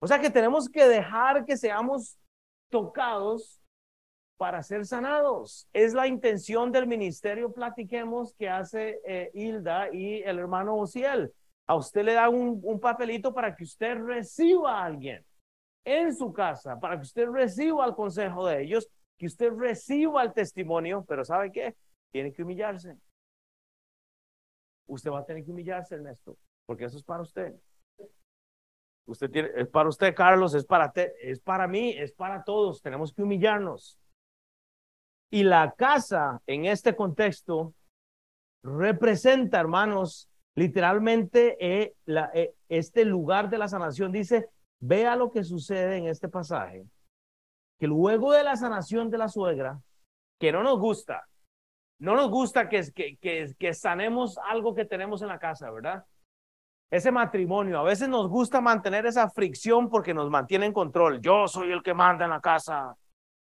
O 0.00 0.06
sea 0.08 0.20
que 0.20 0.30
tenemos 0.30 0.68
que 0.68 0.86
dejar 0.88 1.44
que 1.44 1.56
seamos 1.56 2.18
tocados 2.70 3.62
para 4.36 4.64
ser 4.64 4.84
sanados. 4.84 5.68
Es 5.72 5.94
la 5.94 6.08
intención 6.08 6.72
del 6.72 6.88
ministerio, 6.88 7.52
platiquemos, 7.52 8.34
que 8.34 8.48
hace 8.48 9.00
eh, 9.06 9.30
Hilda 9.32 9.94
y 9.94 10.22
el 10.22 10.40
hermano 10.40 10.74
Ociel. 10.76 11.32
A 11.68 11.76
usted 11.76 12.04
le 12.04 12.14
da 12.14 12.28
un, 12.28 12.60
un 12.64 12.80
papelito 12.80 13.32
para 13.32 13.54
que 13.54 13.62
usted 13.62 13.96
reciba 13.96 14.80
a 14.80 14.86
alguien 14.86 15.24
en 15.86 16.14
su 16.14 16.32
casa, 16.32 16.78
para 16.78 16.96
que 16.96 17.02
usted 17.02 17.26
reciba 17.28 17.86
el 17.86 17.94
consejo 17.94 18.46
de 18.46 18.62
ellos, 18.62 18.90
que 19.16 19.26
usted 19.26 19.50
reciba 19.52 20.22
el 20.22 20.34
testimonio, 20.34 21.04
pero 21.08 21.24
¿sabe 21.24 21.50
qué? 21.50 21.74
Tiene 22.10 22.32
que 22.32 22.42
humillarse 22.42 22.98
usted 24.86 25.10
va 25.10 25.20
a 25.20 25.24
tener 25.24 25.44
que 25.44 25.50
humillarse, 25.50 25.94
Ernesto, 25.94 26.38
porque 26.64 26.84
eso 26.84 26.96
es 26.96 27.04
para 27.04 27.22
usted. 27.22 27.54
Usted 29.06 29.30
tiene, 29.30 29.50
es 29.54 29.68
para 29.68 29.88
usted, 29.88 30.14
Carlos, 30.14 30.54
es 30.54 30.64
para, 30.64 30.90
te, 30.90 31.12
es 31.20 31.40
para 31.40 31.68
mí, 31.68 31.90
es 31.96 32.12
para 32.12 32.42
todos. 32.42 32.82
Tenemos 32.82 33.12
que 33.12 33.22
humillarnos. 33.22 33.98
Y 35.30 35.44
la 35.44 35.74
casa, 35.76 36.40
en 36.46 36.66
este 36.66 36.96
contexto, 36.96 37.74
representa, 38.62 39.60
hermanos, 39.60 40.28
literalmente 40.56 41.56
eh, 41.60 41.94
eh, 42.34 42.54
este 42.68 43.04
lugar 43.04 43.48
de 43.48 43.58
la 43.58 43.68
sanación. 43.68 44.10
Dice, 44.10 44.48
vea 44.80 45.16
lo 45.16 45.30
que 45.30 45.44
sucede 45.44 45.96
en 45.96 46.06
este 46.06 46.28
pasaje, 46.28 46.84
que 47.78 47.86
luego 47.86 48.32
de 48.32 48.44
la 48.44 48.56
sanación 48.56 49.10
de 49.10 49.18
la 49.18 49.28
suegra, 49.28 49.80
que 50.38 50.52
no 50.52 50.62
nos 50.62 50.78
gusta, 50.78 51.26
no 51.98 52.14
nos 52.14 52.30
gusta 52.30 52.68
que, 52.68 52.82
que, 52.92 53.54
que, 53.58 53.74
sanemos 53.74 54.38
algo 54.38 54.74
que 54.74 54.84
tenemos 54.84 55.22
en 55.22 55.28
la 55.28 55.38
casa, 55.38 55.70
¿verdad? 55.70 56.04
Ese 56.90 57.10
matrimonio, 57.10 57.78
a 57.78 57.84
veces 57.84 58.08
nos 58.08 58.28
gusta 58.28 58.60
mantener 58.60 59.06
esa 59.06 59.30
fricción 59.30 59.88
porque 59.88 60.14
nos 60.14 60.30
mantiene 60.30 60.66
en 60.66 60.72
control. 60.72 61.20
Yo 61.20 61.48
soy 61.48 61.72
el 61.72 61.82
que 61.82 61.94
manda 61.94 62.26
en 62.26 62.30
la 62.30 62.40
casa. 62.40 62.94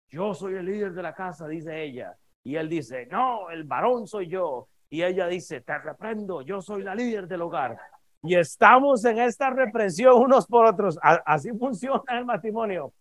Yo 0.09 0.33
soy 0.33 0.53
el 0.53 0.65
líder 0.65 0.93
de 0.93 1.01
la 1.01 1.13
casa, 1.13 1.47
dice 1.47 1.83
ella. 1.83 2.15
Y 2.43 2.55
él 2.55 2.69
dice, 2.69 3.07
no, 3.07 3.49
el 3.49 3.65
varón 3.65 4.07
soy 4.07 4.29
yo. 4.29 4.69
Y 4.89 5.03
ella 5.03 5.27
dice, 5.27 5.59
te 5.61 5.77
reprendo, 5.79 6.41
yo 6.41 6.61
soy 6.61 6.83
la 6.83 6.95
líder 6.95 7.27
del 7.27 7.41
hogar. 7.41 7.77
Y 8.23 8.35
estamos 8.35 9.05
en 9.05 9.19
esta 9.19 9.49
represión 9.49 10.21
unos 10.21 10.47
por 10.47 10.65
otros. 10.65 10.97
así 11.01 11.51
funciona 11.51 12.03
el 12.17 12.25
matrimonio. 12.25 12.93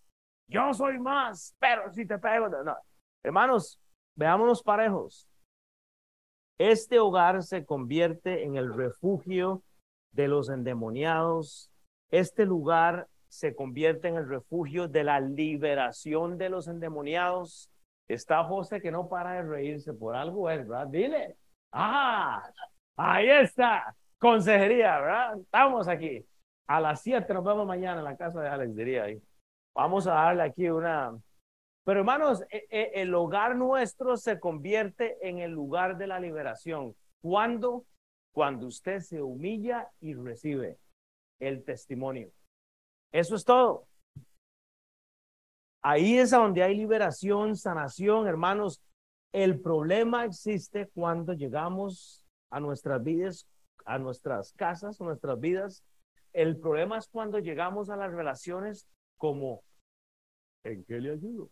Yo 0.49 0.73
soy 0.75 0.99
más, 0.99 1.55
pero 1.59 1.93
si 1.93 2.07
te 2.07 2.19
pego, 2.19 2.49
no. 2.49 2.77
Hermanos, 3.25 3.81
Veámonos 4.17 4.63
parejos. 4.63 5.29
Este 6.59 6.99
hogar 6.99 7.43
se 7.43 7.67
convierte 7.67 8.45
en 8.45 8.57
el 8.57 8.73
refugio 8.73 9.63
de 10.13 10.27
los 10.27 10.49
endemoniados. 10.49 11.71
Este 12.11 12.47
lugar 12.47 13.09
se 13.29 13.55
convierte 13.55 14.09
en 14.09 14.17
el 14.17 14.27
refugio 14.27 14.89
de 14.89 15.05
la 15.05 15.21
liberación 15.21 16.39
de 16.39 16.49
los 16.49 16.67
endemoniados. 16.67 17.71
Está 18.09 18.43
José 18.45 18.81
que 18.81 18.91
no 18.91 19.07
para 19.07 19.35
de 19.35 19.43
reírse 19.43 19.93
por 19.93 20.17
algo, 20.17 20.45
¿verdad? 20.45 20.87
Dile. 20.87 21.37
Ah, 21.73 22.43
ahí 22.97 23.29
está. 23.29 23.95
Consejería, 24.19 24.99
¿verdad? 25.01 25.39
Estamos 25.39 25.89
aquí. 25.89 26.25
A 26.67 26.81
las 26.81 27.03
7 27.03 27.33
nos 27.33 27.45
vemos 27.45 27.67
mañana 27.67 27.99
en 27.99 28.05
la 28.05 28.17
casa 28.17 28.41
de 28.41 28.49
Alex, 28.49 28.75
diría 28.75 29.05
ahí. 29.05 29.23
Vamos 29.75 30.07
a 30.07 30.15
darle 30.15 30.43
aquí 30.43 30.69
una, 30.69 31.13
pero 31.87 32.01
hermanos, 32.01 32.43
e, 32.51 32.67
e, 32.69 33.01
el 33.01 33.15
hogar 33.15 33.55
nuestro 33.55 34.17
se 34.17 34.41
convierte 34.41 35.19
en 35.21 35.39
el 35.39 35.53
lugar 35.53 35.97
de 35.97 36.09
la 36.09 36.19
liberación. 36.19 36.97
¿Cuándo? 37.21 37.85
Cuando 38.33 38.67
usted 38.67 38.99
se 38.99 39.23
humilla 39.23 39.89
y 40.01 40.15
recibe 40.15 40.79
el 41.39 41.63
testimonio. 41.63 42.33
Eso 43.13 43.37
es 43.37 43.45
todo. 43.45 43.87
Ahí 45.81 46.19
es 46.19 46.33
donde 46.33 46.65
hay 46.65 46.75
liberación, 46.75 47.55
sanación, 47.55 48.27
hermanos. 48.27 48.83
El 49.33 49.61
problema 49.61 50.25
existe 50.25 50.89
cuando 50.93 51.35
llegamos 51.35 52.25
a 52.51 52.59
nuestras 52.59 53.01
vidas, 53.05 53.47
a 53.87 53.99
nuestras 53.99 54.53
casas, 54.53 55.01
nuestras 55.01 55.41
vidas. 55.41 55.83
El 56.33 56.59
problema 56.59 56.99
es 56.99 57.09
cuando 57.09 57.39
llegamos 57.39 57.89
a 57.89 57.97
las 57.97 58.13
relaciones 58.13 58.87
como, 59.17 59.63
¿en 60.65 60.85
qué 60.85 61.01
le 61.01 61.13
ayudo? 61.13 61.51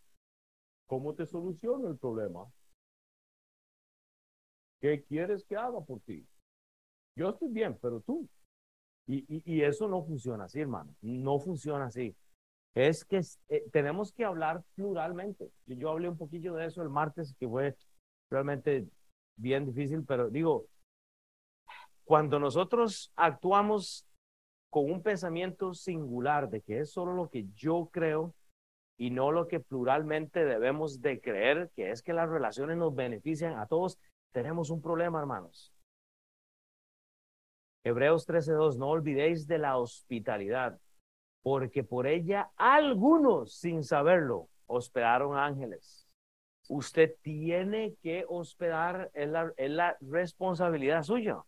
¿Cómo 0.86 1.14
te 1.14 1.24
soluciono 1.24 1.88
el 1.88 1.96
problema? 1.96 2.44
¿Qué 4.80 5.02
quieres 5.04 5.44
que 5.44 5.56
haga 5.56 5.80
por 5.80 6.00
ti? 6.00 6.26
Yo 7.16 7.30
estoy 7.30 7.48
bien, 7.50 7.78
pero 7.80 8.00
tú. 8.00 8.28
Y, 9.06 9.42
y, 9.44 9.62
eso 9.62 9.86
no 9.86 10.02
funciona 10.02 10.44
así, 10.44 10.60
hermano. 10.60 10.94
No 11.00 11.38
funciona 11.38 11.86
así. 11.86 12.14
Es 12.74 13.04
que 13.04 13.20
eh, 13.48 13.64
tenemos 13.70 14.12
que 14.12 14.24
hablar 14.24 14.62
pluralmente. 14.74 15.50
Yo, 15.66 15.76
yo 15.76 15.90
hablé 15.90 16.08
un 16.08 16.16
poquillo 16.16 16.54
de 16.54 16.66
eso 16.66 16.82
el 16.82 16.88
martes, 16.88 17.34
que 17.38 17.48
fue 17.48 17.76
realmente 18.30 18.88
bien 19.36 19.66
difícil, 19.66 20.04
pero 20.04 20.30
digo, 20.30 20.66
cuando 22.04 22.38
nosotros 22.38 23.12
actuamos 23.16 24.06
con 24.70 24.90
un 24.90 25.02
pensamiento 25.02 25.72
singular 25.72 26.50
de 26.50 26.60
que 26.60 26.80
es 26.80 26.92
solo 26.92 27.14
lo 27.14 27.30
que 27.30 27.46
yo 27.54 27.88
creo, 27.92 28.34
y 28.96 29.10
no 29.10 29.32
lo 29.32 29.48
que 29.48 29.60
pluralmente 29.60 30.44
debemos 30.44 31.00
de 31.00 31.20
creer, 31.20 31.70
que 31.74 31.90
es 31.90 32.02
que 32.02 32.12
las 32.12 32.28
relaciones 32.28 32.76
nos 32.76 32.94
benefician 32.94 33.58
a 33.58 33.66
todos, 33.66 33.98
tenemos 34.32 34.70
un 34.70 34.80
problema, 34.80 35.18
hermanos. 35.18 35.72
Hebreos 37.82 38.26
13:2, 38.26 38.78
no 38.78 38.88
olvidéis 38.88 39.46
de 39.46 39.58
la 39.58 39.78
hospitalidad, 39.78 40.78
porque 41.42 41.84
por 41.84 42.06
ella 42.06 42.50
algunos, 42.56 43.54
sin 43.54 43.82
saberlo, 43.82 44.48
hospedaron 44.66 45.36
ángeles. 45.36 46.08
Usted 46.68 47.16
tiene 47.20 47.94
que 48.00 48.24
hospedar, 48.28 49.10
es 49.12 49.28
la, 49.28 49.52
la 49.58 49.98
responsabilidad 50.00 51.02
suya 51.02 51.42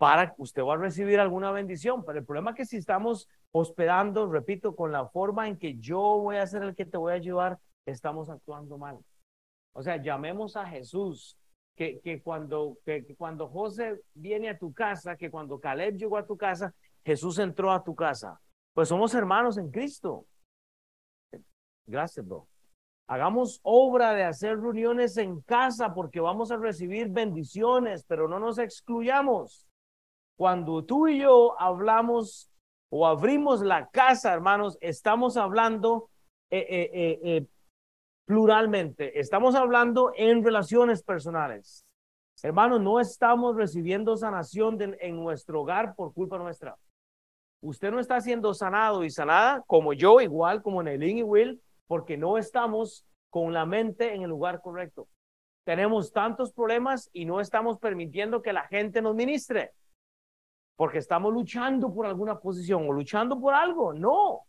para 0.00 0.34
usted 0.38 0.62
va 0.62 0.72
a 0.72 0.78
recibir 0.78 1.20
alguna 1.20 1.52
bendición. 1.52 2.02
Pero 2.06 2.20
el 2.20 2.24
problema 2.24 2.52
es 2.52 2.56
que 2.56 2.64
si 2.64 2.78
estamos 2.78 3.28
hospedando, 3.52 4.32
repito, 4.32 4.74
con 4.74 4.92
la 4.92 5.06
forma 5.06 5.46
en 5.46 5.58
que 5.58 5.76
yo 5.76 6.00
voy 6.00 6.36
a 6.36 6.46
ser 6.46 6.62
el 6.62 6.74
que 6.74 6.86
te 6.86 6.96
voy 6.96 7.12
a 7.12 7.16
ayudar, 7.16 7.58
estamos 7.84 8.30
actuando 8.30 8.78
mal. 8.78 8.98
O 9.74 9.82
sea, 9.82 9.98
llamemos 10.02 10.56
a 10.56 10.64
Jesús, 10.64 11.36
que, 11.76 12.00
que 12.00 12.22
cuando, 12.22 12.78
que, 12.82 13.04
que 13.04 13.14
cuando 13.14 13.46
José 13.48 14.00
viene 14.14 14.48
a 14.48 14.56
tu 14.56 14.72
casa, 14.72 15.16
que 15.16 15.30
cuando 15.30 15.60
Caleb 15.60 15.98
llegó 15.98 16.16
a 16.16 16.26
tu 16.26 16.38
casa, 16.38 16.74
Jesús 17.04 17.38
entró 17.38 17.70
a 17.70 17.84
tu 17.84 17.94
casa. 17.94 18.40
Pues 18.72 18.88
somos 18.88 19.14
hermanos 19.14 19.58
en 19.58 19.70
Cristo. 19.70 20.24
Gracias, 21.86 22.26
bro. 22.26 22.48
Hagamos 23.06 23.60
obra 23.64 24.14
de 24.14 24.24
hacer 24.24 24.58
reuniones 24.58 25.18
en 25.18 25.42
casa 25.42 25.92
porque 25.92 26.20
vamos 26.20 26.50
a 26.50 26.56
recibir 26.56 27.10
bendiciones, 27.10 28.02
pero 28.08 28.28
no 28.28 28.38
nos 28.38 28.58
excluyamos. 28.58 29.66
Cuando 30.40 30.82
tú 30.86 31.06
y 31.06 31.20
yo 31.20 31.54
hablamos 31.60 32.50
o 32.88 33.06
abrimos 33.06 33.60
la 33.60 33.90
casa, 33.90 34.32
hermanos, 34.32 34.78
estamos 34.80 35.36
hablando 35.36 36.08
eh, 36.50 36.66
eh, 36.66 37.20
eh, 37.22 37.46
pluralmente, 38.24 39.20
estamos 39.20 39.54
hablando 39.54 40.12
en 40.16 40.42
relaciones 40.42 41.02
personales. 41.02 41.84
Hermanos, 42.42 42.80
no 42.80 43.00
estamos 43.00 43.54
recibiendo 43.54 44.16
sanación 44.16 44.78
en 44.80 45.16
nuestro 45.16 45.60
hogar 45.60 45.94
por 45.94 46.14
culpa 46.14 46.38
nuestra. 46.38 46.74
Usted 47.60 47.90
no 47.90 48.00
está 48.00 48.18
siendo 48.22 48.54
sanado 48.54 49.04
y 49.04 49.10
sanada 49.10 49.62
como 49.66 49.92
yo, 49.92 50.22
igual 50.22 50.62
como 50.62 50.82
Nelly 50.82 51.18
y 51.18 51.22
Will, 51.22 51.60
porque 51.86 52.16
no 52.16 52.38
estamos 52.38 53.04
con 53.28 53.52
la 53.52 53.66
mente 53.66 54.14
en 54.14 54.22
el 54.22 54.30
lugar 54.30 54.62
correcto. 54.62 55.06
Tenemos 55.66 56.12
tantos 56.12 56.50
problemas 56.54 57.10
y 57.12 57.26
no 57.26 57.42
estamos 57.42 57.78
permitiendo 57.78 58.40
que 58.40 58.54
la 58.54 58.66
gente 58.68 59.02
nos 59.02 59.14
ministre, 59.14 59.74
porque 60.80 60.96
estamos 60.96 61.30
luchando 61.30 61.92
por 61.92 62.06
alguna 62.06 62.40
posición 62.40 62.88
o 62.88 62.92
luchando 62.94 63.38
por 63.38 63.52
algo. 63.52 63.92
No. 63.92 64.46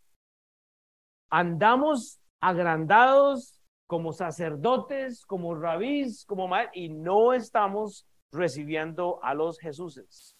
Andamos 1.29 2.21
agrandados 2.39 3.61
como 3.85 4.13
sacerdotes, 4.13 5.25
como 5.25 5.53
rabís, 5.55 6.23
como 6.25 6.47
mal, 6.47 6.69
y 6.73 6.87
no 6.87 7.33
estamos 7.33 8.07
recibiendo 8.31 9.21
a 9.21 9.33
los 9.33 9.59
Jesuses. 9.59 10.37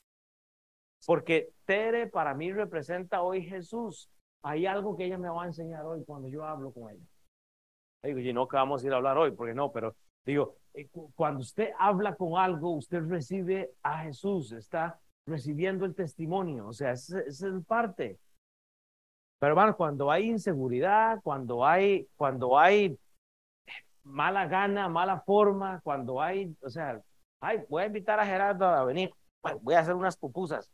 Porque 1.05 1.49
Tere 1.65 2.07
para 2.07 2.35
mí 2.35 2.53
representa 2.53 3.21
hoy 3.21 3.43
Jesús 3.43 4.09
hay 4.43 4.65
algo 4.67 4.95
que 4.95 5.03
ella 5.03 5.17
me 5.17 5.27
va 5.27 5.43
a 5.43 5.47
enseñar 5.47 5.83
hoy 5.85 6.05
cuando 6.05 6.29
yo 6.29 6.45
hablo 6.45 6.71
con 6.71 6.89
ella. 6.89 7.05
Digo, 8.01 8.19
y 8.19 8.31
no 8.31 8.47
que 8.47 8.55
vamos 8.55 8.81
a 8.81 8.87
ir 8.87 8.93
a 8.93 8.95
hablar 8.95 9.17
hoy, 9.17 9.31
porque 9.31 9.53
no, 9.53 9.73
pero 9.73 9.93
digo, 10.25 10.55
eh, 10.73 10.87
cuando 11.15 11.41
usted 11.41 11.71
habla 11.77 12.15
con 12.15 12.37
algo, 12.37 12.77
usted 12.77 13.01
recibe 13.09 13.73
a 13.83 14.03
Jesús, 14.03 14.53
está 14.53 14.97
recibiendo 15.25 15.85
el 15.85 15.95
testimonio, 15.95 16.67
o 16.67 16.73
sea, 16.73 16.91
esa 16.91 17.19
es 17.19 17.43
parte. 17.67 18.19
Pero 19.39 19.53
hermano, 19.53 19.75
cuando 19.75 20.11
hay 20.11 20.29
inseguridad, 20.29 21.19
cuando 21.23 21.65
hay, 21.65 22.07
cuando 22.15 22.59
hay 22.59 22.97
mala 24.03 24.47
gana, 24.47 24.87
mala 24.89 25.21
forma, 25.21 25.81
cuando 25.83 26.21
hay, 26.21 26.55
o 26.61 26.69
sea, 26.69 27.01
ay, 27.39 27.63
voy 27.69 27.83
a 27.83 27.87
invitar 27.87 28.19
a 28.19 28.25
Gerardo 28.25 28.65
a 28.65 28.83
venir, 28.83 29.11
voy 29.61 29.73
a 29.73 29.79
hacer 29.79 29.95
unas 29.95 30.15
pupusas. 30.17 30.71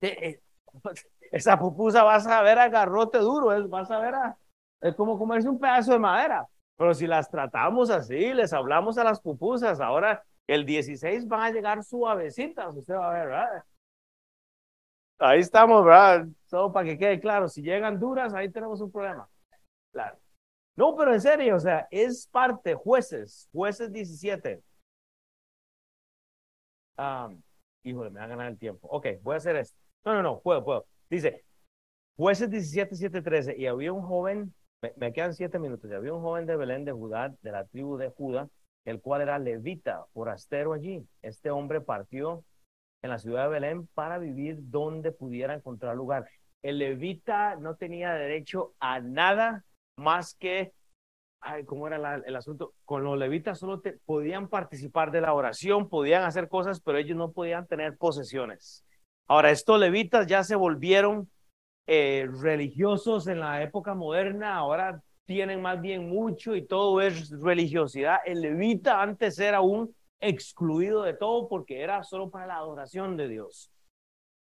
Eh, 0.00 0.40
esa 1.32 1.58
pupusa 1.58 2.02
vas 2.02 2.26
a 2.26 2.42
ver 2.42 2.58
a 2.58 2.68
garrote 2.68 3.18
duro, 3.18 3.68
vas 3.68 3.90
a 3.90 3.98
ver 3.98 4.14
a, 4.14 4.36
es 4.80 4.94
como 4.94 5.18
comerse 5.18 5.48
un 5.48 5.58
pedazo 5.58 5.92
de 5.92 5.98
madera. 5.98 6.46
Pero 6.76 6.92
si 6.92 7.06
las 7.06 7.30
tratamos 7.30 7.88
así, 7.88 8.34
les 8.34 8.52
hablamos 8.52 8.98
a 8.98 9.04
las 9.04 9.20
pupusas, 9.20 9.80
ahora 9.80 10.22
el 10.46 10.64
16 10.64 11.26
van 11.26 11.40
a 11.40 11.50
llegar 11.50 11.82
suavecitas, 11.82 12.74
usted 12.74 12.94
va 12.94 13.10
a 13.10 13.14
ver, 13.14 13.26
¿verdad? 13.28 13.64
Ahí 15.18 15.40
estamos, 15.40 15.84
¿verdad? 15.84 16.26
Solo 16.46 16.72
para 16.72 16.86
que 16.86 16.98
quede 16.98 17.20
claro, 17.20 17.48
si 17.48 17.62
llegan 17.62 17.98
duras, 17.98 18.34
ahí 18.34 18.50
tenemos 18.50 18.80
un 18.80 18.92
problema. 18.92 19.28
Claro. 19.92 20.18
No, 20.76 20.94
pero 20.94 21.14
en 21.14 21.20
serio, 21.20 21.56
o 21.56 21.60
sea, 21.60 21.88
es 21.90 22.26
parte, 22.28 22.74
jueces, 22.74 23.48
jueces 23.50 23.90
17. 23.90 24.62
Um, 26.98 27.42
híjole, 27.82 28.10
me 28.10 28.20
va 28.20 28.26
a 28.26 28.28
ganar 28.28 28.48
el 28.48 28.58
tiempo. 28.58 28.86
Ok, 28.88 29.06
voy 29.22 29.34
a 29.34 29.36
hacer 29.38 29.56
esto. 29.56 29.76
No, 30.04 30.14
no, 30.14 30.22
no, 30.22 30.40
puedo, 30.40 30.64
puedo. 30.64 30.86
Dice, 31.08 31.44
jueces 32.16 32.50
17, 32.50 32.94
7, 32.94 33.22
13, 33.22 33.56
y 33.56 33.66
había 33.66 33.92
un 33.92 34.02
joven, 34.02 34.54
me, 34.96 35.12
quedan 35.12 35.34
siete 35.34 35.58
minutos, 35.58 35.90
y 35.90 35.94
había 35.94 36.12
un 36.12 36.22
joven 36.22 36.46
de 36.46 36.56
Belén 36.56 36.84
de 36.84 36.92
Judá, 36.92 37.34
de 37.42 37.52
la 37.52 37.64
tribu 37.66 37.96
de 37.96 38.10
Judá, 38.10 38.48
el 38.86 39.00
cual 39.00 39.20
era 39.20 39.38
levita, 39.38 40.06
forastero 40.14 40.72
allí. 40.72 41.06
Este 41.20 41.50
hombre 41.50 41.80
partió 41.80 42.44
en 43.02 43.10
la 43.10 43.18
ciudad 43.18 43.44
de 43.44 43.50
Belén 43.50 43.88
para 43.94 44.18
vivir 44.18 44.56
donde 44.60 45.12
pudiera 45.12 45.54
encontrar 45.54 45.96
lugar. 45.96 46.26
El 46.62 46.78
levita 46.78 47.56
no 47.56 47.74
tenía 47.74 48.14
derecho 48.14 48.72
a 48.80 49.00
nada 49.00 49.64
más 49.98 50.34
que, 50.34 50.72
ay, 51.40 51.64
¿cómo 51.64 51.86
era 51.88 52.14
el 52.14 52.36
asunto? 52.36 52.74
Con 52.84 53.04
los 53.04 53.18
levitas 53.18 53.58
solo 53.58 53.82
podían 54.04 54.48
participar 54.48 55.10
de 55.10 55.20
la 55.20 55.34
oración, 55.34 55.88
podían 55.88 56.22
hacer 56.22 56.48
cosas, 56.48 56.80
pero 56.80 56.98
ellos 56.98 57.16
no 57.16 57.32
podían 57.32 57.66
tener 57.66 57.96
posesiones. 57.96 58.84
Ahora, 59.28 59.50
estos 59.50 59.80
levitas 59.80 60.28
ya 60.28 60.44
se 60.44 60.54
volvieron 60.54 61.28
eh, 61.88 62.28
religiosos 62.40 63.26
en 63.26 63.40
la 63.40 63.62
época 63.62 63.94
moderna, 63.94 64.54
ahora 64.54 65.02
tienen 65.26 65.60
más 65.60 65.80
bien 65.80 66.08
mucho 66.08 66.54
y 66.56 66.66
todo 66.66 67.00
es 67.00 67.30
religiosidad. 67.30 68.18
El 68.24 68.40
levita 68.40 69.02
antes 69.02 69.38
era 69.38 69.60
un 69.60 69.94
excluido 70.20 71.02
de 71.02 71.14
todo 71.14 71.48
porque 71.48 71.82
era 71.82 72.02
solo 72.02 72.30
para 72.30 72.46
la 72.46 72.56
adoración 72.56 73.16
de 73.16 73.28
Dios. 73.28 73.70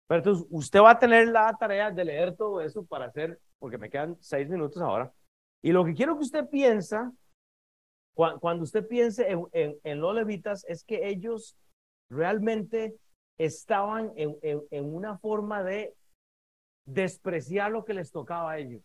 Pero 0.06 0.18
entonces 0.18 0.46
usted 0.50 0.80
va 0.80 0.92
a 0.92 0.98
tener 0.98 1.28
la 1.28 1.54
tarea 1.58 1.90
de 1.90 2.04
leer 2.04 2.34
todo 2.34 2.62
eso 2.62 2.84
para 2.86 3.06
hacer, 3.06 3.38
porque 3.58 3.76
me 3.76 3.90
quedan 3.90 4.16
seis 4.20 4.48
minutos 4.48 4.80
ahora. 4.80 5.12
Y 5.60 5.72
lo 5.72 5.84
que 5.84 5.94
quiero 5.94 6.16
que 6.16 6.24
usted 6.24 6.48
piensa, 6.48 7.12
cuando 8.14 8.64
usted 8.64 8.86
piense 8.86 9.28
en 9.52 10.00
los 10.00 10.14
levitas, 10.14 10.64
es 10.66 10.82
que 10.82 11.08
ellos 11.08 11.56
realmente 12.08 12.96
estaban 13.38 14.12
en, 14.16 14.36
en, 14.42 14.84
una 14.94 15.18
forma 15.18 15.62
de 15.62 15.94
despreciar 16.84 17.70
lo 17.70 17.84
que 17.84 17.94
les 17.94 18.10
tocaba 18.10 18.52
a 18.52 18.58
ellos, 18.58 18.82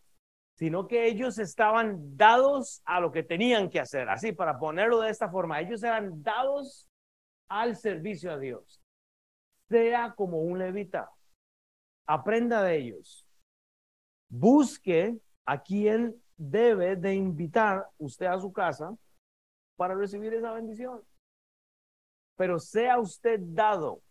sino 0.55 0.87
que 0.87 1.07
ellos 1.07 1.39
estaban 1.39 2.15
dados 2.15 2.81
a 2.85 2.99
lo 2.99 3.11
que 3.11 3.23
tenían 3.23 3.69
que 3.69 3.79
hacer. 3.79 4.09
Así, 4.09 4.31
para 4.31 4.59
ponerlo 4.59 4.99
de 5.01 5.09
esta 5.09 5.29
forma, 5.29 5.59
ellos 5.59 5.83
eran 5.83 6.21
dados 6.21 6.87
al 7.47 7.75
servicio 7.75 8.31
a 8.31 8.37
Dios. 8.37 8.81
Sea 9.69 10.13
como 10.15 10.41
un 10.41 10.59
levita, 10.59 11.09
aprenda 12.05 12.61
de 12.63 12.77
ellos. 12.77 13.27
Busque 14.29 15.17
a 15.45 15.61
quien 15.61 16.15
debe 16.37 16.95
de 16.95 17.15
invitar 17.15 17.87
usted 17.97 18.27
a 18.27 18.39
su 18.39 18.51
casa 18.51 18.95
para 19.75 19.95
recibir 19.95 20.33
esa 20.33 20.53
bendición. 20.53 21.01
Pero 22.35 22.59
sea 22.59 22.99
usted 22.99 23.39
dado 23.41 24.01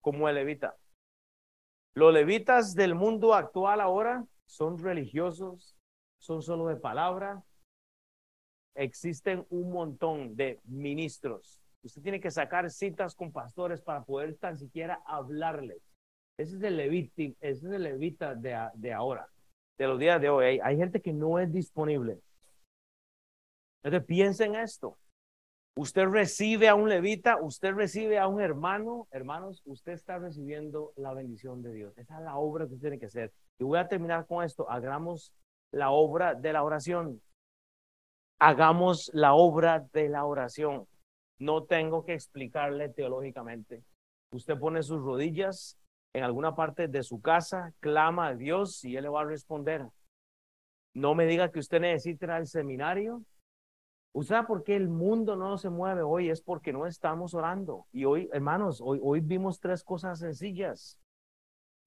como 0.00 0.28
el 0.28 0.34
levita. 0.36 0.76
Los 1.94 2.12
levitas 2.12 2.74
del 2.74 2.94
mundo 2.94 3.34
actual 3.34 3.80
ahora 3.80 4.24
son 4.46 4.78
religiosos, 4.78 5.76
son 6.18 6.42
solo 6.42 6.66
de 6.68 6.76
palabra. 6.76 7.42
Existen 8.74 9.46
un 9.50 9.72
montón 9.72 10.36
de 10.36 10.60
ministros. 10.64 11.60
Usted 11.82 12.02
tiene 12.02 12.20
que 12.20 12.30
sacar 12.30 12.70
citas 12.70 13.14
con 13.14 13.32
pastores 13.32 13.80
para 13.80 14.04
poder 14.04 14.36
tan 14.36 14.58
siquiera 14.58 15.02
hablarles. 15.06 15.82
Ese 16.38 16.56
es 16.56 16.62
el 16.62 16.76
levita, 16.76 17.22
ese 17.40 17.66
es 17.66 17.72
el 17.72 17.82
levita 17.82 18.34
de, 18.34 18.58
de 18.74 18.92
ahora, 18.92 19.28
de 19.78 19.86
los 19.86 19.98
días 19.98 20.20
de 20.20 20.28
hoy. 20.28 20.60
Hay, 20.62 20.76
gente 20.76 21.00
que 21.00 21.12
no 21.12 21.38
es 21.38 21.50
disponible. 21.52 22.20
Entonces 23.82 24.06
piensen 24.06 24.54
esto. 24.56 24.98
Usted 25.76 26.06
recibe 26.06 26.68
a 26.68 26.74
un 26.74 26.88
levita, 26.88 27.40
usted 27.40 27.72
recibe 27.72 28.18
a 28.18 28.26
un 28.26 28.40
hermano, 28.40 29.06
hermanos, 29.10 29.62
usted 29.66 29.92
está 29.92 30.18
recibiendo 30.18 30.92
la 30.96 31.14
bendición 31.14 31.62
de 31.62 31.72
Dios. 31.72 31.96
Esa 31.96 32.18
es 32.18 32.24
la 32.24 32.36
obra 32.36 32.66
que 32.66 32.76
tiene 32.76 32.98
que 32.98 33.06
hacer. 33.06 33.32
Y 33.58 33.64
voy 33.64 33.78
a 33.78 33.88
terminar 33.88 34.26
con 34.26 34.44
esto. 34.44 34.68
Hagamos 34.70 35.32
la 35.70 35.90
obra 35.90 36.34
de 36.34 36.52
la 36.52 36.62
oración. 36.62 37.20
Hagamos 38.38 39.10
la 39.14 39.34
obra 39.34 39.86
de 39.92 40.08
la 40.08 40.24
oración. 40.24 40.86
No 41.38 41.64
tengo 41.64 42.04
que 42.04 42.14
explicarle 42.14 42.88
teológicamente. 42.88 43.82
Usted 44.30 44.58
pone 44.58 44.82
sus 44.82 45.02
rodillas 45.02 45.78
en 46.12 46.24
alguna 46.24 46.54
parte 46.54 46.88
de 46.88 47.02
su 47.02 47.20
casa, 47.20 47.72
clama 47.80 48.28
a 48.28 48.34
Dios 48.34 48.84
y 48.84 48.96
Él 48.96 49.04
le 49.04 49.08
va 49.10 49.22
a 49.22 49.24
responder. 49.24 49.86
No 50.94 51.14
me 51.14 51.26
diga 51.26 51.50
que 51.50 51.58
usted 51.58 51.80
necesita 51.80 52.26
ir 52.26 52.30
al 52.32 52.46
seminario 52.46 53.22
¿Usted 54.16 54.34
sabe 54.34 54.46
por 54.46 54.64
qué 54.64 54.74
el 54.76 54.88
mundo 54.88 55.36
no 55.36 55.58
se 55.58 55.68
mueve 55.68 56.00
hoy? 56.00 56.30
Es 56.30 56.40
porque 56.40 56.72
no 56.72 56.86
estamos 56.86 57.34
orando. 57.34 57.86
Y 57.92 58.06
hoy, 58.06 58.30
hermanos, 58.32 58.80
hoy, 58.82 58.98
hoy 59.02 59.20
vimos 59.20 59.60
tres 59.60 59.84
cosas 59.84 60.20
sencillas. 60.20 60.98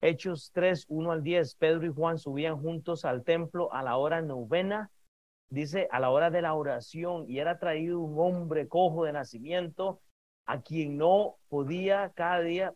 Hechos 0.00 0.50
3, 0.54 0.86
1 0.88 1.12
al 1.12 1.22
10. 1.22 1.54
Pedro 1.56 1.86
y 1.86 1.92
Juan 1.92 2.18
subían 2.18 2.60
juntos 2.60 3.04
al 3.04 3.24
templo 3.24 3.72
a 3.72 3.82
la 3.82 3.96
hora 3.96 4.22
novena, 4.22 4.90
dice, 5.48 5.88
a 5.90 6.00
la 6.00 6.10
hora 6.10 6.30
de 6.30 6.42
la 6.42 6.54
oración, 6.54 7.24
y 7.28 7.38
era 7.38 7.58
traído 7.58 8.00
un 8.00 8.18
hombre 8.18 8.68
cojo 8.68 9.04
de 9.04 9.12
nacimiento 9.12 10.00
a 10.46 10.62
quien 10.62 10.96
no 10.96 11.36
podía 11.48 12.10
cada 12.14 12.40
día 12.40 12.74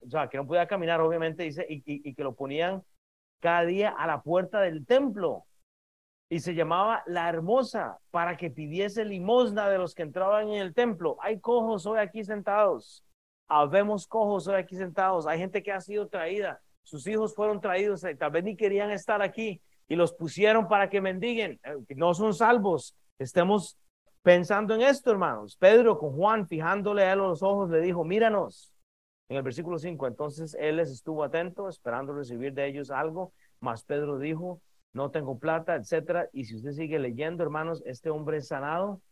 o 0.00 0.10
sea, 0.10 0.28
que 0.28 0.36
no 0.36 0.46
podía 0.46 0.66
caminar, 0.66 1.00
obviamente, 1.00 1.42
dice, 1.42 1.66
y, 1.68 1.82
y 1.86 2.14
que 2.14 2.22
lo 2.22 2.34
ponían 2.34 2.82
cada 3.40 3.64
día 3.64 3.90
a 3.90 4.06
la 4.06 4.22
puerta 4.22 4.60
del 4.60 4.86
templo. 4.86 5.44
Y 6.30 6.40
se 6.40 6.54
llamaba 6.54 7.02
la 7.06 7.28
hermosa 7.28 7.98
para 8.10 8.36
que 8.36 8.50
pidiese 8.50 9.04
limosna 9.04 9.68
de 9.68 9.78
los 9.78 9.94
que 9.94 10.02
entraban 10.02 10.48
en 10.50 10.60
el 10.60 10.74
templo. 10.74 11.16
Hay 11.22 11.40
cojos 11.40 11.86
hoy 11.86 11.98
aquí 11.98 12.22
sentados. 12.22 13.02
Habemos 13.48 14.06
cojos 14.06 14.46
hoy 14.46 14.56
aquí 14.56 14.76
sentados. 14.76 15.26
Hay 15.26 15.38
gente 15.38 15.62
que 15.62 15.72
ha 15.72 15.80
sido 15.80 16.06
traída. 16.08 16.60
Sus 16.82 17.06
hijos 17.06 17.34
fueron 17.34 17.60
traídos. 17.60 18.04
y 18.04 18.14
Tal 18.14 18.30
vez 18.30 18.44
ni 18.44 18.56
querían 18.56 18.90
estar 18.90 19.22
aquí 19.22 19.60
y 19.88 19.96
los 19.96 20.12
pusieron 20.12 20.68
para 20.68 20.90
que 20.90 21.00
mendiguen. 21.00 21.58
Eh, 21.64 21.94
no 21.96 22.14
son 22.14 22.34
salvos. 22.34 22.94
Estemos 23.18 23.78
pensando 24.22 24.74
en 24.74 24.82
esto, 24.82 25.10
hermanos. 25.10 25.56
Pedro 25.56 25.98
con 25.98 26.12
Juan, 26.12 26.46
fijándole 26.46 27.02
a 27.04 27.12
él 27.12 27.18
los 27.18 27.42
ojos, 27.42 27.70
le 27.70 27.80
dijo, 27.80 28.04
míranos. 28.04 28.72
En 29.30 29.36
el 29.36 29.42
versículo 29.42 29.78
5, 29.78 30.06
entonces 30.06 30.56
él 30.58 30.76
les 30.76 30.90
estuvo 30.90 31.22
atento, 31.22 31.68
esperando 31.68 32.14
recibir 32.14 32.54
de 32.54 32.66
ellos 32.66 32.90
algo, 32.90 33.34
mas 33.60 33.84
Pedro 33.84 34.18
dijo, 34.18 34.62
no 34.94 35.10
tengo 35.10 35.38
plata, 35.38 35.74
etcétera. 35.74 36.30
Y 36.32 36.44
si 36.44 36.56
usted 36.56 36.72
sigue 36.72 36.98
leyendo, 36.98 37.42
hermanos, 37.42 37.82
este 37.84 38.08
hombre 38.08 38.38
es 38.38 38.48
sanado, 38.48 39.02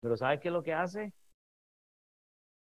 pero 0.00 0.16
¿sabe 0.16 0.40
qué 0.40 0.48
es 0.48 0.52
lo 0.52 0.64
que 0.64 0.74
hace? 0.74 1.12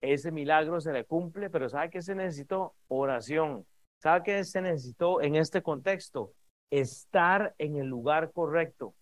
Ese 0.02 0.32
milagro 0.32 0.80
se 0.80 0.94
le 0.94 1.06
cumple, 1.06 1.50
pero 1.50 1.70
¿sabe 1.70 1.90
qué 1.90 2.02
se 2.02 2.16
necesitó? 2.16 2.76
Oración. 2.88 3.66
¿Sabe 4.00 4.24
qué 4.24 4.44
se 4.44 4.62
necesitó 4.62 5.22
en 5.22 5.36
este 5.36 5.62
contexto? 5.62 6.34
Estar 6.70 7.56
en 7.58 7.78
el 7.78 7.88
lugar 7.88 8.32
correcto. 8.32 8.94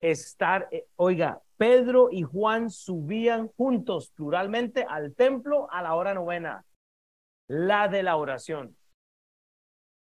Estar, 0.00 0.68
eh, 0.72 0.86
oiga, 0.96 1.40
Pedro 1.56 2.08
y 2.10 2.22
Juan 2.22 2.70
subían 2.70 3.48
juntos, 3.56 4.10
pluralmente, 4.14 4.84
al 4.88 5.14
templo 5.14 5.68
a 5.70 5.82
la 5.82 5.94
hora 5.94 6.12
novena 6.12 6.64
la 7.48 7.88
de 7.88 8.02
la 8.02 8.16
oración. 8.16 8.76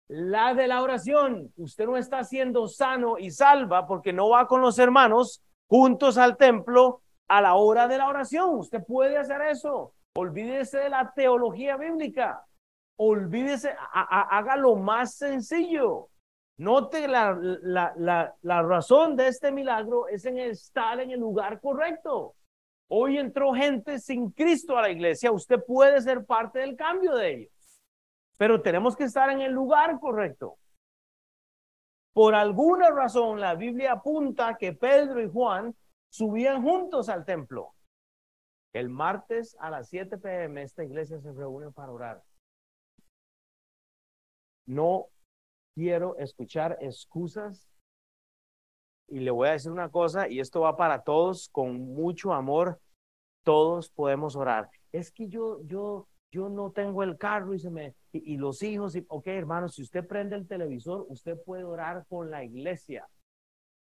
La 0.07 0.53
de 0.53 0.67
la 0.67 0.81
oración. 0.81 1.51
Usted 1.57 1.85
no 1.85 1.97
está 1.97 2.23
siendo 2.23 2.67
sano 2.67 3.17
y 3.17 3.31
salva 3.31 3.87
porque 3.87 4.13
no 4.13 4.29
va 4.29 4.47
con 4.47 4.61
los 4.61 4.79
hermanos 4.79 5.43
juntos 5.67 6.17
al 6.17 6.37
templo 6.37 7.01
a 7.27 7.41
la 7.41 7.55
hora 7.55 7.87
de 7.87 7.97
la 7.97 8.07
oración. 8.07 8.59
Usted 8.59 8.83
puede 8.85 9.17
hacer 9.17 9.41
eso. 9.41 9.94
Olvídese 10.17 10.79
de 10.79 10.89
la 10.89 11.11
teología 11.13 11.77
bíblica. 11.77 12.45
Olvídese, 12.97 13.75
haga 13.91 14.55
lo 14.55 14.75
más 14.75 15.15
sencillo. 15.15 16.09
Note 16.57 17.07
la, 17.09 17.37
la, 17.37 17.93
la, 17.97 18.33
la 18.41 18.63
razón 18.63 19.17
de 19.17 19.27
este 19.27 19.51
milagro 19.51 20.07
es 20.07 20.25
en 20.25 20.39
estar 20.39 21.01
en 21.01 21.11
el 21.11 21.19
lugar 21.19 21.59
correcto. 21.59 22.35
Hoy 22.87 23.17
entró 23.17 23.53
gente 23.53 23.99
sin 23.99 24.31
Cristo 24.31 24.77
a 24.77 24.83
la 24.83 24.89
iglesia. 24.89 25.31
Usted 25.33 25.61
puede 25.65 25.99
ser 26.01 26.25
parte 26.25 26.59
del 26.59 26.77
cambio 26.77 27.15
de 27.15 27.33
ellos. 27.33 27.81
Pero 28.37 28.61
tenemos 28.61 28.95
que 28.95 29.05
estar 29.05 29.29
en 29.29 29.41
el 29.41 29.51
lugar 29.51 29.99
correcto. 29.99 30.57
Por 32.13 32.35
alguna 32.35 32.89
razón, 32.91 33.41
la 33.41 33.55
Biblia 33.55 33.93
apunta 33.93 34.55
que 34.57 34.71
Pedro 34.71 35.21
y 35.21 35.29
Juan 35.29 35.75
subían 36.09 36.61
juntos 36.63 37.09
al 37.09 37.25
templo. 37.25 37.73
El 38.75 38.89
martes 38.89 39.55
a 39.61 39.69
las 39.69 39.87
7 39.87 40.17
pm 40.17 40.61
esta 40.61 40.83
iglesia 40.83 41.17
se 41.21 41.31
reúne 41.31 41.71
para 41.71 41.93
orar. 41.93 42.23
No 44.65 45.07
quiero 45.75 46.17
escuchar 46.17 46.77
excusas 46.81 47.69
y 49.07 49.21
le 49.21 49.31
voy 49.31 49.47
a 49.47 49.51
decir 49.53 49.71
una 49.71 49.89
cosa, 49.89 50.27
y 50.27 50.41
esto 50.41 50.59
va 50.59 50.75
para 50.75 51.03
todos 51.03 51.47
con 51.47 51.93
mucho 51.93 52.33
amor, 52.33 52.81
todos 53.45 53.89
podemos 53.91 54.35
orar. 54.35 54.69
Es 54.91 55.09
que 55.09 55.29
yo, 55.29 55.61
yo, 55.63 56.09
yo 56.29 56.49
no 56.49 56.71
tengo 56.71 57.01
el 57.01 57.17
carro 57.17 57.53
y 57.53 57.59
se 57.59 57.69
me, 57.69 57.95
y, 58.11 58.35
los 58.35 58.61
hijos, 58.61 58.97
y, 58.97 59.05
ok, 59.07 59.27
hermanos, 59.27 59.75
si 59.75 59.83
usted 59.83 60.05
prende 60.05 60.35
el 60.35 60.49
televisor, 60.49 61.05
usted 61.07 61.41
puede 61.45 61.63
orar 61.63 62.05
con 62.09 62.29
la 62.29 62.43
iglesia, 62.43 63.07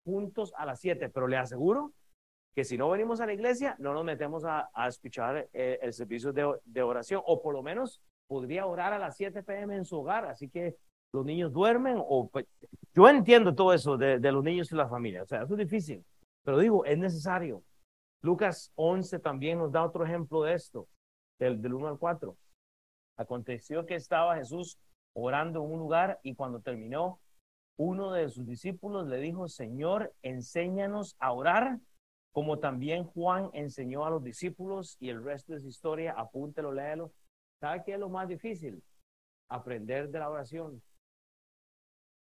juntos 0.06 0.54
a 0.56 0.66
las 0.66 0.80
siete, 0.80 1.10
pero 1.10 1.28
le 1.28 1.36
aseguro 1.36 1.92
que 2.58 2.64
si 2.64 2.76
no 2.76 2.90
venimos 2.90 3.22
a 3.22 3.28
la 3.28 3.34
iglesia, 3.34 3.76
no 3.78 3.94
nos 3.94 4.04
metemos 4.04 4.44
a, 4.44 4.68
escuchar 4.88 5.48
eh, 5.54 5.78
el, 5.80 5.94
servicio 5.94 6.34
de, 6.34 6.82
oración, 6.82 7.22
o 7.24 7.40
por 7.40 7.54
lo 7.54 7.62
menos 7.62 8.02
podría 8.28 8.66
orar 8.66 8.94
a 8.94 8.98
las 8.98 9.16
7 9.16 9.44
pm 9.44 9.76
en 9.76 9.86
su 9.86 10.00
hogar, 10.00 10.26
así 10.26 10.50
que 10.50 10.76
los 11.14 11.24
niños 11.24 11.54
duermen 11.54 11.98
o 12.00 12.28
pues, 12.30 12.48
yo 12.96 13.08
entiendo 13.08 13.54
todo 13.54 13.74
eso 13.74 13.96
de, 13.96 14.18
los 14.32 14.44
niños 14.44 14.72
y 14.72 14.76
la 14.76 14.90
familia, 14.90 15.22
o 15.22 15.28
sea, 15.28 15.44
eso 15.44 15.54
es 15.54 15.60
difícil, 15.60 16.04
pero 16.44 16.58
digo, 16.58 16.84
es 16.84 16.98
necesario. 16.98 17.62
Lucas 18.24 18.72
11 18.74 19.20
también 19.20 19.60
nos 19.60 19.72
da 19.72 19.86
otro 19.86 20.04
ejemplo 20.04 20.42
de 20.42 20.56
esto, 20.56 20.88
del, 21.38 21.62
del 21.62 21.76
1 21.76 21.90
al 21.90 22.00
4. 22.00 22.36
Aconteció 23.18 23.86
que 23.86 23.94
estaba 23.94 24.36
Jesús 24.36 24.80
orando 25.14 25.64
en 25.64 25.74
un 25.74 25.78
lugar 25.78 26.20
y 26.24 26.34
cuando 26.34 26.60
terminó, 26.60 27.20
uno 27.78 28.14
de 28.14 28.30
sus 28.30 28.48
discípulos 28.48 29.06
le 29.08 29.20
dijo, 29.20 29.48
Señor, 29.48 30.12
enséñanos 30.24 31.16
a 31.20 31.34
orar, 31.34 31.78
como 32.38 32.60
también 32.60 33.04
Juan 33.04 33.50
enseñó 33.54 34.06
a 34.06 34.12
los 34.12 34.24
discípulos 34.24 34.96
y 35.00 35.10
el 35.10 35.24
resto 35.24 35.54
de 35.54 35.60
su 35.60 35.70
historia, 35.70 36.14
apúntelo, 36.16 36.72
léelo. 36.72 37.12
¿Sabe 37.60 37.82
qué 37.84 37.94
es 37.94 38.00
lo 38.00 38.10
más 38.10 38.28
difícil? 38.28 38.84
Aprender 39.50 40.08
de 40.12 40.20
la 40.20 40.30
oración 40.30 40.80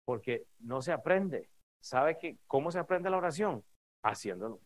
porque 0.07 0.47
no 0.57 0.81
se 0.81 0.91
aprende. 0.91 1.51
¿Sabe 1.83 2.17
que 2.17 2.39
cómo 2.47 2.71
se 2.71 2.79
aprende 2.79 3.11
la 3.11 3.17
oración? 3.17 3.63
Haciéndolo. 4.03 4.59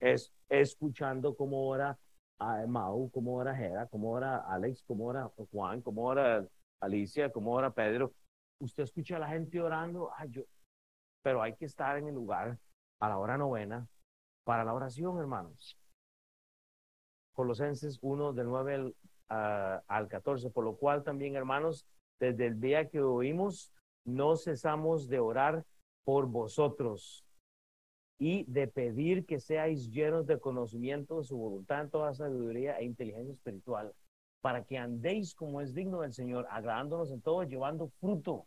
Es 0.00 0.32
escuchando 0.48 1.36
cómo 1.36 1.68
ora 1.68 1.98
a 2.38 2.66
Mau, 2.66 3.10
cómo 3.10 3.36
ora 3.36 3.54
Jera, 3.54 3.86
cómo 3.88 4.12
ora 4.12 4.50
Alex, 4.50 4.82
cómo 4.84 5.08
ora 5.08 5.30
Juan, 5.52 5.82
cómo 5.82 6.06
ora 6.06 6.48
Alicia, 6.80 7.30
cómo 7.30 7.52
ora 7.52 7.70
Pedro. 7.70 8.14
Usted 8.60 8.84
escucha 8.84 9.16
a 9.16 9.20
la 9.20 9.28
gente 9.28 9.60
orando, 9.60 10.10
yo, 10.30 10.44
pero 11.22 11.42
hay 11.42 11.54
que 11.54 11.66
estar 11.66 11.98
en 11.98 12.08
el 12.08 12.14
lugar 12.14 12.58
a 12.98 13.08
la 13.10 13.18
hora 13.18 13.36
novena 13.36 13.86
para 14.46 14.64
la 14.64 14.72
oración, 14.72 15.18
hermanos. 15.18 15.76
Colosenses 17.32 17.98
1 18.00 18.32
del 18.32 18.46
9 18.46 18.74
al, 18.74 18.96
ah, 19.28 19.82
al 19.88 20.06
14, 20.06 20.50
por 20.50 20.64
lo 20.64 20.76
cual 20.76 21.02
también, 21.02 21.34
hermanos, 21.34 21.84
desde 22.20 22.46
el 22.46 22.60
día 22.60 22.88
que 22.88 23.00
oímos 23.00 23.72
no 24.04 24.36
cesamos 24.36 25.08
de 25.08 25.18
orar 25.18 25.64
por 26.04 26.26
vosotros 26.26 27.24
y 28.18 28.44
de 28.44 28.68
pedir 28.68 29.26
que 29.26 29.40
seáis 29.40 29.90
llenos 29.90 30.28
de 30.28 30.38
conocimiento 30.38 31.18
de 31.18 31.24
su 31.24 31.36
voluntad 31.36 31.80
en 31.80 31.90
toda 31.90 32.14
sabiduría 32.14 32.78
e 32.78 32.84
inteligencia 32.84 33.34
espiritual, 33.34 33.92
para 34.40 34.62
que 34.62 34.78
andéis 34.78 35.34
como 35.34 35.60
es 35.60 35.74
digno 35.74 36.02
del 36.02 36.12
Señor, 36.12 36.46
agradándonos 36.50 37.10
en 37.10 37.20
todo, 37.20 37.42
llevando 37.42 37.88
fruto 38.00 38.46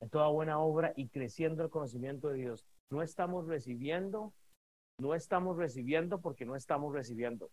en 0.00 0.10
toda 0.10 0.28
buena 0.28 0.58
obra 0.58 0.92
y 0.96 1.08
creciendo 1.08 1.62
el 1.64 1.70
conocimiento 1.70 2.28
de 2.28 2.36
Dios. 2.36 2.66
No 2.90 3.00
estamos 3.00 3.46
recibiendo, 3.46 4.34
no 4.98 5.14
estamos 5.14 5.56
recibiendo 5.56 6.20
porque 6.20 6.44
no 6.44 6.56
estamos 6.56 6.92
recibiendo. 6.92 7.50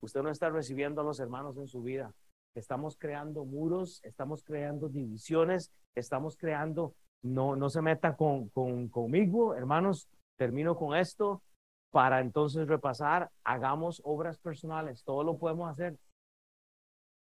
Usted 0.00 0.22
no 0.22 0.30
está 0.30 0.50
recibiendo 0.50 1.00
a 1.00 1.04
los 1.04 1.20
hermanos 1.20 1.56
en 1.58 1.68
su 1.68 1.82
vida 1.82 2.12
estamos 2.54 2.96
creando 2.96 3.44
muros, 3.44 4.00
estamos 4.04 4.42
creando 4.44 4.88
divisiones, 4.88 5.72
estamos 5.94 6.36
creando, 6.36 6.94
no, 7.22 7.56
no 7.56 7.70
se 7.70 7.82
meta 7.82 8.16
con, 8.16 8.48
con, 8.50 8.88
conmigo, 8.88 9.54
hermanos, 9.54 10.08
termino 10.36 10.76
con 10.76 10.96
esto 10.96 11.42
para 11.90 12.20
entonces 12.20 12.66
repasar, 12.66 13.30
hagamos 13.44 14.00
obras 14.04 14.38
personales, 14.38 15.04
todo 15.04 15.22
lo 15.24 15.38
podemos 15.38 15.70
hacer. 15.70 15.98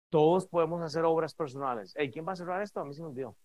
Todos 0.09 0.47
podemos 0.47 0.82
hacer 0.82 1.03
obras 1.03 1.36
personales. 1.36 1.93
¿Quién 2.13 2.26
va 2.26 2.32
a 2.32 2.38
cerrar 2.38 2.61
esto? 2.61 2.80
A 2.80 2.86
mí 2.86 2.93
se 2.93 3.01
me 3.01 3.09
olvidó. 3.09 3.36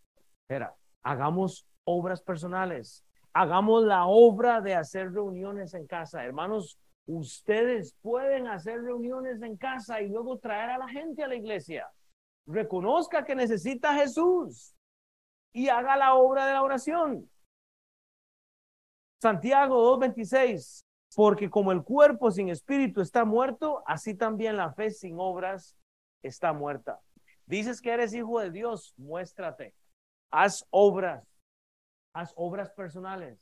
Espera, 0.42 0.72
hagamos 1.02 1.66
obras 1.84 2.22
personales. 2.22 3.04
Hagamos 3.32 3.84
la 3.84 4.06
obra 4.06 4.60
de 4.60 4.74
hacer 4.74 5.12
reuniones 5.12 5.74
en 5.74 5.86
casa. 5.86 6.24
Hermanos, 6.24 6.78
Ustedes 7.12 7.96
pueden 8.02 8.46
hacer 8.46 8.82
reuniones 8.82 9.42
en 9.42 9.56
casa 9.56 10.00
y 10.00 10.08
luego 10.08 10.38
traer 10.38 10.70
a 10.70 10.78
la 10.78 10.86
gente 10.86 11.24
a 11.24 11.26
la 11.26 11.34
iglesia. 11.34 11.90
Reconozca 12.46 13.24
que 13.24 13.34
necesita 13.34 13.94
Jesús 13.94 14.76
y 15.52 15.68
haga 15.68 15.96
la 15.96 16.14
obra 16.14 16.46
de 16.46 16.52
la 16.52 16.62
oración. 16.62 17.28
Santiago 19.20 19.98
2.26, 19.98 20.84
porque 21.16 21.50
como 21.50 21.72
el 21.72 21.82
cuerpo 21.82 22.30
sin 22.30 22.48
espíritu 22.48 23.00
está 23.00 23.24
muerto, 23.24 23.82
así 23.86 24.14
también 24.14 24.56
la 24.56 24.72
fe 24.72 24.92
sin 24.92 25.16
obras 25.18 25.76
está 26.22 26.52
muerta. 26.52 27.00
Dices 27.44 27.80
que 27.80 27.90
eres 27.90 28.14
hijo 28.14 28.38
de 28.38 28.52
Dios, 28.52 28.94
muéstrate. 28.96 29.74
Haz 30.30 30.64
obras, 30.70 31.24
haz 32.12 32.32
obras 32.36 32.70
personales. 32.70 33.38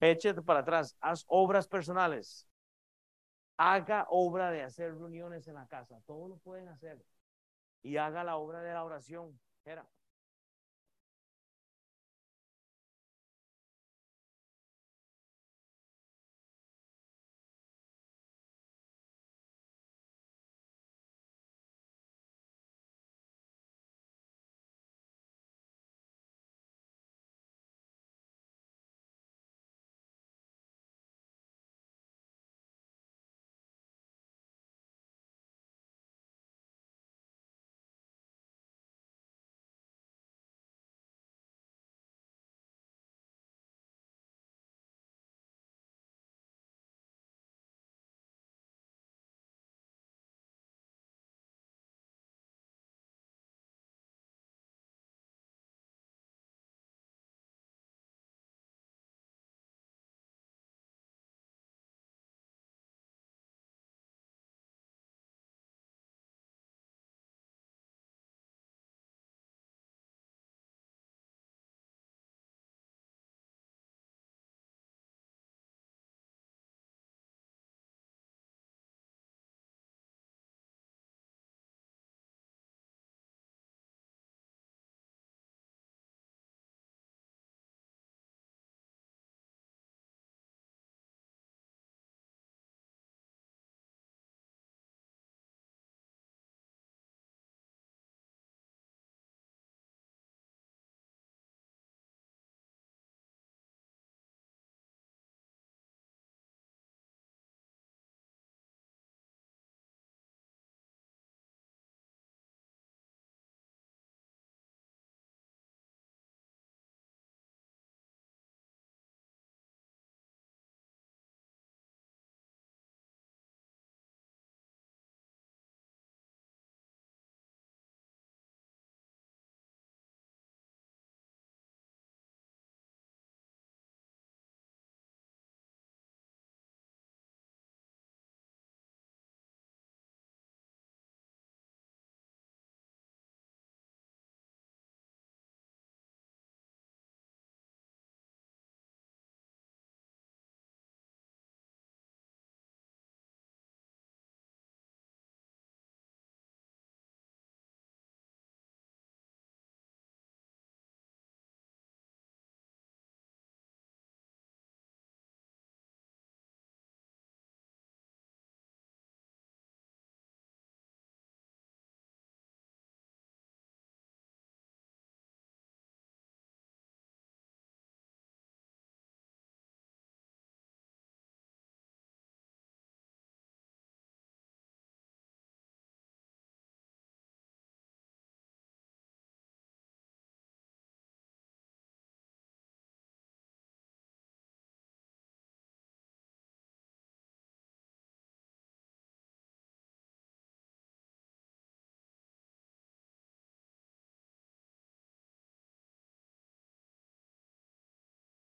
Échate 0.00 0.42
para 0.42 0.60
atrás, 0.60 0.96
haz 1.00 1.24
obras 1.28 1.66
personales 1.66 2.48
haga 3.58 4.06
obra 4.08 4.50
de 4.50 4.62
hacer 4.62 4.96
reuniones 4.96 5.46
en 5.48 5.54
la 5.54 5.66
casa, 5.66 6.00
todos 6.06 6.30
lo 6.30 6.36
pueden 6.38 6.68
hacer. 6.68 7.04
Y 7.82 7.96
haga 7.96 8.24
la 8.24 8.36
obra 8.36 8.62
de 8.62 8.72
la 8.72 8.84
oración. 8.84 9.38
Era. 9.64 9.86